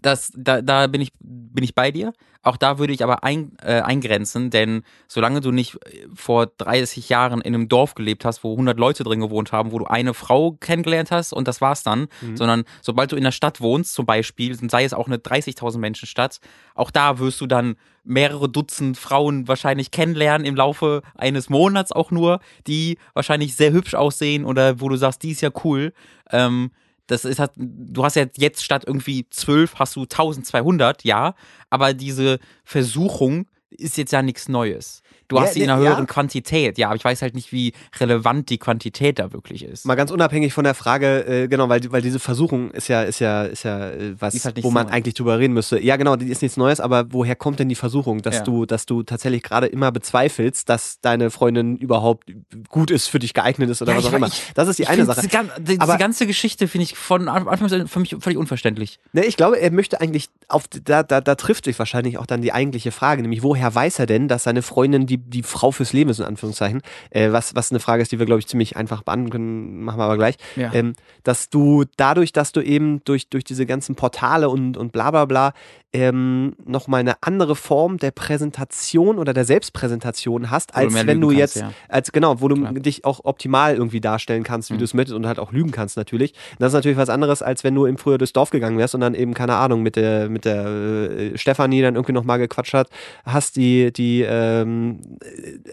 [0.00, 2.12] Das, da, da bin ich, bin ich bei dir.
[2.44, 7.08] Auch da würde ich aber ein, äh, eingrenzen, denn solange du nicht äh, vor 30
[7.08, 10.12] Jahren in einem Dorf gelebt hast, wo 100 Leute drin gewohnt haben, wo du eine
[10.12, 14.06] Frau kennengelernt hast und das war's dann, sondern sobald du in der Stadt wohnst, zum
[14.06, 16.40] Beispiel, sei es auch eine 30.000 Menschen Stadt,
[16.74, 22.10] auch da wirst du dann mehrere Dutzend Frauen wahrscheinlich kennenlernen im Laufe eines Monats auch
[22.10, 25.92] nur, die wahrscheinlich sehr hübsch aussehen oder wo du sagst, die ist ja cool.
[26.30, 26.72] Ähm,
[27.06, 31.34] das ist halt, du hast ja jetzt statt irgendwie 12 hast du 1200, ja,
[31.70, 35.02] aber diese Versuchung ist jetzt ja nichts Neues.
[35.32, 35.90] Du Ja, hast sie in ne, einer ja.
[35.90, 39.84] höheren Quantität, ja, aber ich weiß halt nicht, wie relevant die Quantität da wirklich ist.
[39.86, 43.18] Mal ganz unabhängig von der Frage, äh, genau, weil, weil diese Versuchung ist ja, ist
[43.18, 44.94] ja, ist ja äh, was, halt wo man Neues.
[44.94, 45.78] eigentlich drüber reden müsste.
[45.82, 48.42] Ja, genau, die ist nichts Neues, aber woher kommt denn die Versuchung, dass Ja.
[48.42, 52.32] du, dass du tatsächlich gerade immer bezweifelst, dass deine Freundin überhaupt
[52.68, 54.26] gut ist, für dich geeignet ist oder Ja, was auch immer.
[54.28, 55.20] ich- Das ist die eine Sache.
[55.20, 58.38] Diese, gan- die, Aber- diese ganze Geschichte finde ich von Anfang an für mich völlig
[58.38, 58.98] unverständlich.
[59.12, 62.42] Ne, ich glaube, er möchte eigentlich auf da, da, da trifft sich wahrscheinlich auch dann
[62.42, 65.92] die eigentliche Frage, nämlich woher weiß er denn, dass seine Freundin die, die Frau fürs
[65.92, 68.76] Leben ist, in Anführungszeichen, äh, was, was eine Frage ist, die wir, glaube ich, ziemlich
[68.76, 70.72] einfach beantworten können, machen wir aber gleich, Ja.
[70.74, 75.10] ähm, dass du dadurch, dass du eben durch, durch diese ganzen Portale und, und bla
[75.10, 75.52] bla bla
[75.94, 81.20] ähm, nochmal eine andere Form der Präsentation oder der Selbstpräsentation hast, du als mehr wenn
[81.20, 81.72] du kannst, jetzt, ja.
[81.88, 82.72] als genau, wo du Klar.
[82.72, 84.78] dich auch optimal irgendwie darstellen kannst, wie Mhm.
[84.78, 86.32] du es möchtest und halt auch lügen kannst natürlich.
[86.58, 89.02] Das ist natürlich was anderes, als wenn du eben früher durchs Dorf gegangen wärst und
[89.02, 92.88] dann eben, keine Ahnung, mit der, mit der äh, Stefanie dann irgendwie nochmal gequatscht hat,
[93.26, 95.01] hast die, die, ähm, äh,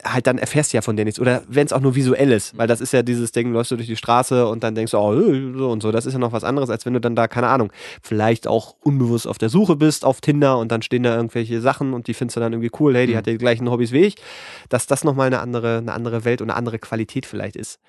[0.04, 1.20] halt dann erfährst du ja von der nichts.
[1.20, 3.76] Oder wenn es auch nur visuell ist, weil das ist ja dieses Ding, läufst du
[3.76, 5.92] durch die Straße und dann denkst du, oh, äh, so und so.
[5.92, 7.72] Das ist ja noch was anderes, als wenn du dann da, keine Ahnung,
[8.02, 11.94] vielleicht auch unbewusst auf der Suche bist auf Tinder und dann stehen da irgendwelche Sachen
[11.94, 13.18] und die findest du dann irgendwie cool, hey, die Mhm.
[13.18, 14.16] hat ja die gleichen Hobbys wie ich,
[14.70, 17.80] dass das nochmal eine andere, eine andere Welt und eine andere Qualität vielleicht ist.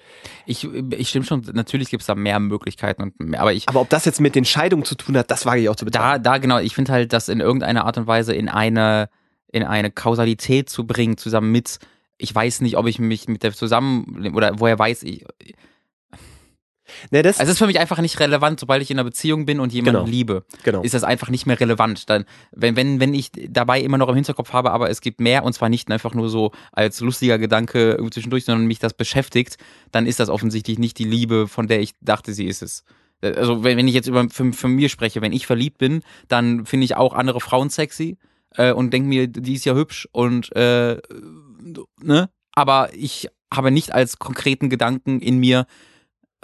[0.47, 3.81] Ich, ich stimme schon, natürlich gibt es da mehr Möglichkeiten und mehr, aber ich, Aber
[3.81, 6.23] ob das jetzt mit den Scheidungen zu tun hat, das wage ich auch zu bezweifeln.
[6.23, 9.09] da, da genau, ich finde halt, das in irgendeiner Art und Weise in eine,
[9.53, 11.79] in eine Kausalität zu bringen, zusammen mit,
[12.19, 15.25] ich weiß nicht, ob ich mich mit der zusammen, oder woher weiß ich.
[17.11, 19.47] Ne, das, Also es ist für mich einfach nicht relevant, sobald ich in einer Beziehung
[19.47, 20.11] bin und jemanden Genau.
[20.11, 20.83] liebe, genau.
[20.83, 22.09] ist das einfach nicht mehr relevant.
[22.11, 25.45] Dann, wenn, wenn, wenn ich dabei immer noch im Hinterkopf habe, aber es gibt mehr
[25.45, 29.57] und zwar nicht einfach nur so als lustiger Gedanke zwischendurch, sondern mich das beschäftigt,
[29.93, 32.85] dann ist das offensichtlich nicht die Liebe, von der ich dachte, sie ist es.
[33.23, 36.65] Also wenn, wenn ich jetzt über von, von mir spreche, wenn ich verliebt bin, dann
[36.67, 38.17] finde ich auch andere Frauen sexy
[38.57, 40.99] äh, und denke mir, die ist ja hübsch und äh,
[42.03, 42.31] ne?
[42.53, 45.67] Aber ich habe nicht als konkreten Gedanken in mir,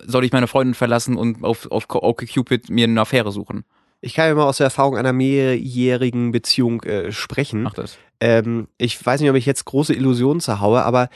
[0.04, 3.64] soll ich meine Freundin verlassen und auf, auf OkCupid mir eine Affäre suchen.
[4.00, 7.62] Ich kann ja mal aus der Erfahrung einer mehrjährigen Beziehung äh, sprechen.
[7.62, 7.98] Mach das.
[8.20, 11.09] Ähm, ich weiß nicht, ob ich jetzt große Illusionen zerhaue, aber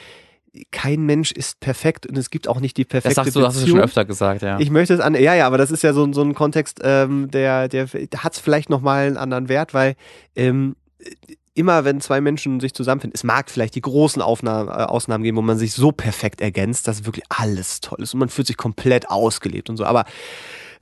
[0.73, 3.57] kein Mensch ist perfekt und es gibt auch nicht die Das perfekte sagst du, hast
[3.57, 3.79] du Beziehung.
[3.79, 4.59] schon öfter gesagt, ja.
[4.59, 7.31] Ich möchte es an, ja, ja, aber das ist ja so, so ein Kontext, ähm,
[7.31, 9.95] der, der, der hat es vielleicht nochmal einen anderen Wert, weil
[10.35, 10.75] ähm,
[11.55, 15.37] immer wenn zwei Menschen sich zusammenfinden, es mag vielleicht die großen Aufnahmen, äh, Ausnahmen geben,
[15.37, 18.57] wo man sich so perfekt ergänzt, dass wirklich alles toll ist und man fühlt sich
[18.57, 20.05] komplett ausgelebt und so, aber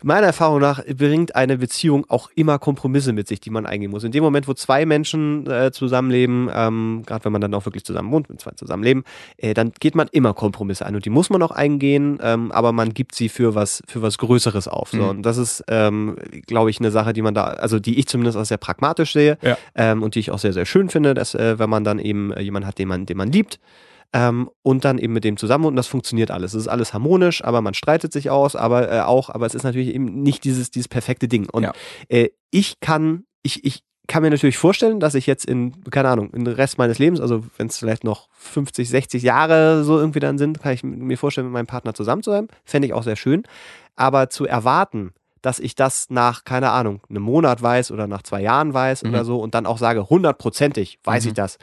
[0.03, 4.05] meiner Erfahrung nach bringt eine Beziehung auch immer Kompromisse mit sich, die man eingehen muss.
[4.05, 7.85] In dem Moment, wo zwei Menschen äh, zusammenleben, ähm, gerade wenn man dann auch wirklich
[7.85, 9.05] zusammen wohnt, wenn zwei zusammenleben,
[9.37, 12.73] äh, dann geht man immer Kompromisse ein und die muss man auch eingehen, ähm, aber
[12.73, 14.91] man gibt sie für was für was Größeres auf.
[14.91, 14.99] So.
[14.99, 15.09] Mhm.
[15.09, 18.37] Und das ist, ähm, glaube ich, eine Sache, die man da, also die ich zumindest
[18.39, 19.57] auch sehr pragmatisch sehe Ja.
[19.75, 22.33] ähm, und die ich auch sehr sehr schön finde, dass äh, wenn man dann eben
[22.33, 23.59] äh, jemanden hat, den man den man liebt
[24.13, 26.55] ähm, und dann eben mit dem zusammen und das funktioniert alles.
[26.55, 29.65] Es ist alles harmonisch, aber man streitet sich aus, aber äh, auch, aber es ist
[29.65, 31.49] natürlich eben nicht dieses, dieses perfekte Ding.
[31.51, 31.73] Und ja.
[32.09, 36.31] äh, ich kann, ich, ich kann mir natürlich vorstellen, dass ich jetzt in, keine Ahnung,
[36.33, 40.21] in den Rest meines Lebens, also wenn es vielleicht noch 50, 60 Jahre so irgendwie
[40.21, 42.49] dann sind, kann ich mir vorstellen, mit meinem Partner zusammen zu sein.
[42.65, 43.43] Fände ich auch sehr schön.
[43.97, 48.41] Aber zu erwarten, dass ich das nach, keine Ahnung, einem Monat weiß oder nach zwei
[48.41, 49.11] Jahren weiß mhm.
[49.11, 51.29] oder so und dann auch sage, hundertprozentig weiß mhm.
[51.29, 51.59] ich das.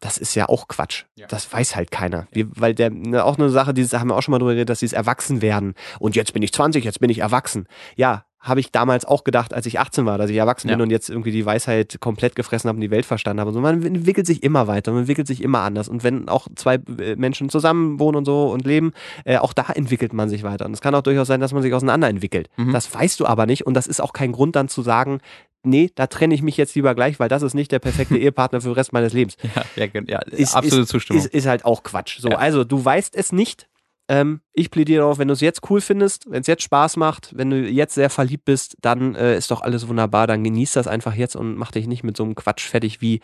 [0.00, 1.04] Das ist ja auch Quatsch.
[1.14, 1.26] Ja.
[1.26, 2.26] Das weiß halt keiner.
[2.32, 4.70] Wir, weil der, ne, auch eine Sache, die haben wir auch schon mal drüber geredet,
[4.70, 5.74] dass sie es erwachsen werden.
[5.98, 7.66] Und jetzt bin ich 20, jetzt bin ich erwachsen.
[7.96, 10.76] Ja, habe ich damals auch gedacht, als ich 18 war, dass ich erwachsen ja.
[10.76, 13.48] bin und jetzt irgendwie die Weisheit komplett gefressen habe und die Welt verstanden habe.
[13.48, 15.88] Und so, man entwickelt sich immer weiter, man entwickelt sich immer anders.
[15.88, 18.92] Und wenn auch zwei äh, Menschen zusammen wohnen und so und leben,
[19.24, 20.64] äh, auch da entwickelt man sich weiter.
[20.66, 22.48] Und es kann auch durchaus sein, dass man sich auseinander entwickelt.
[22.56, 22.72] Mhm.
[22.72, 25.20] Das weißt du aber nicht und das ist auch kein Grund dann zu sagen,
[25.62, 28.60] nee, da trenne ich mich jetzt lieber gleich, weil das ist nicht der perfekte Ehepartner
[28.60, 29.36] für den Rest meines Lebens.
[29.76, 31.22] Ja, ja, ja ist, absolute ist, Zustimmung.
[31.22, 32.20] Ist, ist, halt auch Quatsch.
[32.20, 32.38] So, ja.
[32.38, 33.68] also du weißt es nicht,
[34.08, 37.36] ähm, ich plädiere darauf, wenn du es jetzt cool findest, wenn es jetzt Spaß macht,
[37.36, 40.26] wenn du jetzt sehr verliebt bist, dann äh, ist doch alles wunderbar.
[40.26, 43.20] Dann genieß das einfach jetzt und mach dich nicht mit so einem Quatsch fertig wie.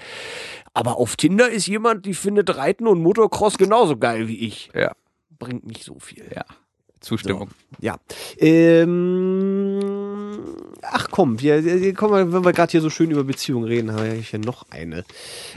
[0.75, 4.71] Aber auf Tinder ist jemand, die findet Reiten und Motocross genauso geil wie ich.
[4.75, 4.93] Ja.
[5.31, 6.25] Bringt nicht so viel.
[6.35, 6.45] Ja.
[7.03, 7.49] Zustimmung.
[7.49, 7.97] So, ja.
[8.39, 9.81] Ähm,
[10.83, 14.31] ach komm, wir, komm, wenn wir gerade hier so schön über Beziehungen reden, habe ich
[14.31, 15.05] hier noch eine.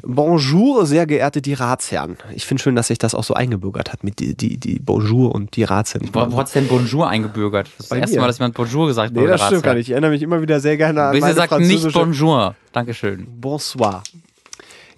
[0.03, 2.17] Bonjour, sehr geehrte die Ratsherren.
[2.33, 5.33] Ich finde schön, dass sich das auch so eingebürgert hat mit die, die, die Bonjour
[5.33, 6.09] und die Ratsherren.
[6.11, 7.67] Wo, wo hat es denn Bonjour eingebürgert?
[7.77, 9.21] Das ist das erste Mal, dass jemand Bonjour gesagt hat.
[9.21, 9.87] Nee, das stimmt gar nicht.
[9.87, 12.55] Ich erinnere mich immer wieder sehr gerne an Bitte meine sagt nicht Bonjour.
[12.71, 13.27] Dankeschön.
[13.39, 14.03] Bonsoir.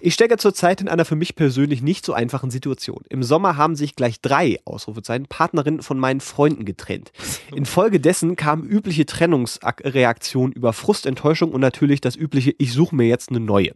[0.00, 3.02] Ich stecke zurzeit in einer für mich persönlich nicht so einfachen Situation.
[3.08, 7.10] Im Sommer haben sich gleich drei Ausrufezeichen Partnerinnen von meinen Freunden getrennt.
[7.54, 13.30] Infolgedessen kam übliche Trennungsreaktion über Frust, Enttäuschung und natürlich das übliche Ich suche mir jetzt
[13.30, 13.72] eine neue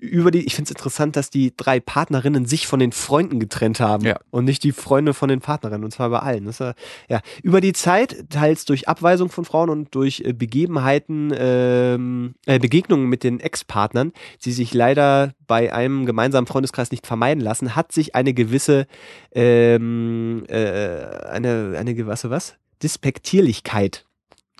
[0.00, 3.80] über die, ich finde es interessant, dass die drei Partnerinnen sich von den Freunden getrennt
[3.80, 4.18] haben ja.
[4.30, 6.46] und nicht die Freunde von den Partnerinnen, und zwar bei allen.
[6.46, 6.74] Das ist,
[7.08, 12.58] ja, über die Zeit, teils durch Abweisung von Frauen und durch äh, Begebenheiten, ähm, äh,
[12.58, 14.12] Begegnungen mit den Ex-Partnern,
[14.44, 18.86] die sich leider bei einem gemeinsamen Freundeskreis nicht vermeiden lassen, hat sich eine gewisse,
[19.32, 22.54] ähm, äh, eine, eine gewisse, was?
[22.82, 24.06] Dispektierlichkeit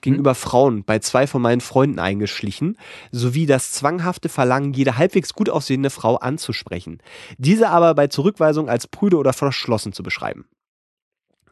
[0.02, 2.76] gegenüber Frauen bei zwei von meinen Freunden eingeschlichen,
[3.10, 6.98] sowie das zwanghafte Verlangen, jede halbwegs gut aussehende Frau anzusprechen.
[7.38, 10.46] Diese aber bei Zurückweisung als prüde oder verschlossen zu beschreiben.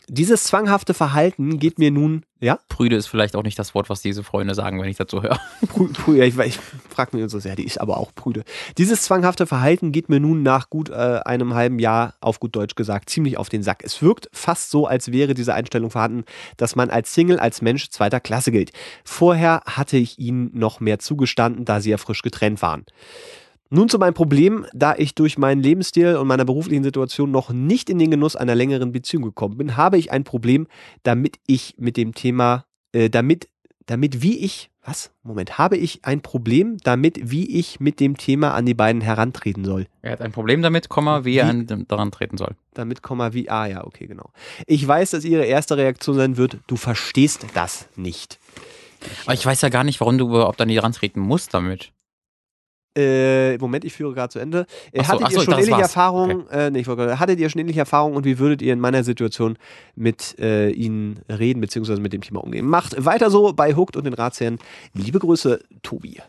[0.08, 2.58] Dieses zwanghafte Verhalten geht mir nun, ja?
[2.68, 5.40] Prüde ist vielleicht auch nicht das Wort, was diese Freunde sagen, wenn ich dazu höre.
[5.94, 6.58] Prüde, ich, ich
[6.88, 8.44] frage mich so sehr, die ist aber auch prüde.
[8.76, 12.74] Dieses zwanghafte Verhalten geht mir nun nach gut äh, einem halben Jahr, auf gut Deutsch
[12.74, 13.82] gesagt, ziemlich auf den Sack.
[13.84, 16.24] Es wirkt fast so, als wäre diese Einstellung vorhanden,
[16.56, 18.72] dass man als Single, als Mensch zweiter Klasse gilt.
[19.04, 22.84] Vorher hatte ich ihnen noch mehr zugestanden, da sie ja frisch getrennt waren.
[23.70, 27.90] Nun zu meinem Problem, da ich durch meinen Lebensstil und meiner beruflichen Situation noch nicht
[27.90, 30.66] in den Genuss einer längeren Beziehung gekommen bin, habe ich ein Problem,
[31.02, 33.48] damit ich mit dem Thema, äh, damit,
[33.84, 35.10] damit wie ich, was?
[35.22, 39.66] Moment, habe ich ein Problem damit, wie ich mit dem Thema an die beiden herantreten
[39.66, 39.86] soll?
[40.00, 42.56] Er hat ein Problem damit, Komma, wie, wie er an, daran treten soll.
[42.72, 44.30] Damit, Komma, wie, ah ja, okay, genau.
[44.66, 48.38] Ich weiß, dass ihre erste Reaktion sein wird, du verstehst das nicht.
[49.26, 51.92] Aber ich weiß ja gar nicht, warum du überhaupt an die herantreten musst damit.
[52.98, 54.66] Äh, Moment, ich führe gerade zu Ende.
[54.90, 56.42] Äh, so, hattet ihr so, schon ähnliche Erfahrungen?
[56.42, 56.66] Okay.
[56.66, 59.56] Äh, nee, hattet ihr schon ähnliche Erfahrungen und wie würdet ihr in meiner Situation
[59.94, 62.00] mit äh, ihnen reden bzw.
[62.00, 62.66] mit dem Thema umgehen?
[62.66, 64.58] Macht weiter so bei Hooked und den Ratsherren.
[64.94, 66.20] Liebe Grüße, Tobi.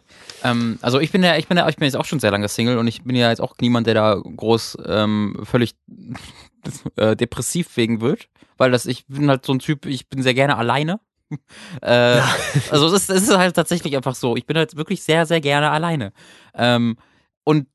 [0.44, 2.48] Ähm, also ich bin ja, ich bin ja, ich bin jetzt auch schon sehr lange
[2.48, 5.76] Single und ich bin ja jetzt auch niemand, der da groß ähm, völlig
[6.98, 10.36] äh, depressiv wegen wird, weil das ich bin halt so ein Typ, ich bin sehr
[10.36, 11.00] gerne alleine
[11.84, 12.36] äh, ja.
[12.72, 14.36] Also es ist, es ist halt tatsächlich einfach so.
[14.36, 16.12] Ich bin halt wirklich sehr, sehr gerne alleine.
[16.56, 16.98] Ähm,
[17.44, 17.68] und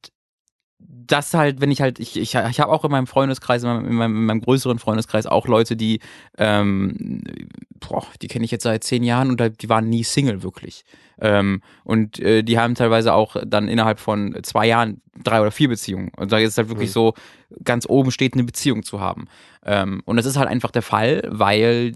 [1.06, 3.86] das halt, wenn ich halt, ich, ich, ich habe auch in meinem Freundeskreis, in meinem,
[3.86, 6.00] in meinem, in meinem größeren Freundeskreis auch Leute, die,
[6.38, 7.22] ähm,
[7.80, 10.84] boah, die kenne ich jetzt seit zehn Jahren und die waren nie Single wirklich.
[11.20, 15.68] Ähm, und äh, die haben teilweise auch dann innerhalb von zwei Jahren drei oder vier
[15.68, 16.10] Beziehungen.
[16.16, 16.94] Und da ist es halt wirklich mhm.
[16.94, 17.14] so,
[17.62, 19.26] ganz oben steht, eine Beziehung zu haben.
[19.64, 21.92] Ähm, und das ist halt einfach der Fall, weil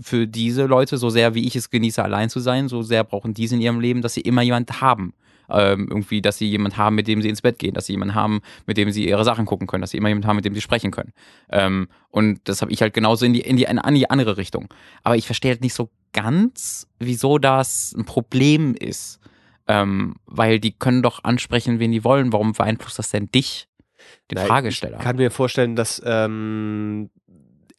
[0.00, 3.34] für diese Leute, so sehr wie ich es genieße, allein zu sein, so sehr brauchen
[3.34, 5.12] die es in ihrem Leben, dass sie immer jemanden haben
[5.52, 8.14] ähm, irgendwie, dass sie jemanden haben, mit dem sie ins Bett gehen, dass sie jemanden
[8.14, 10.54] haben, mit dem sie ihre Sachen gucken können, dass sie immer jemanden haben, mit dem
[10.54, 11.12] sie sprechen können.
[11.50, 14.68] Ähm, und das habe ich halt genauso in die, in die, in die andere Richtung.
[15.02, 19.18] Aber ich verstehe halt nicht so ganz, wieso das ein Problem ist.
[19.68, 22.32] Ähm, weil die können doch ansprechen, wen die wollen.
[22.32, 23.68] Warum beeinflusst das denn dich,
[24.30, 24.98] den Nein, Fragesteller?
[24.98, 27.10] Ich kann mir vorstellen, dass ähm,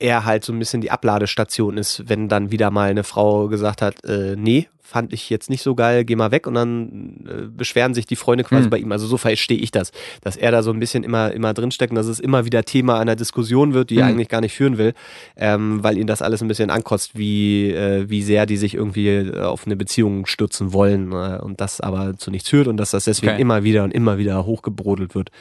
[0.04, 3.82] er halt so ein bisschen die Abladestation ist, wenn dann wieder mal eine Frau gesagt
[3.82, 7.48] hat, äh, nee, fand ich jetzt nicht so geil, geh mal weg und dann äh,
[7.48, 8.70] beschweren sich die Freunde quasi mhm.
[8.70, 8.92] bei ihm.
[8.92, 11.96] Also so verstehe ich das, dass er da so ein bisschen immer, immer drinsteckt und
[11.96, 14.02] dass es immer wieder Thema einer Diskussion wird, die mhm.
[14.02, 14.94] er eigentlich gar nicht führen will,
[15.38, 19.08] ähm, weil ihn das alles ein bisschen ankotzt, wie, äh, wie sehr die sich irgendwie
[19.08, 22.92] äh, auf eine Beziehung stürzen wollen äh, und das aber zu nichts führt und dass
[22.92, 23.42] das deswegen okay.
[23.42, 25.32] immer wieder und immer wieder hochgebrodelt wird.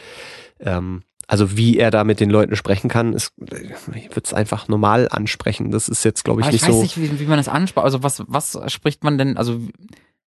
[0.61, 1.03] Ähm,
[1.33, 5.09] also wie er da mit den Leuten sprechen kann, ist, ich würde es einfach normal
[5.11, 5.71] ansprechen.
[5.71, 6.73] Das ist jetzt, glaube ich, Aber nicht so.
[6.73, 7.83] Ich weiß nicht, wie, wie man das anspricht.
[7.83, 9.59] Also was, was spricht man denn, also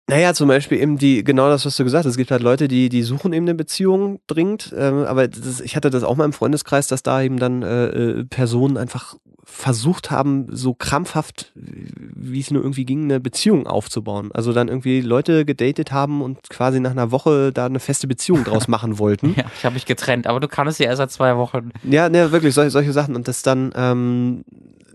[0.09, 2.11] naja, zum Beispiel eben die, genau das, was du gesagt hast.
[2.11, 4.73] Es gibt halt Leute, die, die suchen eben eine Beziehung dringend.
[4.77, 7.85] Ähm, aber das, ich hatte das auch mal im Freundeskreis, dass da eben dann äh,
[7.87, 14.29] äh Personen einfach versucht haben, so krampfhaft, wie es nur irgendwie ging, eine Beziehung aufzubauen.
[14.33, 18.43] Also dann irgendwie Leute gedatet haben und quasi nach einer Woche da eine feste Beziehung
[18.43, 19.35] draus machen wollten.
[19.37, 21.71] ja, ich habe mich getrennt, aber du kannst ja erst seit zwei Wochen.
[21.83, 23.15] Ja, ne, wirklich, solche, solche Sachen.
[23.15, 24.43] Und das dann ähm,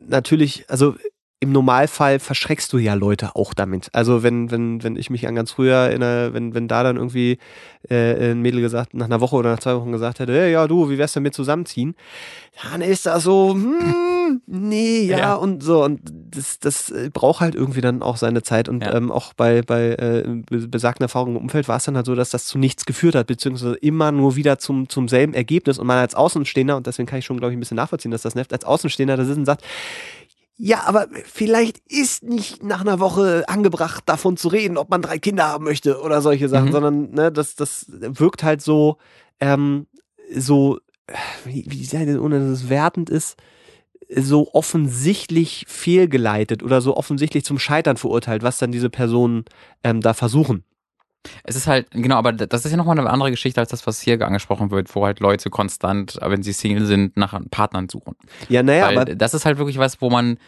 [0.06, 0.94] natürlich, also
[1.42, 3.88] im Normalfall verschreckst du ja Leute auch damit.
[3.92, 7.38] Also wenn, wenn, wenn ich mich an ganz früher erinnere, wenn, wenn da dann irgendwie
[7.90, 10.68] äh, ein Mädel gesagt, nach einer Woche oder nach zwei Wochen gesagt hätte, hey, ja
[10.68, 11.96] du, wie wär's denn mit zusammenziehen?
[12.62, 15.82] Dann ist das so, hm, nee, ja, ja, und so.
[15.82, 16.00] Und
[16.30, 18.68] das, das braucht halt irgendwie dann auch seine Zeit.
[18.68, 18.94] Und ja.
[18.94, 22.30] ähm, auch bei, bei äh, besagten Erfahrungen im Umfeld war es dann halt so, dass
[22.30, 25.78] das zu nichts geführt hat, beziehungsweise immer nur wieder zum, zum selben Ergebnis.
[25.78, 28.22] Und man als Außenstehender, und deswegen kann ich schon, glaube ich, ein bisschen nachvollziehen, dass
[28.22, 29.64] das nervt, als Außenstehender da sitzt und sagt,
[30.64, 35.18] ja, aber vielleicht ist nicht nach einer Woche angebracht, davon zu reden, ob man drei
[35.18, 36.72] Kinder haben möchte oder solche Sachen, mhm.
[36.72, 38.98] sondern ne, das, das wirkt halt so,
[39.40, 39.88] ähm,
[40.32, 40.78] so,
[41.44, 43.42] wie, wie sei denn, ohne dass es wertend ist,
[44.14, 49.44] so offensichtlich fehlgeleitet oder so offensichtlich zum Scheitern verurteilt, was dann diese Personen
[49.82, 50.62] ähm, da versuchen.
[51.44, 54.00] Es ist halt, genau, aber das ist ja nochmal eine andere Geschichte als das, was
[54.00, 58.16] hier angesprochen wird, wo halt Leute konstant, wenn sie Single sind, nach Partnern suchen.
[58.48, 59.14] Ja, naja, Weil aber.
[59.14, 60.38] Das ist halt wirklich was, wo man,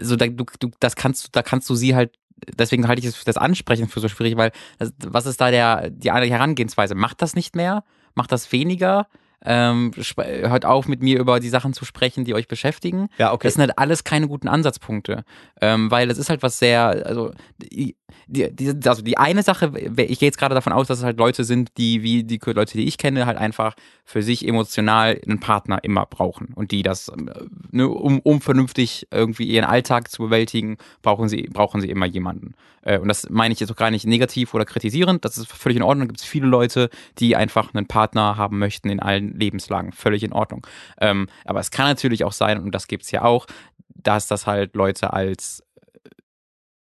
[0.00, 2.12] so da, du, du, das kannst, da kannst du sie halt
[2.58, 6.10] deswegen halte ich das Ansprechen für so schwierig, weil das, was ist da der die
[6.10, 6.94] Herangehensweise?
[6.94, 7.84] Macht das nicht mehr?
[8.14, 9.06] Macht das weniger?
[9.44, 13.08] Ähm, hört auf, mit mir über die Sachen zu sprechen, die euch beschäftigen.
[13.18, 13.46] Ja, okay.
[13.46, 15.24] Das sind halt alles keine guten Ansatzpunkte.
[15.60, 17.96] Ähm, weil das ist halt was sehr, also die,
[18.26, 21.44] die, also die eine Sache, ich gehe jetzt gerade davon aus, dass es halt Leute
[21.44, 25.82] sind, die, wie die Leute, die ich kenne, halt einfach für sich emotional einen Partner
[25.82, 26.52] immer brauchen.
[26.54, 27.30] Und die das, ähm,
[27.70, 32.54] ne, um, um vernünftig irgendwie ihren Alltag zu bewältigen, brauchen sie, brauchen sie immer jemanden.
[32.82, 35.76] Äh, und das meine ich jetzt auch gar nicht negativ oder kritisierend, das ist völlig
[35.76, 36.06] in Ordnung.
[36.06, 39.92] Da gibt es viele Leute, die einfach einen Partner haben möchten in allen Lebenslagen.
[39.92, 40.66] Völlig in Ordnung.
[41.00, 43.46] Ähm, aber es kann natürlich auch sein, und das gibt es ja auch,
[43.88, 45.62] dass das halt Leute als
[46.04, 46.10] äh,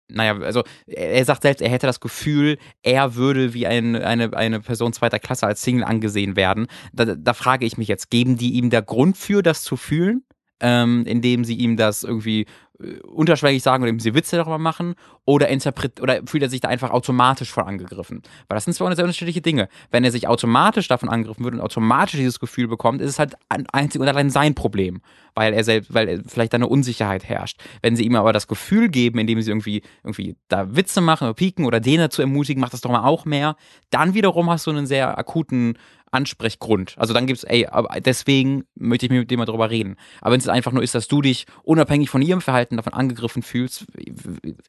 [0.09, 4.61] naja, also er sagt selbst, er hätte das Gefühl, er würde wie ein, eine, eine
[4.61, 6.67] Person zweiter Klasse als Single angesehen werden.
[6.93, 10.23] Da, da frage ich mich jetzt, geben die ihm der Grund für, das zu fühlen?
[10.59, 12.45] Ähm, indem sie ihm das irgendwie
[12.79, 16.61] äh, unterschwellig sagen oder eben sie Witze darüber machen oder interpret oder fühlt er sich
[16.61, 18.21] da einfach automatisch von angegriffen.
[18.47, 19.67] Weil das sind zwei sehr unterschiedliche Dinge.
[19.91, 23.35] Wenn er sich automatisch davon angegriffen wird und automatisch dieses Gefühl bekommt, ist es halt
[23.49, 25.01] einzig und allein sein Problem,
[25.33, 27.59] weil er selbst, weil vielleicht da eine Unsicherheit herrscht.
[27.81, 31.33] Wenn sie ihm aber das Gefühl geben, indem sie irgendwie irgendwie da Witze machen oder
[31.33, 33.55] pieken oder den dazu ermutigen, macht das doch mal auch mehr,
[33.89, 35.77] dann wiederum hast du einen sehr akuten
[36.11, 36.95] Ansprechgrund.
[36.97, 39.95] Also dann gibt's, ey, aber deswegen möchte ich mit dem mal drüber reden.
[40.21, 43.43] Aber wenn es einfach nur ist, dass du dich unabhängig von ihrem Verhalten davon angegriffen
[43.43, 43.85] fühlst,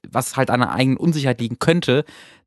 [0.09, 2.05] was halt an einer eigenen Unsicherheit liegen könnte,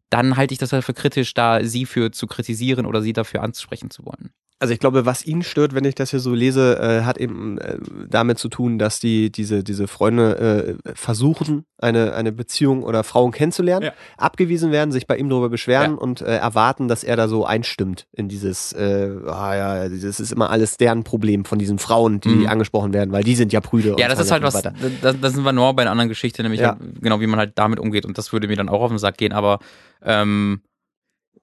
[0.10, 3.44] dann halte ich das halt für kritisch, da sie für zu kritisieren oder sie dafür
[3.44, 4.32] anzusprechen zu wollen
[4.62, 7.58] also ich glaube, was ihn stört, wenn ich das hier so lese, äh, hat eben
[7.58, 13.04] äh, damit zu tun, dass die diese diese Freunde äh, versuchen, eine eine Beziehung oder
[13.04, 13.94] Frauen kennenzulernen, ja.
[14.18, 15.98] abgewiesen werden, sich bei ihm darüber beschweren ja.
[15.98, 20.32] und äh, erwarten, dass er da so einstimmt in dieses, äh, ah ja, das ist
[20.32, 22.48] immer alles deren Problem von diesen Frauen, die mhm.
[22.48, 23.96] angesprochen werden, weil die sind ja prüde.
[23.98, 24.62] Ja, das ist halt was.
[24.62, 26.78] Das, das sind wir nur bei einer anderen Geschichte, nämlich ja.
[26.80, 29.00] halt, genau wie man halt damit umgeht und das würde mir dann auch auf den
[29.00, 29.58] Sack gehen, aber
[30.04, 30.62] ähm,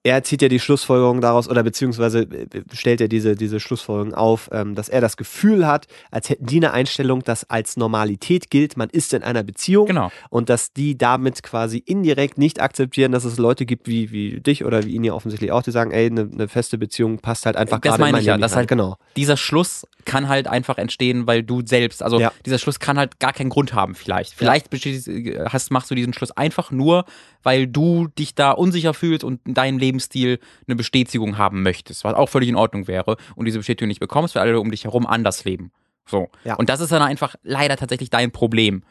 [0.03, 4.49] er zieht ja die Schlussfolgerung daraus, oder beziehungsweise äh, stellt er diese, diese Schlussfolgerung auf,
[4.53, 8.77] ähm, dass er das Gefühl hat, als hätten die eine Einstellung, das als Normalität gilt,
[8.77, 10.09] man ist in einer Beziehung genau.
[10.29, 14.63] und dass die damit quasi indirekt nicht akzeptieren, dass es Leute gibt wie, wie dich
[14.63, 17.57] oder wie ihn ja offensichtlich auch, die sagen, ey, eine, eine feste Beziehung passt halt
[17.57, 18.95] einfach das gerade meine ich ja, das halt, genau.
[19.17, 22.31] dieser Schluss kann halt einfach entstehen, weil du selbst, also ja.
[22.45, 24.33] dieser Schluss kann halt gar keinen Grund haben vielleicht.
[24.33, 25.51] Vielleicht ja.
[25.51, 27.03] hast, machst du diesen Schluss einfach nur,
[27.43, 32.13] weil du dich da unsicher fühlst und in deinem Lebensstil eine Bestätigung haben möchtest, was
[32.13, 35.05] auch völlig in Ordnung wäre und diese Bestätigung nicht bekommst, weil alle um dich herum
[35.05, 35.71] anders leben.
[36.07, 36.29] So.
[36.43, 36.55] Ja.
[36.55, 38.83] Und das ist dann einfach leider tatsächlich dein Problem.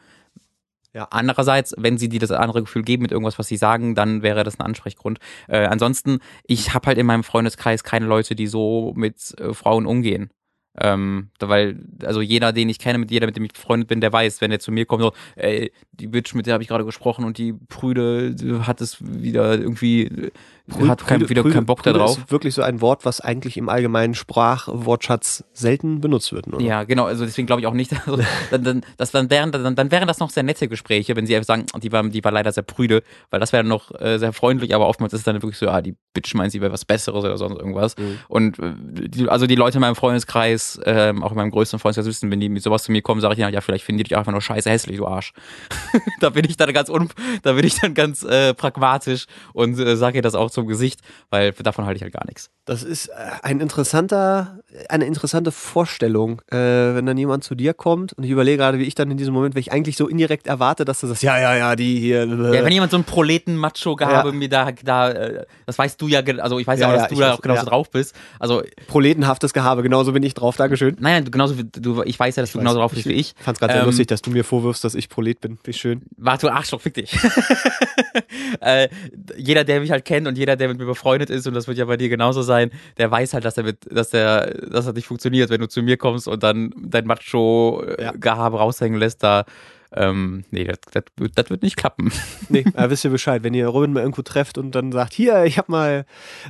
[0.93, 1.07] Ja.
[1.11, 4.43] Andererseits, wenn sie dir das andere Gefühl geben mit irgendwas, was sie sagen, dann wäre
[4.43, 5.19] das ein Ansprechgrund.
[5.47, 9.85] Äh, ansonsten, ich habe halt in meinem Freundeskreis keine Leute, die so mit äh, Frauen
[9.85, 10.31] umgehen.
[10.77, 14.13] Ähm, weil, also jeder, den ich kenne, mit jeder, mit dem ich befreundet bin, der
[14.13, 16.85] weiß, wenn der zu mir kommt, so, ey, die Bitch, mit der habe ich gerade
[16.85, 18.35] gesprochen und die Prüde
[18.65, 20.31] hat es wieder irgendwie
[20.69, 22.17] Prüde, hat kein, wieder Prüde, keinen Bock Prüde da drauf.
[22.17, 26.61] ist wirklich so ein Wort, was eigentlich im allgemeinen Sprachwortschatz selten benutzt wird, oder?
[26.61, 27.05] Ja, genau.
[27.05, 30.07] Also deswegen glaube ich auch nicht, also, dann, dann, das, dann, wären, dann, dann wären
[30.07, 32.63] das noch sehr nette Gespräche, wenn sie einfach sagen, die war, die war leider sehr
[32.63, 35.69] prüde, weil das wäre noch äh, sehr freundlich, aber oftmals ist es dann wirklich so,
[35.69, 37.97] ah, die Bitch meint, sie wäre was Besseres oder sonst irgendwas.
[37.97, 38.19] Mhm.
[38.27, 42.07] Und äh, die, also die Leute in meinem Freundeskreis, äh, auch in meinem größten Freundeskreis
[42.07, 44.03] wissen, wenn die mit sowas zu mir kommen, sage ich ja, ja, vielleicht finden die
[44.05, 45.33] dich einfach nur scheiße hässlich, du Arsch.
[46.19, 47.09] da bin ich dann ganz un,
[47.43, 51.01] da bin ich dann ganz äh, pragmatisch und äh, sage ihr das auch zum Gesicht,
[51.29, 52.49] weil davon halte ich halt gar nichts.
[52.65, 53.13] Das ist äh,
[53.43, 54.59] ein interessanter,
[54.89, 58.83] eine interessante Vorstellung, äh, wenn dann jemand zu dir kommt und ich überlege gerade, wie
[58.83, 61.39] ich dann in diesem Moment, wenn ich eigentlich so indirekt erwarte, dass du sagst, ja,
[61.39, 62.23] ja, ja, die hier.
[62.23, 62.57] Äh.
[62.57, 64.35] Ja, wenn jemand so einen Proleten-Macho-Gehabe ja.
[64.35, 67.11] mir da, da, äh, das weißt du ja, also ich weiß ja, ja auch, dass
[67.11, 67.69] ja, du da auch genauso ja.
[67.69, 68.15] drauf bist.
[68.39, 70.97] Also Proletenhaftes Gehabe, genauso bin ich drauf, Dankeschön.
[70.99, 73.33] Nein, genauso wie du, ich weiß ja, dass ich du genauso drauf bist wie ich.
[73.37, 75.59] Ich fand's gerade ähm, sehr lustig, dass du mir vorwirfst, dass ich Prolet bin.
[75.63, 76.01] Wie schön.
[76.17, 77.11] Warte, Arschloch, fick dich.
[78.61, 78.89] äh,
[79.37, 81.77] jeder, der mich halt kennt und jeder, der mit mir befreundet ist, und das wird
[81.77, 84.93] ja bei dir genauso sein, der weiß halt, dass er mit, dass der, dass er
[84.93, 88.61] nicht funktioniert, wenn du zu mir kommst und dann dein Macho-Gehabe ja.
[88.61, 89.45] raushängen lässt, da
[89.91, 91.03] ähm, nee, das, das,
[91.35, 92.11] das, wird nicht klappen.
[92.49, 95.43] Nee, aber wisst ihr Bescheid, wenn ihr Robin mal irgendwo trefft und dann sagt, hier,
[95.45, 96.05] ich habe mal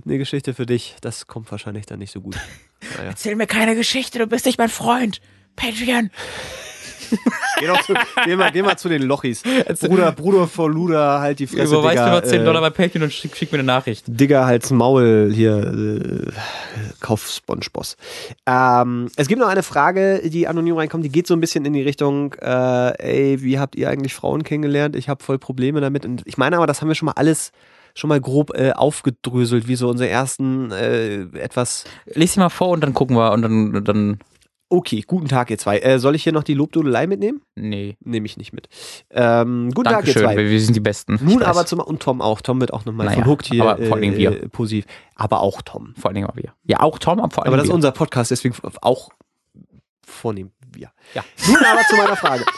[0.06, 2.38] eine Geschichte für dich, das kommt wahrscheinlich dann nicht so gut.
[2.96, 3.10] Naja.
[3.10, 5.20] Erzähl mir keine Geschichte, du bist nicht mein Freund.
[5.60, 6.10] Patreon.
[7.60, 7.94] geh, doch zu,
[8.26, 9.44] geh, mal, geh mal zu den Lochis.
[9.82, 12.06] Bruder, Bruder vor Luder, halt die Fresse, Überweist Digga.
[12.06, 14.06] mir mal 10 Dollar bei Patreon und schick, schick, mir eine Nachricht.
[14.08, 16.32] Digga, halt's Maul, hier, äh,
[17.00, 17.98] kauf Spongeboss.
[18.46, 21.74] Ähm, es gibt noch eine Frage, die anonym reinkommt, die geht so ein bisschen in
[21.74, 24.96] die Richtung, äh, ey, wie habt ihr eigentlich Frauen kennengelernt?
[24.96, 26.06] Ich habe voll Probleme damit.
[26.06, 27.52] Und ich meine aber, das haben wir schon mal alles
[27.96, 31.86] schon mal grob äh, aufgedröselt, wie so unsere ersten äh, etwas.
[32.06, 34.20] Lies sie mal vor und dann gucken wir und dann, dann
[34.72, 35.80] Okay, guten Tag, ihr zwei.
[35.80, 37.42] Äh, soll ich hier noch die Lobdudelei mitnehmen?
[37.56, 37.98] Nee.
[38.02, 38.70] Nehme ich nicht mit.
[39.10, 40.50] Ähm, guten Dankeschön, Tag, ihr zwei.
[40.50, 41.18] Wir sind die Besten.
[41.24, 42.42] Nun aber zum, und Tom auch.
[42.42, 44.44] Tom wird auch nochmal naja, von Hooked hier aber vor allem wir.
[44.44, 44.86] Äh, positiv.
[45.16, 45.96] Aber auch Tom.
[45.98, 46.54] Vor allem wir.
[46.64, 47.72] Ja, auch Tom, aber vor allem Aber das wir.
[47.72, 49.10] ist unser Podcast, deswegen auch
[50.06, 50.92] vornehmen wir.
[51.16, 51.24] Ja.
[51.48, 52.46] Nun aber zu meiner Frage.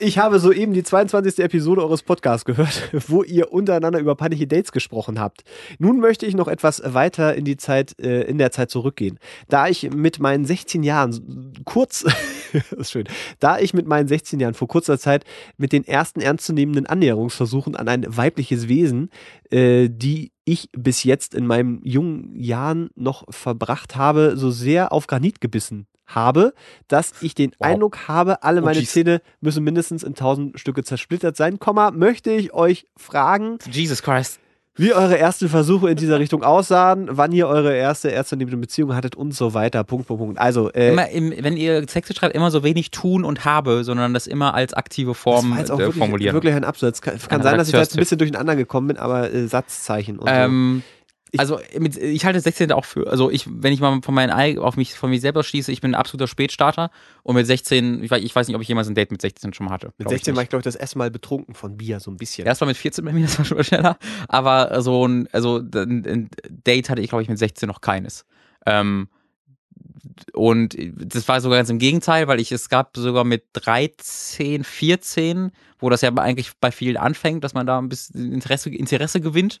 [0.00, 1.38] Ich habe soeben die 22.
[1.38, 5.42] Episode eures Podcasts gehört, wo ihr untereinander über peinliche Dates gesprochen habt.
[5.78, 9.18] Nun möchte ich noch etwas weiter in die Zeit, äh, in der Zeit zurückgehen.
[9.48, 12.04] Da ich mit meinen 16 Jahren kurz,
[12.70, 13.08] ist schön,
[13.40, 15.24] da ich mit meinen 16 Jahren vor kurzer Zeit
[15.56, 19.10] mit den ersten ernstzunehmenden Annäherungsversuchen an ein weibliches Wesen,
[19.50, 25.06] äh, die ich bis jetzt in meinen jungen Jahren noch verbracht habe, so sehr auf
[25.06, 26.54] Granit gebissen habe,
[26.88, 27.68] dass ich den wow.
[27.68, 28.92] Eindruck habe, alle oh, meine geez.
[28.92, 31.58] Zähne müssen mindestens in tausend Stücke zersplittert sein.
[31.58, 34.40] Komma, möchte ich euch fragen, Jesus Christ.
[34.78, 39.16] Wie eure ersten Versuche in dieser Richtung aussahen, wann ihr eure erste ernstzunehmende Beziehung hattet
[39.16, 39.82] und so weiter.
[39.84, 40.38] Punkt, Punkt, Punkt.
[40.38, 44.14] Also, äh, immer im, wenn ihr Texte schreibt, immer so wenig tun und habe, sondern
[44.14, 47.02] das immer als aktive Form das auch äh, wirklich, wirklich ein Absatz.
[47.02, 50.18] Kann, kann sein, dass ich da jetzt ein bisschen durcheinander gekommen bin, aber äh, Satzzeichen
[50.18, 50.97] und ähm, so.
[51.30, 54.58] Ich, also mit, ich halte 16 auch für, also ich, wenn ich mal von meinen
[54.58, 56.90] auf mich von mir selber schließe, ich bin ein absoluter Spätstarter
[57.22, 59.52] und mit 16, ich weiß, ich weiß nicht, ob ich jemals ein Date mit 16
[59.52, 59.92] schon mal hatte.
[59.98, 62.16] Mit 16 ich war ich glaube ich das erste Mal betrunken von Bier so ein
[62.16, 62.46] bisschen.
[62.46, 63.98] Erst mal mit 14 bei mir, das war schon mal schneller,
[64.28, 68.24] aber so ein, also ein, ein Date hatte ich glaube ich mit 16 noch keines.
[68.66, 69.08] Ähm,
[70.32, 75.52] und das war sogar ganz im Gegenteil, weil ich es gab sogar mit 13, 14,
[75.78, 79.60] wo das ja eigentlich bei vielen anfängt, dass man da ein bisschen Interesse, Interesse gewinnt.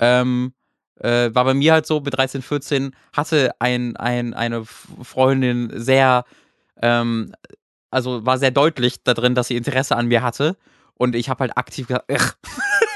[0.00, 0.52] Ähm,
[1.00, 6.24] äh, war bei mir halt so, mit 13, 14 hatte ein, ein, eine Freundin sehr,
[6.82, 7.32] ähm,
[7.90, 10.56] also war sehr deutlich da drin, dass sie Interesse an mir hatte.
[10.94, 12.10] Und ich habe halt aktiv gesagt,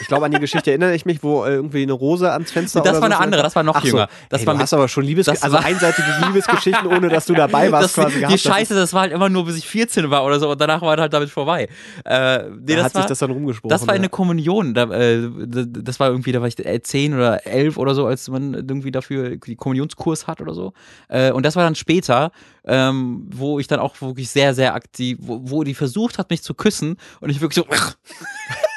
[0.00, 2.80] ich glaube, an die Geschichte erinnere ich mich, wo äh, irgendwie eine Rose ans Fenster
[2.80, 4.08] Das war eine so andere, das war noch Ach jünger.
[4.10, 4.26] So.
[4.28, 7.70] Das Ey, war du hast aber schon Liebes also einseitige Liebesgeschichten, ohne dass du dabei
[7.72, 7.78] warst.
[7.88, 10.50] Das, quasi die Scheiße, das war halt immer nur, bis ich 14 war oder so
[10.50, 11.68] und danach war halt damit vorbei.
[12.04, 13.70] Äh, nee, da hat war, sich das dann rumgesprochen.
[13.70, 14.74] Das war eine Kommunion.
[14.74, 18.54] Da, äh, das war irgendwie, da war ich 10 oder 11 oder so, als man
[18.54, 20.72] irgendwie dafür die Kommunionskurs hat oder so.
[21.08, 22.30] Äh, und das war dann später,
[22.66, 26.42] ähm, wo ich dann auch wirklich sehr, sehr aktiv, wo, wo die versucht hat, mich
[26.42, 27.66] zu küssen und ich wirklich so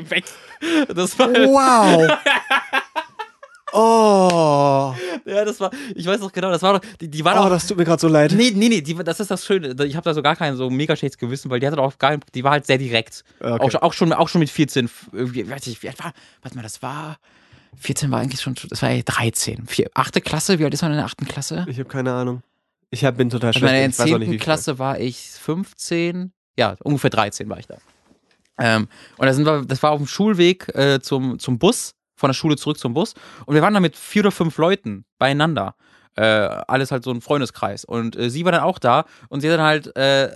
[0.00, 0.24] geh weg.
[0.94, 1.28] Das war.
[1.28, 2.18] Wow.
[3.72, 4.94] Oh.
[5.26, 7.46] Ja, das war, ich weiß noch genau, das war doch, die, die war doch.
[7.46, 8.32] Oh, das tut mir gerade so leid.
[8.32, 9.74] Nee, nee, nee, die, das ist das Schöne.
[9.84, 12.16] Ich habe da so gar kein so mega schlechtes Gewissen, weil die hatte auch gar
[12.34, 13.24] die war halt sehr direkt.
[13.40, 13.76] Okay.
[13.76, 16.12] Auch, auch, schon, auch schon mit 14, wie, weiß ich, wie alt war,
[16.42, 17.18] warte mal, das war,
[17.76, 19.66] 14 war eigentlich schon, das war ja 13.
[19.66, 21.66] Vier, achte Klasse, wie alt ist man in der achten Klasse?
[21.68, 22.42] Ich habe keine Ahnung.
[22.90, 24.00] Ich hab, bin total schlecht.
[24.00, 24.38] Also in der 10.
[24.38, 27.76] Klasse war ich 15, ja, ungefähr 13 war ich da.
[28.58, 32.28] Ähm, und da sind wir, das war auf dem Schulweg äh, zum, zum Bus, von
[32.28, 33.14] der Schule zurück zum Bus.
[33.46, 35.74] Und wir waren da mit vier oder fünf Leuten beieinander.
[36.16, 37.84] Äh, alles halt so ein Freundeskreis.
[37.84, 40.30] Und äh, sie war dann auch da und sie hat dann halt, äh,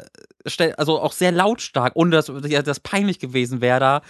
[0.76, 4.02] also auch sehr lautstark, ohne dass das peinlich gewesen wäre, da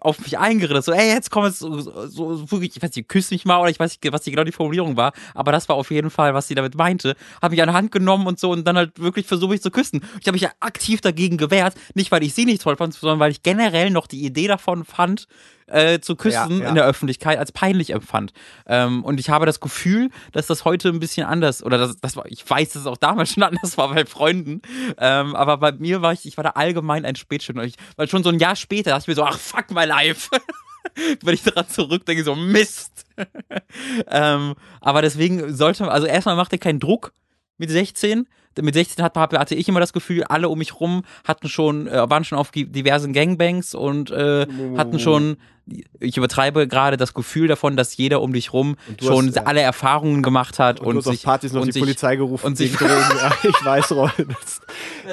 [0.00, 3.30] auf mich eingeredet, so, ey, jetzt komm jetzt so, so, so ich weiß nicht, küss
[3.30, 5.76] mich mal oder ich weiß nicht, was die genau die Formulierung war, aber das war
[5.76, 7.16] auf jeden Fall, was sie damit meinte.
[7.42, 9.70] Habe mich an die Hand genommen und so und dann halt wirklich versucht, mich zu
[9.70, 10.02] küssen.
[10.20, 13.20] Ich habe mich ja aktiv dagegen gewehrt, nicht weil ich sie nicht toll fand, sondern
[13.20, 15.26] weil ich generell noch die Idee davon fand,
[15.66, 16.68] äh, zu küssen ja, ja.
[16.68, 18.32] in der Öffentlichkeit als peinlich empfand.
[18.66, 22.16] Ähm, und ich habe das Gefühl, dass das heute ein bisschen anders, oder das, das
[22.16, 24.62] war, ich weiß, dass es auch damals schon anders war bei Freunden,
[24.98, 27.66] ähm, aber bei mir war ich, ich war da allgemein ein Spätstünder.
[27.96, 30.30] Weil schon so ein Jahr später dachte ich mir so, ach fuck my life.
[31.22, 33.04] Wenn ich daran zurückdenke, so Mist.
[34.08, 37.12] ähm, aber deswegen sollte man, also erstmal macht er keinen Druck
[37.58, 38.26] mit 16,
[38.62, 42.24] mit 16 hatte ich immer das Gefühl, alle um mich rum hatten schon, äh, waren
[42.24, 45.36] schon auf diversen Gangbangs und äh, hatten schon
[45.98, 50.22] ich übertreibe gerade das Gefühl davon, dass jeder um dich rum schon hast, alle Erfahrungen
[50.22, 52.78] gemacht hat und, und sich auf Partys noch und die sich, Polizei gerufen und sich
[52.80, 54.12] ja, ich weiß Roll.
[54.16, 54.60] Das,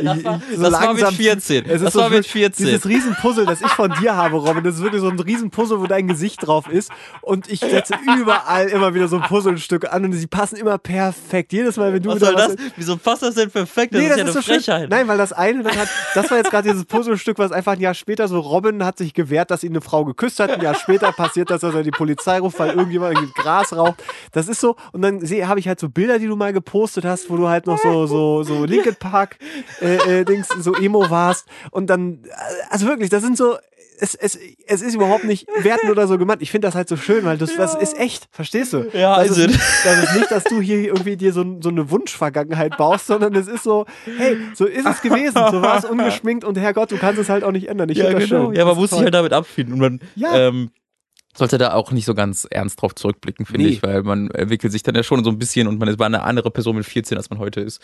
[0.03, 1.65] das, war, so das war mit 14.
[1.65, 2.65] Es ist das so war mit 14.
[2.65, 5.87] Dieses Riesenpuzzle, das ich von dir habe, Robin, das ist wirklich so ein Riesenpuzzle, wo
[5.87, 10.13] dein Gesicht drauf ist und ich setze überall immer wieder so ein Puzzlestück an und
[10.13, 11.51] sie passen immer perfekt.
[11.53, 12.55] Jedes Mal, wenn du was soll das?
[12.75, 13.93] Wieso passt das denn perfekt?
[13.95, 14.81] Das nee, ist das ja ist eine so Frechheit.
[14.81, 14.89] Schön.
[14.89, 17.79] Nein, weil das eine dann hat, das war jetzt gerade dieses Puzzlestück, was einfach ein
[17.79, 20.75] Jahr später so Robin hat sich gewehrt, dass ihn eine Frau geküsst hat, ein Jahr
[20.75, 24.03] später passiert das, dass er die Polizei ruft, weil irgendjemand irgendwie Gras raucht.
[24.31, 24.75] Das ist so.
[24.91, 27.67] Und dann habe ich halt so Bilder, die du mal gepostet hast, wo du halt
[27.67, 29.37] noch so, so, so Linkin Park
[29.81, 31.47] äh, äh, Dings, so Emo warst.
[31.71, 32.23] Und dann,
[32.69, 33.57] also wirklich, das sind so,
[34.03, 36.41] es, es, es ist überhaupt nicht wertend oder so gemeint.
[36.41, 37.57] Ich finde das halt so schön, weil das, ja.
[37.57, 38.89] das ist echt, verstehst du?
[38.91, 39.43] Ja, das, also.
[39.43, 43.33] ist, das ist nicht, dass du hier irgendwie dir so, so eine Wunschvergangenheit baust, sondern
[43.33, 43.85] es ist so,
[44.17, 47.45] hey, so ist es gewesen, so war es ungeschminkt und Herrgott, du kannst es halt
[47.45, 47.87] auch nicht ändern.
[47.87, 48.47] Ich ja, genau.
[48.47, 48.55] Schön.
[48.55, 49.75] Ja, man muss sich halt damit abfinden.
[49.75, 50.35] Und man, ja.
[50.35, 50.71] ähm,
[51.33, 53.71] sollte da auch nicht so ganz ernst drauf zurückblicken, finde nee.
[53.71, 56.23] ich, weil man entwickelt sich dann ja schon so ein bisschen und man ist eine
[56.23, 57.79] andere Person mit 14, als man heute ist.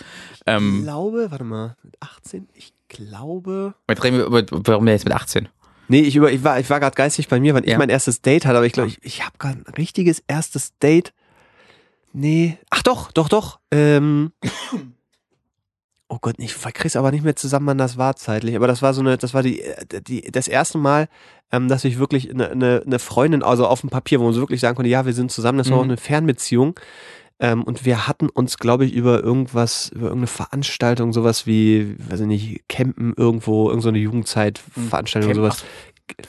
[0.45, 3.73] Ähm, ich glaube, warte mal, mit 18, ich glaube.
[3.87, 5.47] Warum jetzt mit 18?
[5.89, 7.71] Nee, ich, über, ich war, ich war gerade geistig bei mir, wann ja.
[7.71, 10.77] ich mein erstes Date hatte, aber ich glaube, ich, ich habe gerade ein richtiges erstes
[10.77, 11.13] Date.
[12.13, 12.59] Nee.
[12.69, 13.59] Ach doch, doch, doch.
[13.71, 14.31] Ähm,
[16.07, 18.55] oh Gott, ich krieg's aber nicht mehr zusammen, wann das war zeitlich.
[18.55, 19.63] Aber das war so eine, das war die,
[20.07, 21.09] die das erste Mal,
[21.51, 24.41] ähm, dass ich wirklich eine, eine, eine Freundin, also auf dem Papier, wo man so
[24.41, 25.81] wirklich sagen konnte, ja, wir sind zusammen, das war mhm.
[25.81, 26.79] auch eine Fernbeziehung.
[27.39, 32.21] Ähm, und wir hatten uns, glaube ich, über irgendwas, über irgendeine Veranstaltung, sowas wie, weiß
[32.21, 35.65] ich nicht, Campen irgendwo, irgendeine so Jugendzeitveranstaltung, Camp sowas.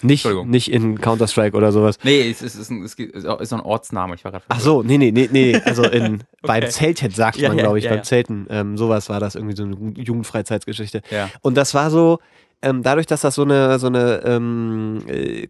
[0.03, 1.99] Nicht, nicht in Counter-Strike oder sowas.
[2.05, 4.15] Nee, es ist, es ist, ein, es ist ein Ortsname.
[4.15, 5.57] Ich war gerade Ach so, nee, nee, nee, nee.
[5.65, 6.23] Also in, okay.
[6.43, 8.03] beim Zeltchen sagt man, ja, glaube ich, ja, beim ja.
[8.05, 8.47] Zelten.
[8.51, 11.03] Ähm, sowas war das irgendwie so eine Jugendfreizeitsgeschichte.
[11.41, 12.19] Und das war so,
[12.63, 15.49] ähm, dadurch, dass das so eine, so eine ähm, äh,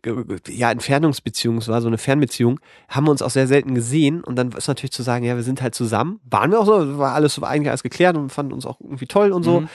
[0.48, 4.22] ja, Entfernungsbeziehung war, so eine Fernbeziehung, haben wir uns auch sehr selten gesehen.
[4.22, 6.20] Und dann ist natürlich zu sagen, ja, wir sind halt zusammen.
[6.24, 9.06] Waren wir auch so, war alles war eigentlich alles geklärt und fanden uns auch irgendwie
[9.06, 9.62] toll und so.
[9.62, 9.68] Mhm.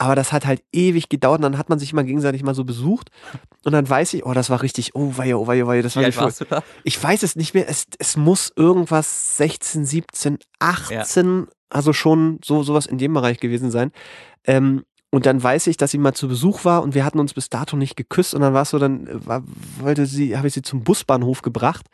[0.00, 2.62] Aber das hat halt ewig gedauert und dann hat man sich mal gegenseitig mal so
[2.62, 3.10] besucht.
[3.64, 5.96] Und dann weiß ich, oh, das war richtig, oh weia, oh weia, oh weia, das
[5.96, 6.62] war Wie warst du da?
[6.84, 7.68] Ich weiß es nicht mehr.
[7.68, 11.46] Es, es muss irgendwas 16, 17, 18, ja.
[11.70, 13.90] also schon so sowas in dem Bereich gewesen sein.
[14.44, 17.32] Ähm, und dann weiß ich, dass sie mal zu Besuch war und wir hatten uns
[17.32, 18.34] bis dato nicht geküsst.
[18.34, 19.42] Und dann war es so, dann äh, war,
[19.80, 21.86] wollte sie, habe ich sie zum Busbahnhof gebracht.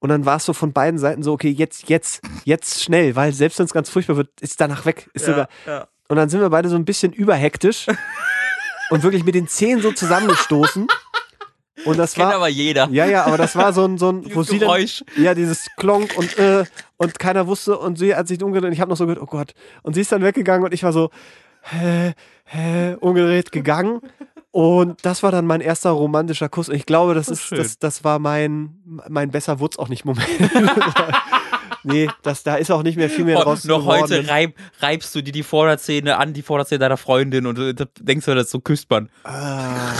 [0.00, 3.32] Und dann war es so von beiden Seiten so, okay, jetzt, jetzt, jetzt schnell, weil
[3.32, 5.08] selbst wenn es ganz furchtbar wird, ist danach weg.
[5.12, 5.48] Ist ja, sogar.
[5.66, 5.88] Ja.
[6.08, 7.86] Und dann sind wir beide so ein bisschen überhektisch
[8.90, 10.86] und wirklich mit den Zehen so zusammengestoßen.
[11.84, 12.88] Und das Kennt war aber jeder.
[12.90, 14.84] Ja, ja, aber das war so ein so ein wo sie dann,
[15.16, 16.64] ja, dieses Klonk und äh,
[16.96, 19.26] und keiner wusste und sie hat sich umgedreht und ich habe noch so gehört, oh
[19.26, 19.54] Gott.
[19.82, 21.10] Und sie ist dann weggegangen und ich war so
[21.62, 22.14] hä,
[22.44, 24.00] hä, umgedreht gegangen.
[24.50, 26.68] Und das war dann mein erster romantischer Kuss.
[26.68, 28.76] Und ich glaube, das, das ist, ist das, das war mein,
[29.08, 30.28] mein besser Wurz auch nicht Moment.
[31.84, 33.64] nee, das, da ist auch nicht mehr viel mehr raus.
[33.64, 37.74] Noch heute reib, reibst du dir die Vorderzähne an die Vorderzähne deiner Freundin und du
[37.74, 39.08] denkst du, das so küsst man.
[39.24, 39.92] Ah,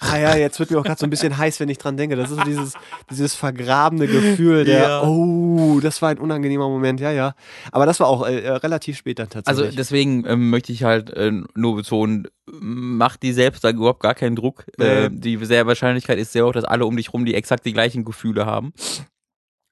[0.00, 2.16] ah ja, jetzt wird mir auch gerade so ein bisschen heiß, wenn ich dran denke.
[2.16, 2.74] Das ist so dieses,
[3.10, 5.02] dieses vergrabene Gefühl, der, ja.
[5.02, 7.34] oh, das war ein unangenehmer Moment, ja, ja.
[7.72, 9.66] Aber das war auch äh, relativ spät dann tatsächlich.
[9.66, 14.14] Also deswegen ähm, möchte ich halt äh, nur betonen, mach die selbst da überhaupt gar
[14.14, 14.64] keinen Druck.
[14.78, 14.84] Nee.
[14.84, 17.72] Äh, die sehr Wahrscheinlichkeit ist sehr hoch, dass alle um dich rum die exakt die
[17.72, 18.72] gleichen Gefühle haben.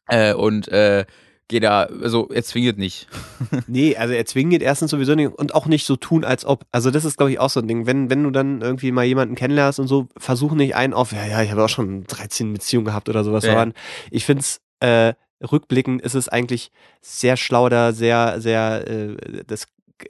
[0.09, 1.05] Äh, und äh,
[1.49, 3.09] geht da, also er zwingt nicht.
[3.67, 6.65] nee, also er zwingt erstens sowieso nicht und auch nicht so tun, als ob.
[6.71, 7.87] Also das ist, glaube ich, auch so ein Ding.
[7.87, 11.27] Wenn, wenn du dann irgendwie mal jemanden kennenlernst und so, versuch nicht einen auf, ja,
[11.27, 13.45] ja, ich habe auch schon 13 Beziehungen gehabt oder sowas.
[13.45, 13.67] Ja.
[14.11, 16.71] ich finde es, äh, rückblickend ist es eigentlich
[17.01, 19.17] sehr schlau da, sehr, sehr, äh,
[19.47, 19.67] das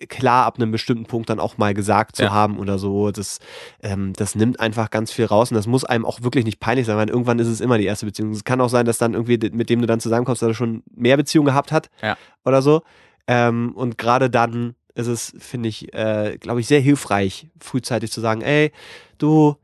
[0.09, 2.31] klar ab einem bestimmten Punkt dann auch mal gesagt zu Ja.
[2.31, 3.10] haben oder so.
[3.10, 3.39] Das,
[3.82, 6.86] ähm, das nimmt einfach ganz viel raus und das muss einem auch wirklich nicht peinlich
[6.86, 8.31] sein, weil irgendwann ist es immer die erste Beziehung.
[8.32, 10.82] Es kann auch sein, dass dann irgendwie, mit dem du dann zusammenkommst, dass er schon
[10.94, 12.16] mehr Beziehungen gehabt hat Ja.
[12.44, 12.82] oder so.
[13.27, 18.20] Ähm, und gerade dann ist es, finde ich, äh, glaube ich, sehr hilfreich, frühzeitig zu
[18.20, 18.73] sagen, ey,
[19.19, 19.55] du,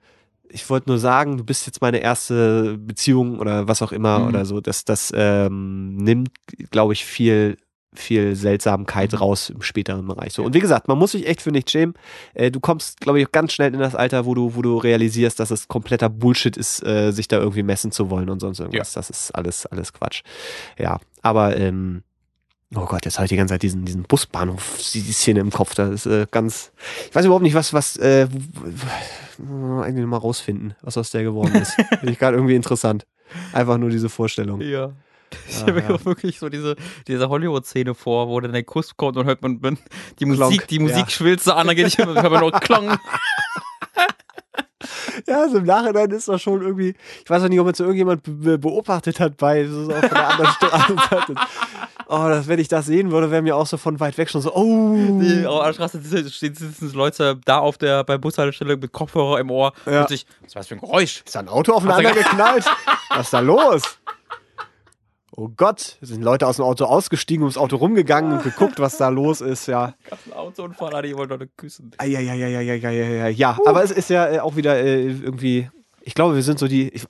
[0.49, 4.27] ich wollte nur sagen, du bist jetzt meine erste Beziehung oder was auch immer Mhm.
[4.29, 4.61] oder so.
[4.61, 6.31] Das, das ähm, nimmt,
[6.71, 7.57] glaube ich, viel
[7.95, 9.19] viel Seltsamkeit Mhm.
[9.19, 10.33] raus im späteren Bereich.
[10.33, 10.43] So.
[10.45, 11.95] Und wie gesagt, man muss sich echt für nichts schämen.
[12.35, 15.39] Äh, du kommst, glaube ich, ganz schnell in das Alter, wo du, wo du realisierst,
[15.41, 18.93] dass es kompletter Bullshit ist, äh, sich da irgendwie messen zu wollen und sonst irgendwas.
[18.93, 20.23] Das ist alles, alles Quatsch.
[20.79, 22.03] Ja, aber ähm,
[22.77, 25.51] Oh Gott, jetzt habe ich die ganze Zeit diesen, diesen Busbahnhof, die, die Szene im
[25.53, 25.77] Kopf.
[25.77, 26.73] Das ist äh, ganz.
[27.09, 28.27] Ich weiß überhaupt nicht, was, was, äh,
[29.39, 31.73] eigentlich noch mal rausfinden, was aus der geworden ist.
[32.01, 33.07] Finde ich gerade irgendwie interessant.
[33.53, 34.61] Einfach nur diese Vorstellung.
[34.61, 34.91] Ja.
[35.49, 39.17] Ich stelle mir auch wirklich so diese, diese Hollywood-Szene vor, wo dann der Kuss kommt
[39.17, 39.79] und hört man
[40.19, 41.11] die Musik, Klonk, die Musik ja.
[41.11, 42.97] schwillt so an, dann geht ich hört man nur Klong.
[45.27, 46.95] Ja, also im Nachhinein ist das schon irgendwie.
[47.25, 50.29] Ich weiß auch nicht, ob man so irgendjemand be beobachtet hat bei so von der
[50.29, 51.35] anderen Straße.
[52.07, 54.43] Oh, das, wenn ich das sehen würde, wäre mir auch so von weit weg schon
[54.43, 55.21] so, oh.
[55.23, 59.51] Die, auf der Straße sitzen, sitzen Leute da auf der, bei Bushaltestelle mit Kopfhörer im
[59.51, 59.73] Ohr.
[59.87, 60.03] Ja.
[60.03, 61.23] Und sich, was war das für ein Geräusch?
[61.25, 62.67] Ist da ein Auto aufeinander geknallt?
[63.09, 63.83] Was ist da los?
[65.37, 69.09] Oh Gott, sind Leute aus dem Auto ausgestiegen, ums Auto rumgegangen und geguckt, was da
[69.09, 69.95] los ist, ja.
[70.25, 71.91] Einen Autounfall, die wollen Leute küssen.
[71.99, 73.59] Eieieiei, ja.
[73.65, 75.69] Aber es ist ja äh, auch wieder äh, irgendwie,
[76.03, 77.05] ich glaube, wir sind so die, ich,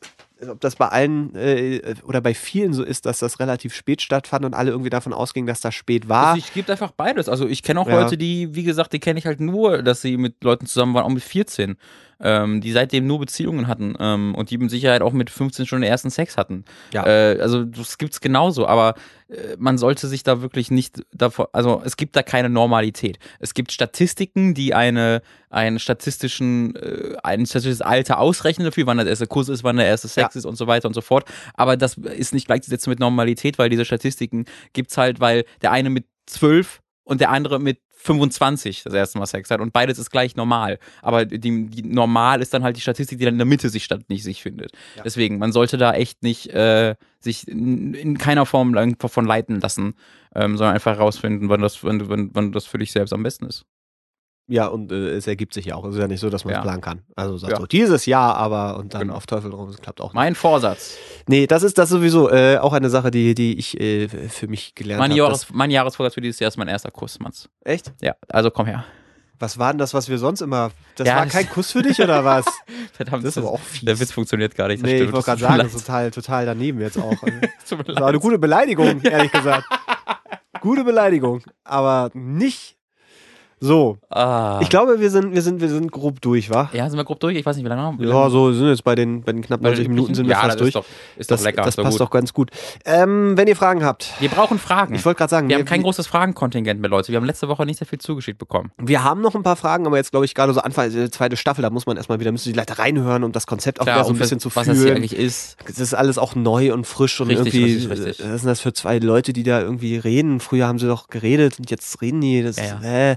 [0.49, 4.47] ob das bei allen äh, oder bei vielen so ist, dass das relativ spät stattfand
[4.47, 6.29] und alle irgendwie davon ausgingen, dass das spät war.
[6.29, 7.29] Also ich gibt einfach beides.
[7.29, 8.01] Also ich kenne auch Ja.
[8.01, 11.05] Leute, die, wie gesagt, die kenne ich halt nur, dass sie mit Leuten zusammen waren,
[11.05, 11.77] auch mit 14,
[12.25, 15.83] ähm, die seitdem nur Beziehungen hatten ähm, und die mit Sicherheit auch mit 15 schon
[15.83, 16.65] den ersten Sex hatten.
[16.93, 17.07] Ja.
[17.07, 18.95] Äh, also das gibt's genauso, aber
[19.29, 23.19] äh, man sollte sich da wirklich nicht davor, also es gibt da keine Normalität.
[23.39, 29.07] Es gibt Statistiken, die eine einen statistischen, äh, ein statistisches Alter ausrechnen dafür, wann der
[29.07, 30.39] erste Kuss ist, wann der erste Sex Ja.
[30.39, 31.27] ist und so weiter und so fort.
[31.55, 35.91] Aber das ist nicht gleichzusetzen mit Normalität, weil diese Statistiken gibt's halt, weil der eine
[35.91, 40.11] mit 12 und der andere mit 25 das erste Mal Sex hat und beides ist
[40.11, 40.79] gleich normal.
[41.01, 43.85] Aber die, die normal ist dann halt die Statistik, die dann in der Mitte sich
[43.85, 44.73] statt nicht sich findet.
[44.97, 45.03] Ja.
[45.05, 49.95] Deswegen, man sollte da echt nicht äh, sich in, in keiner Form davon leiten lassen,
[50.35, 53.47] ähm, sondern einfach herausfinden, wann das, wann, wann, wann das für dich selbst am besten
[53.47, 53.65] ist.
[54.47, 55.85] Ja, und äh, es ergibt sich ja auch.
[55.87, 56.63] Es ist ja nicht so, dass man es Ja.
[56.63, 57.03] planen kann.
[57.17, 57.59] Also sagt Ja.
[57.61, 59.15] so, dieses Jahr aber und dann Genau.
[59.15, 60.15] auf Teufel drauf, es klappt auch nicht.
[60.15, 60.97] Mein Vorsatz.
[61.27, 64.75] Nee, das ist das sowieso äh, auch eine Sache, die, die ich äh, für mich
[64.75, 65.15] gelernt habe.
[65.15, 67.49] Jahres, mein Jahresvorsatz für dieses Jahr ist mein erster Kuss, Mats.
[67.65, 67.93] Echt?
[68.03, 68.85] Ja, also komm her.
[69.39, 70.71] Was war denn das, was wir sonst immer.
[70.97, 72.45] Das Ja, war kein Kuss für dich oder was?
[72.93, 73.85] Verdammt, Das ist aber auch fies.
[73.85, 74.83] der Witz funktioniert gar nicht.
[74.83, 75.13] das nee, ich stimmt.
[75.15, 77.17] wollte gerade sagen, das ist total, total daneben jetzt auch.
[77.87, 79.65] Das war eine gute Beleidigung, ehrlich gesagt.
[80.61, 82.77] Gute Beleidigung, aber nicht
[83.61, 83.99] so.
[84.11, 84.59] Ah.
[84.63, 86.69] Ich glaube, wir sind, wir sind, wir sind grob durch, wa?
[86.73, 87.37] Ja, sind wir grob durch?
[87.37, 87.99] Ich weiß nicht, wie lange noch.
[88.05, 90.33] Ja, so sind jetzt bei den, bei den knapp Bei 90 den Minuten sind wir
[90.33, 90.69] ja, fast das durch.
[90.69, 90.85] Ist doch,
[91.17, 91.63] ist das doch lecker.
[91.63, 92.51] das passt doch ganz gut.
[92.85, 94.95] Ähm, wenn ihr Fragen habt, Wir brauchen Fragen.
[94.95, 97.09] ich wollte gerade sagen, wir wir, haben kein großes Fragenkontingent mehr, Leute.
[97.13, 98.71] Wir haben letzte Woche nicht sehr viel zugeschickt bekommen.
[98.79, 101.37] wir haben noch ein paar Fragen, aber jetzt glaube ich gerade so Anfang der zweite
[101.37, 104.05] Staffel, da muss man erstmal wieder, müssen die Leute reinhören, um das Konzept auch wieder
[104.05, 104.97] so ein bisschen zu was das hier fühlen.
[104.97, 105.57] eigentlich ist.
[105.67, 108.27] Das ist alles auch neu und frisch und Richtig, irgendwie, richtig, richtig.
[108.33, 110.41] was sind das für zwei Leute, die da irgendwie reden?
[110.41, 112.43] Früher haben sie doch geredet und jetzt reden die.
[112.43, 113.17] Das, Ja, Äh,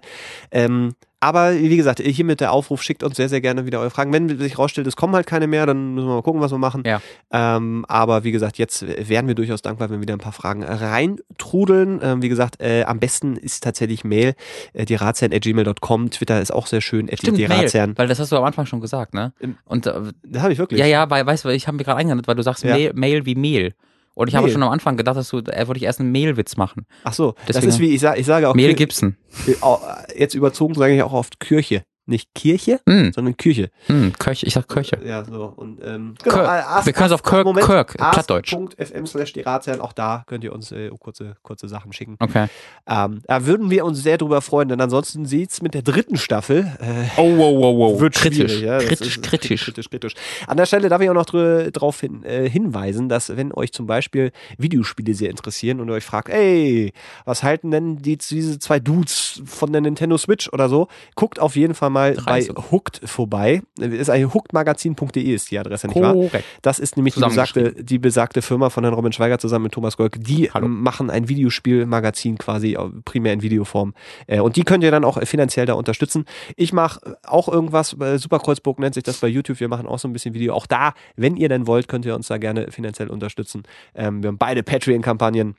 [0.51, 3.89] ähm, aber wie gesagt, hier mit der Aufruf schickt uns sehr, sehr gerne wieder eure
[3.89, 4.13] Fragen.
[4.13, 6.59] Wenn sich rausstellt, es kommen halt keine mehr, dann müssen wir mal gucken, was wir
[6.59, 6.83] machen.
[6.85, 7.01] Ja.
[7.31, 11.99] Ähm, aber wie gesagt, jetzt wären wir durchaus dankbar, wenn wieder ein paar Fragen reintrudeln.
[12.03, 14.35] Ähm, wie gesagt, äh, am besten ist tatsächlich Mail,
[14.73, 16.11] äh, die gmail.com.
[16.11, 18.67] Twitter ist auch sehr schön, at Stimmt, die Mail, weil das hast du am Anfang
[18.67, 19.33] schon gesagt, ne?
[19.65, 19.93] Und äh,
[20.23, 20.79] Das habe ich wirklich.
[20.79, 22.75] ja, ja, weil, weißt du, ich habe mich gerade eingehandelt, weil du sagst Ja.
[22.75, 23.73] Mail, Mail wie Mehl.
[24.17, 26.57] Und ich habe schon am Anfang gedacht, dass du, er wollte ich erst einen Mehlwitz
[26.57, 26.87] machen.
[27.03, 29.15] Ach so, das Deswegen- ist wie, ich, sag, ich sage auch, Mehl Gibson.
[29.45, 29.79] äh, au-
[30.15, 31.83] jetzt überzogen sage ich auch oft Kirche.
[32.09, 33.69] Nicht Kirche, Hm, sondern Kirche.
[33.87, 34.97] hm, Köche, ich sag Köche.
[35.05, 35.53] Ja, so.
[35.55, 36.35] Und, ähm, Kirk.
[36.37, 38.53] äh, Wir können es auf Kirk- Kirk, Plattdeutsch.
[38.53, 42.15] Ast.fm slash die Ratsherren, auch da könnt ihr uns äh, kurze, kurze Sachen schicken.
[42.19, 42.47] Okay.
[42.87, 46.71] Ähm, da würden wir uns sehr drüber freuen, denn ansonsten sieht's mit der dritten Staffel
[46.79, 47.99] äh, Oh, wow, wow, wow.
[47.99, 48.61] wird kritisch.
[48.61, 48.77] Ja?
[48.77, 49.65] Kritisch, ist- kritisch.
[49.65, 50.13] kritisch, kritisch.
[50.47, 53.85] An der Stelle darf ich auch noch darauf hin, äh, hinweisen, dass wenn euch zum
[53.85, 56.93] Beispiel Videospiele sehr interessieren und ihr euch fragt, ey,
[57.25, 61.57] was halten denn die, diese zwei Dudes von der Nintendo Switch oder so, guckt auf
[61.57, 62.55] jeden Fall mal bei 30.
[62.71, 63.61] Hooked vorbei.
[63.79, 66.15] Ist eine hookedmagazin.de ist die Adresse, nicht wahr?
[66.61, 69.97] Das ist nämlich die besagte, die besagte Firma von Herrn Robin Schweiger zusammen mit Thomas
[69.97, 70.17] Golk.
[70.19, 70.67] Die Hallo.
[70.67, 73.95] machen ein Videospielmagazin quasi äh, primär in Videoform.
[74.27, 76.25] Äh, und die könnt ihr dann auch finanziell da unterstützen.
[76.55, 79.59] Ich mache auch irgendwas, äh, Superkreuzburg nennt sich das bei YouTube.
[79.59, 80.53] Wir machen auch so ein bisschen Video.
[80.53, 83.63] Auch da, wenn ihr denn wollt, könnt ihr uns da gerne finanziell unterstützen.
[83.95, 85.55] Ähm, wir haben beide Patreon-Kampagnen.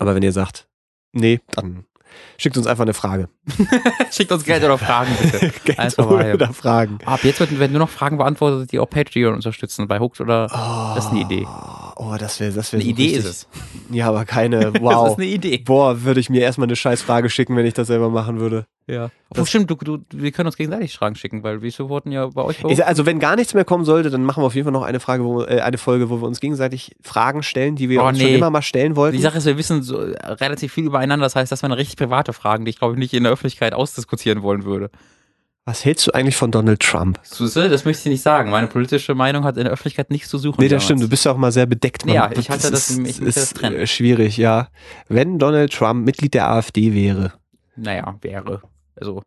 [0.00, 0.66] Aber wenn ihr sagt,
[1.12, 1.84] nee, dann
[2.38, 3.28] Schickt uns einfach eine Frage.
[4.10, 5.52] Schickt uns Geld oder Fragen, bitte.
[5.64, 6.34] Geld Einfach mal.
[6.34, 6.98] oder Fragen.
[7.04, 10.48] Ab jetzt werden nur noch Fragen beantwortet, die auch Patreon unterstützen bei Hooked oder.
[10.94, 11.46] Das ist eine Idee.
[11.96, 13.48] Oh, das wäre das wär Eine so Idee richtig, ist es.
[13.90, 14.72] Ja, aber keine.
[14.72, 15.08] Das Wow.
[15.10, 15.58] ist eine Idee.
[15.58, 18.66] Boah, würde ich mir erstmal eine scheiß Frage schicken, wenn ich das selber machen würde.
[18.86, 19.10] Ja.
[19.38, 22.42] Oh, stimmt, du, du, wir können uns gegenseitig Fragen schicken, weil wieso wurden ja bei
[22.42, 24.72] euch bei also wenn gar nichts mehr kommen sollte, dann machen wir auf jeden Fall
[24.72, 28.02] noch eine Frage, wo, äh, eine Folge, wo wir uns gegenseitig Fragen stellen, die wir
[28.02, 28.36] Oh, uns schon nee.
[28.36, 29.16] immer mal stellen wollten.
[29.16, 31.24] Die Sache ist, wir wissen so äh, relativ viel übereinander.
[31.26, 33.72] Das heißt, das wären richtig private Fragen, die ich glaube ich nicht in der Öffentlichkeit
[33.72, 34.90] ausdiskutieren wollen würde.
[35.64, 37.20] Was hältst du eigentlich von Donald Trump?
[37.22, 38.50] Suse, das möchte ich nicht sagen.
[38.50, 40.56] Meine politische Meinung hat in der Öffentlichkeit nichts zu suchen.
[40.58, 40.84] Nee, das damals.
[40.84, 41.02] stimmt.
[41.02, 42.04] Du bist ja auch mal sehr bedeckt.
[42.06, 42.32] Ja, Mann.
[42.36, 43.76] ich halte das- ich möchte das ist trennen.
[43.76, 44.68] äh, schwierig, ja.
[45.08, 47.32] Wenn Donald Trump Mitglied der AfD wäre,
[47.76, 48.62] Naja, wäre.
[48.96, 49.22] Also,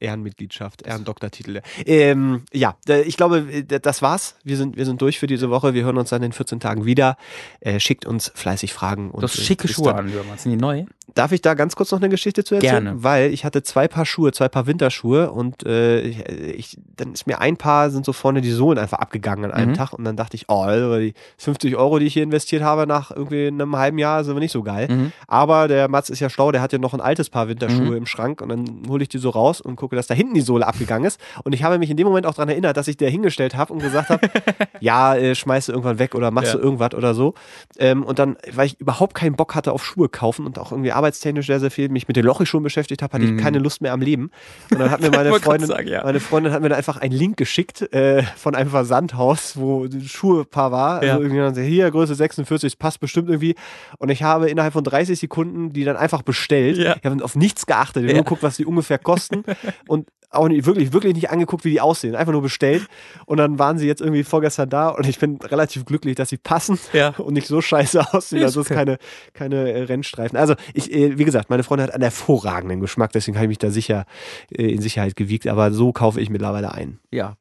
[0.00, 1.60] Ehrenmitgliedschaft, Ehrendoktortitel.
[1.86, 4.36] Ähm, ja, äh, ich glaube, äh, das war's.
[4.44, 5.74] Wir sind, wir sind durch für diese Woche.
[5.74, 7.16] Wir hören uns dann in 14 Tagen wieder.
[7.60, 9.10] Äh, schickt uns fleißig Fragen.
[9.12, 10.10] du hast äh, schicke Schuhe an.
[10.36, 10.84] Sind die neu?
[11.14, 12.84] Darf ich da ganz kurz noch eine Geschichte zu erzählen?
[12.84, 13.02] Gerne.
[13.02, 17.26] Weil ich hatte zwei Paar Schuhe, zwei Paar Winterschuhe und äh, ich, ich, dann ist
[17.26, 19.74] mir ein Paar, sind so vorne die Sohlen einfach abgegangen an einem Mhm.
[19.74, 22.86] Tag und dann dachte ich, oh, also die 50 Euro, die ich hier investiert habe,
[22.86, 24.86] nach irgendwie einem halben Jahr, sind aber nicht so geil.
[24.88, 25.12] Mhm.
[25.26, 27.96] Aber der Mats ist ja schlau, der hat ja noch ein altes Paar Winterschuhe Mhm.
[27.96, 30.40] im Schrank und dann hole ich die so raus und gucke, dass da hinten die
[30.40, 31.20] Sohle abgegangen ist.
[31.44, 33.72] Und ich habe mich in dem Moment auch daran erinnert, dass ich der hingestellt habe
[33.72, 34.28] und gesagt habe,
[34.80, 36.58] ja, äh, schmeißt du irgendwann weg oder machst Ja.
[36.58, 37.34] du irgendwas oder so.
[37.78, 40.92] Ähm, und dann, weil ich überhaupt keinen Bock hatte auf Schuhe kaufen und auch irgendwie
[40.92, 43.38] arbeitstechnisch sehr, sehr viel mich mit den Lochi-Schuhen beschäftigt habe, hatte Mhm.
[43.38, 44.30] ich keine Lust mehr am Leben.
[44.70, 46.02] Und dann hat mir meine Freundin, sagen, ja.
[46.04, 50.02] meine Freundin hat mir dann einfach einen Link geschickt äh, von einem Versandhaus, wo ein
[50.02, 51.04] Schuhepaar war.
[51.04, 51.12] Ja.
[51.14, 53.54] Also irgendwie dann hier, Größe 46, das passt bestimmt irgendwie.
[53.98, 56.78] Und ich habe innerhalb von 30 Sekunden die dann einfach bestellt.
[56.78, 56.96] Ja.
[56.98, 58.02] Ich habe auf nichts geachtet.
[58.02, 58.16] Ich habe Ja.
[58.18, 59.42] nur geguckt, was die ungefähr kosten.
[59.86, 62.14] und auch nicht, wirklich, wirklich nicht angeguckt, wie die aussehen.
[62.14, 62.86] Einfach nur bestellt.
[63.24, 66.36] Und dann waren sie jetzt irgendwie vorgestern da und ich bin relativ glücklich, dass sie
[66.36, 67.14] passen Ja.
[67.16, 68.42] und nicht so scheiße aussehen.
[68.42, 68.98] Also es ist keine,
[69.32, 70.36] keine Rennstreifen.
[70.38, 73.58] Also ich, äh, wie gesagt, meine Freundin hat einen hervorragenden Geschmack, deswegen habe ich mich
[73.58, 74.04] da sicher
[74.50, 75.46] äh, in Sicherheit gewiegt.
[75.46, 76.98] Aber so kaufe ich mittlerweile ein.
[77.10, 77.36] Ja.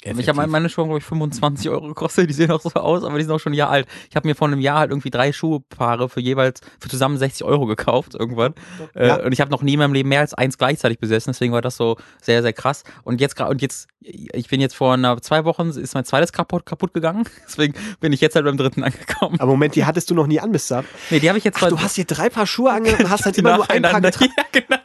[0.00, 0.36] Ich Effektiv.
[0.36, 2.28] habe meine Schuhe, glaube ich, 25 Euro gekostet.
[2.28, 3.86] Die sehen auch so aus, aber die sind auch schon ein Jahr alt.
[4.10, 7.44] Ich habe mir vor einem Jahr halt irgendwie drei Schuhpaare für jeweils, für zusammen 60
[7.44, 8.54] Euro gekauft irgendwann.
[8.94, 9.18] Ja.
[9.18, 11.32] Äh, und ich habe noch nie in meinem Leben mehr als eins gleichzeitig besessen.
[11.32, 12.82] Deswegen war das so sehr, sehr krass.
[13.04, 16.32] Und jetzt gerade, und jetzt, ich bin jetzt vor einer, zwei Wochen, ist mein zweites
[16.32, 17.24] kaputt, kaputt gegangen.
[17.46, 19.38] Deswegen bin ich jetzt halt beim dritten angekommen.
[19.38, 20.84] Aber Moment, die hattest du noch nie an da.
[21.10, 23.24] Nee, die habe ich jetzt Ach, du hast dir drei Paar Schuhe angehabt und hast
[23.24, 24.32] halt immer nur ein Paar getragen.
[24.36, 24.76] Ja, genau.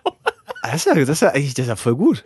[0.64, 2.24] Das ist ja, das ist ja eigentlich das ist ja voll gut.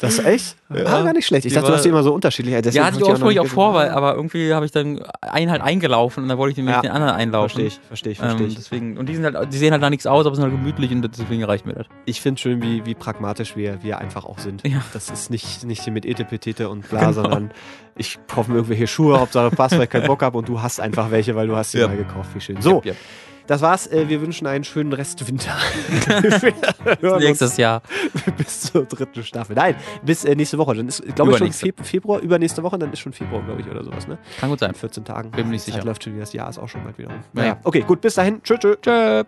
[0.00, 0.86] Das ist echt Ja.
[0.86, 1.44] ah, gar nicht schlecht.
[1.44, 2.54] Ich Die dachte, du war- hast die immer so unterschiedlich.
[2.56, 5.62] Deswegen Ja, hatte ich auch nicht vor, weil, aber irgendwie habe ich dann einen halt
[5.62, 6.80] eingelaufen und dann wollte ich nämlich Ja.
[6.80, 7.50] den anderen einlaufen.
[7.50, 8.54] Verstehe ich, verstehe ich, verstehe Ähm, ich.
[8.56, 10.90] deswegen, und die sind halt, die sehen halt da nichts aus, aber sind halt gemütlich
[10.90, 11.86] und deswegen reicht mir das.
[12.06, 14.66] Ich finde schön, wie, wie pragmatisch wir, wir einfach auch sind.
[14.66, 14.82] Ja.
[14.92, 17.12] Das ist nicht, nicht hier mit Etepetete und bla, Genau.
[17.12, 17.50] sondern
[17.94, 20.80] ich kaufe mir irgendwelche Schuhe, Hauptsache passt, weil ich keinen Bock habe und du hast
[20.80, 21.86] einfach welche, weil du hast sie Ja.
[21.88, 22.30] mal gekauft.
[22.34, 22.60] Wie schön.
[22.62, 22.96] So, Ja, ja.
[23.46, 23.86] Das war's.
[23.86, 25.56] Äh, Wir wünschen einen schönen Restwinter.
[27.02, 27.82] uns Nächstes Jahr.
[28.36, 29.56] bis zur dritten Staffel.
[29.56, 30.74] Nein, bis äh, nächste Woche.
[30.74, 31.52] Dann ist, glaube ich, schon.
[31.52, 34.18] Feb Februar, übernächste Woche, dann ist schon Februar, glaube ich, oder sowas, ne?
[34.40, 34.70] Kann gut sein.
[34.70, 35.30] In 14 Tagen.
[35.30, 35.84] Bin mir nicht Zeit sicher.
[35.84, 37.14] läuft schon wieder, das Jahr ist auch schon bald wieder um.
[37.14, 37.20] Ja.
[37.32, 38.42] Naja, okay, gut, bis dahin.
[38.42, 38.76] Tschö, tschö.
[38.80, 39.24] Tschö.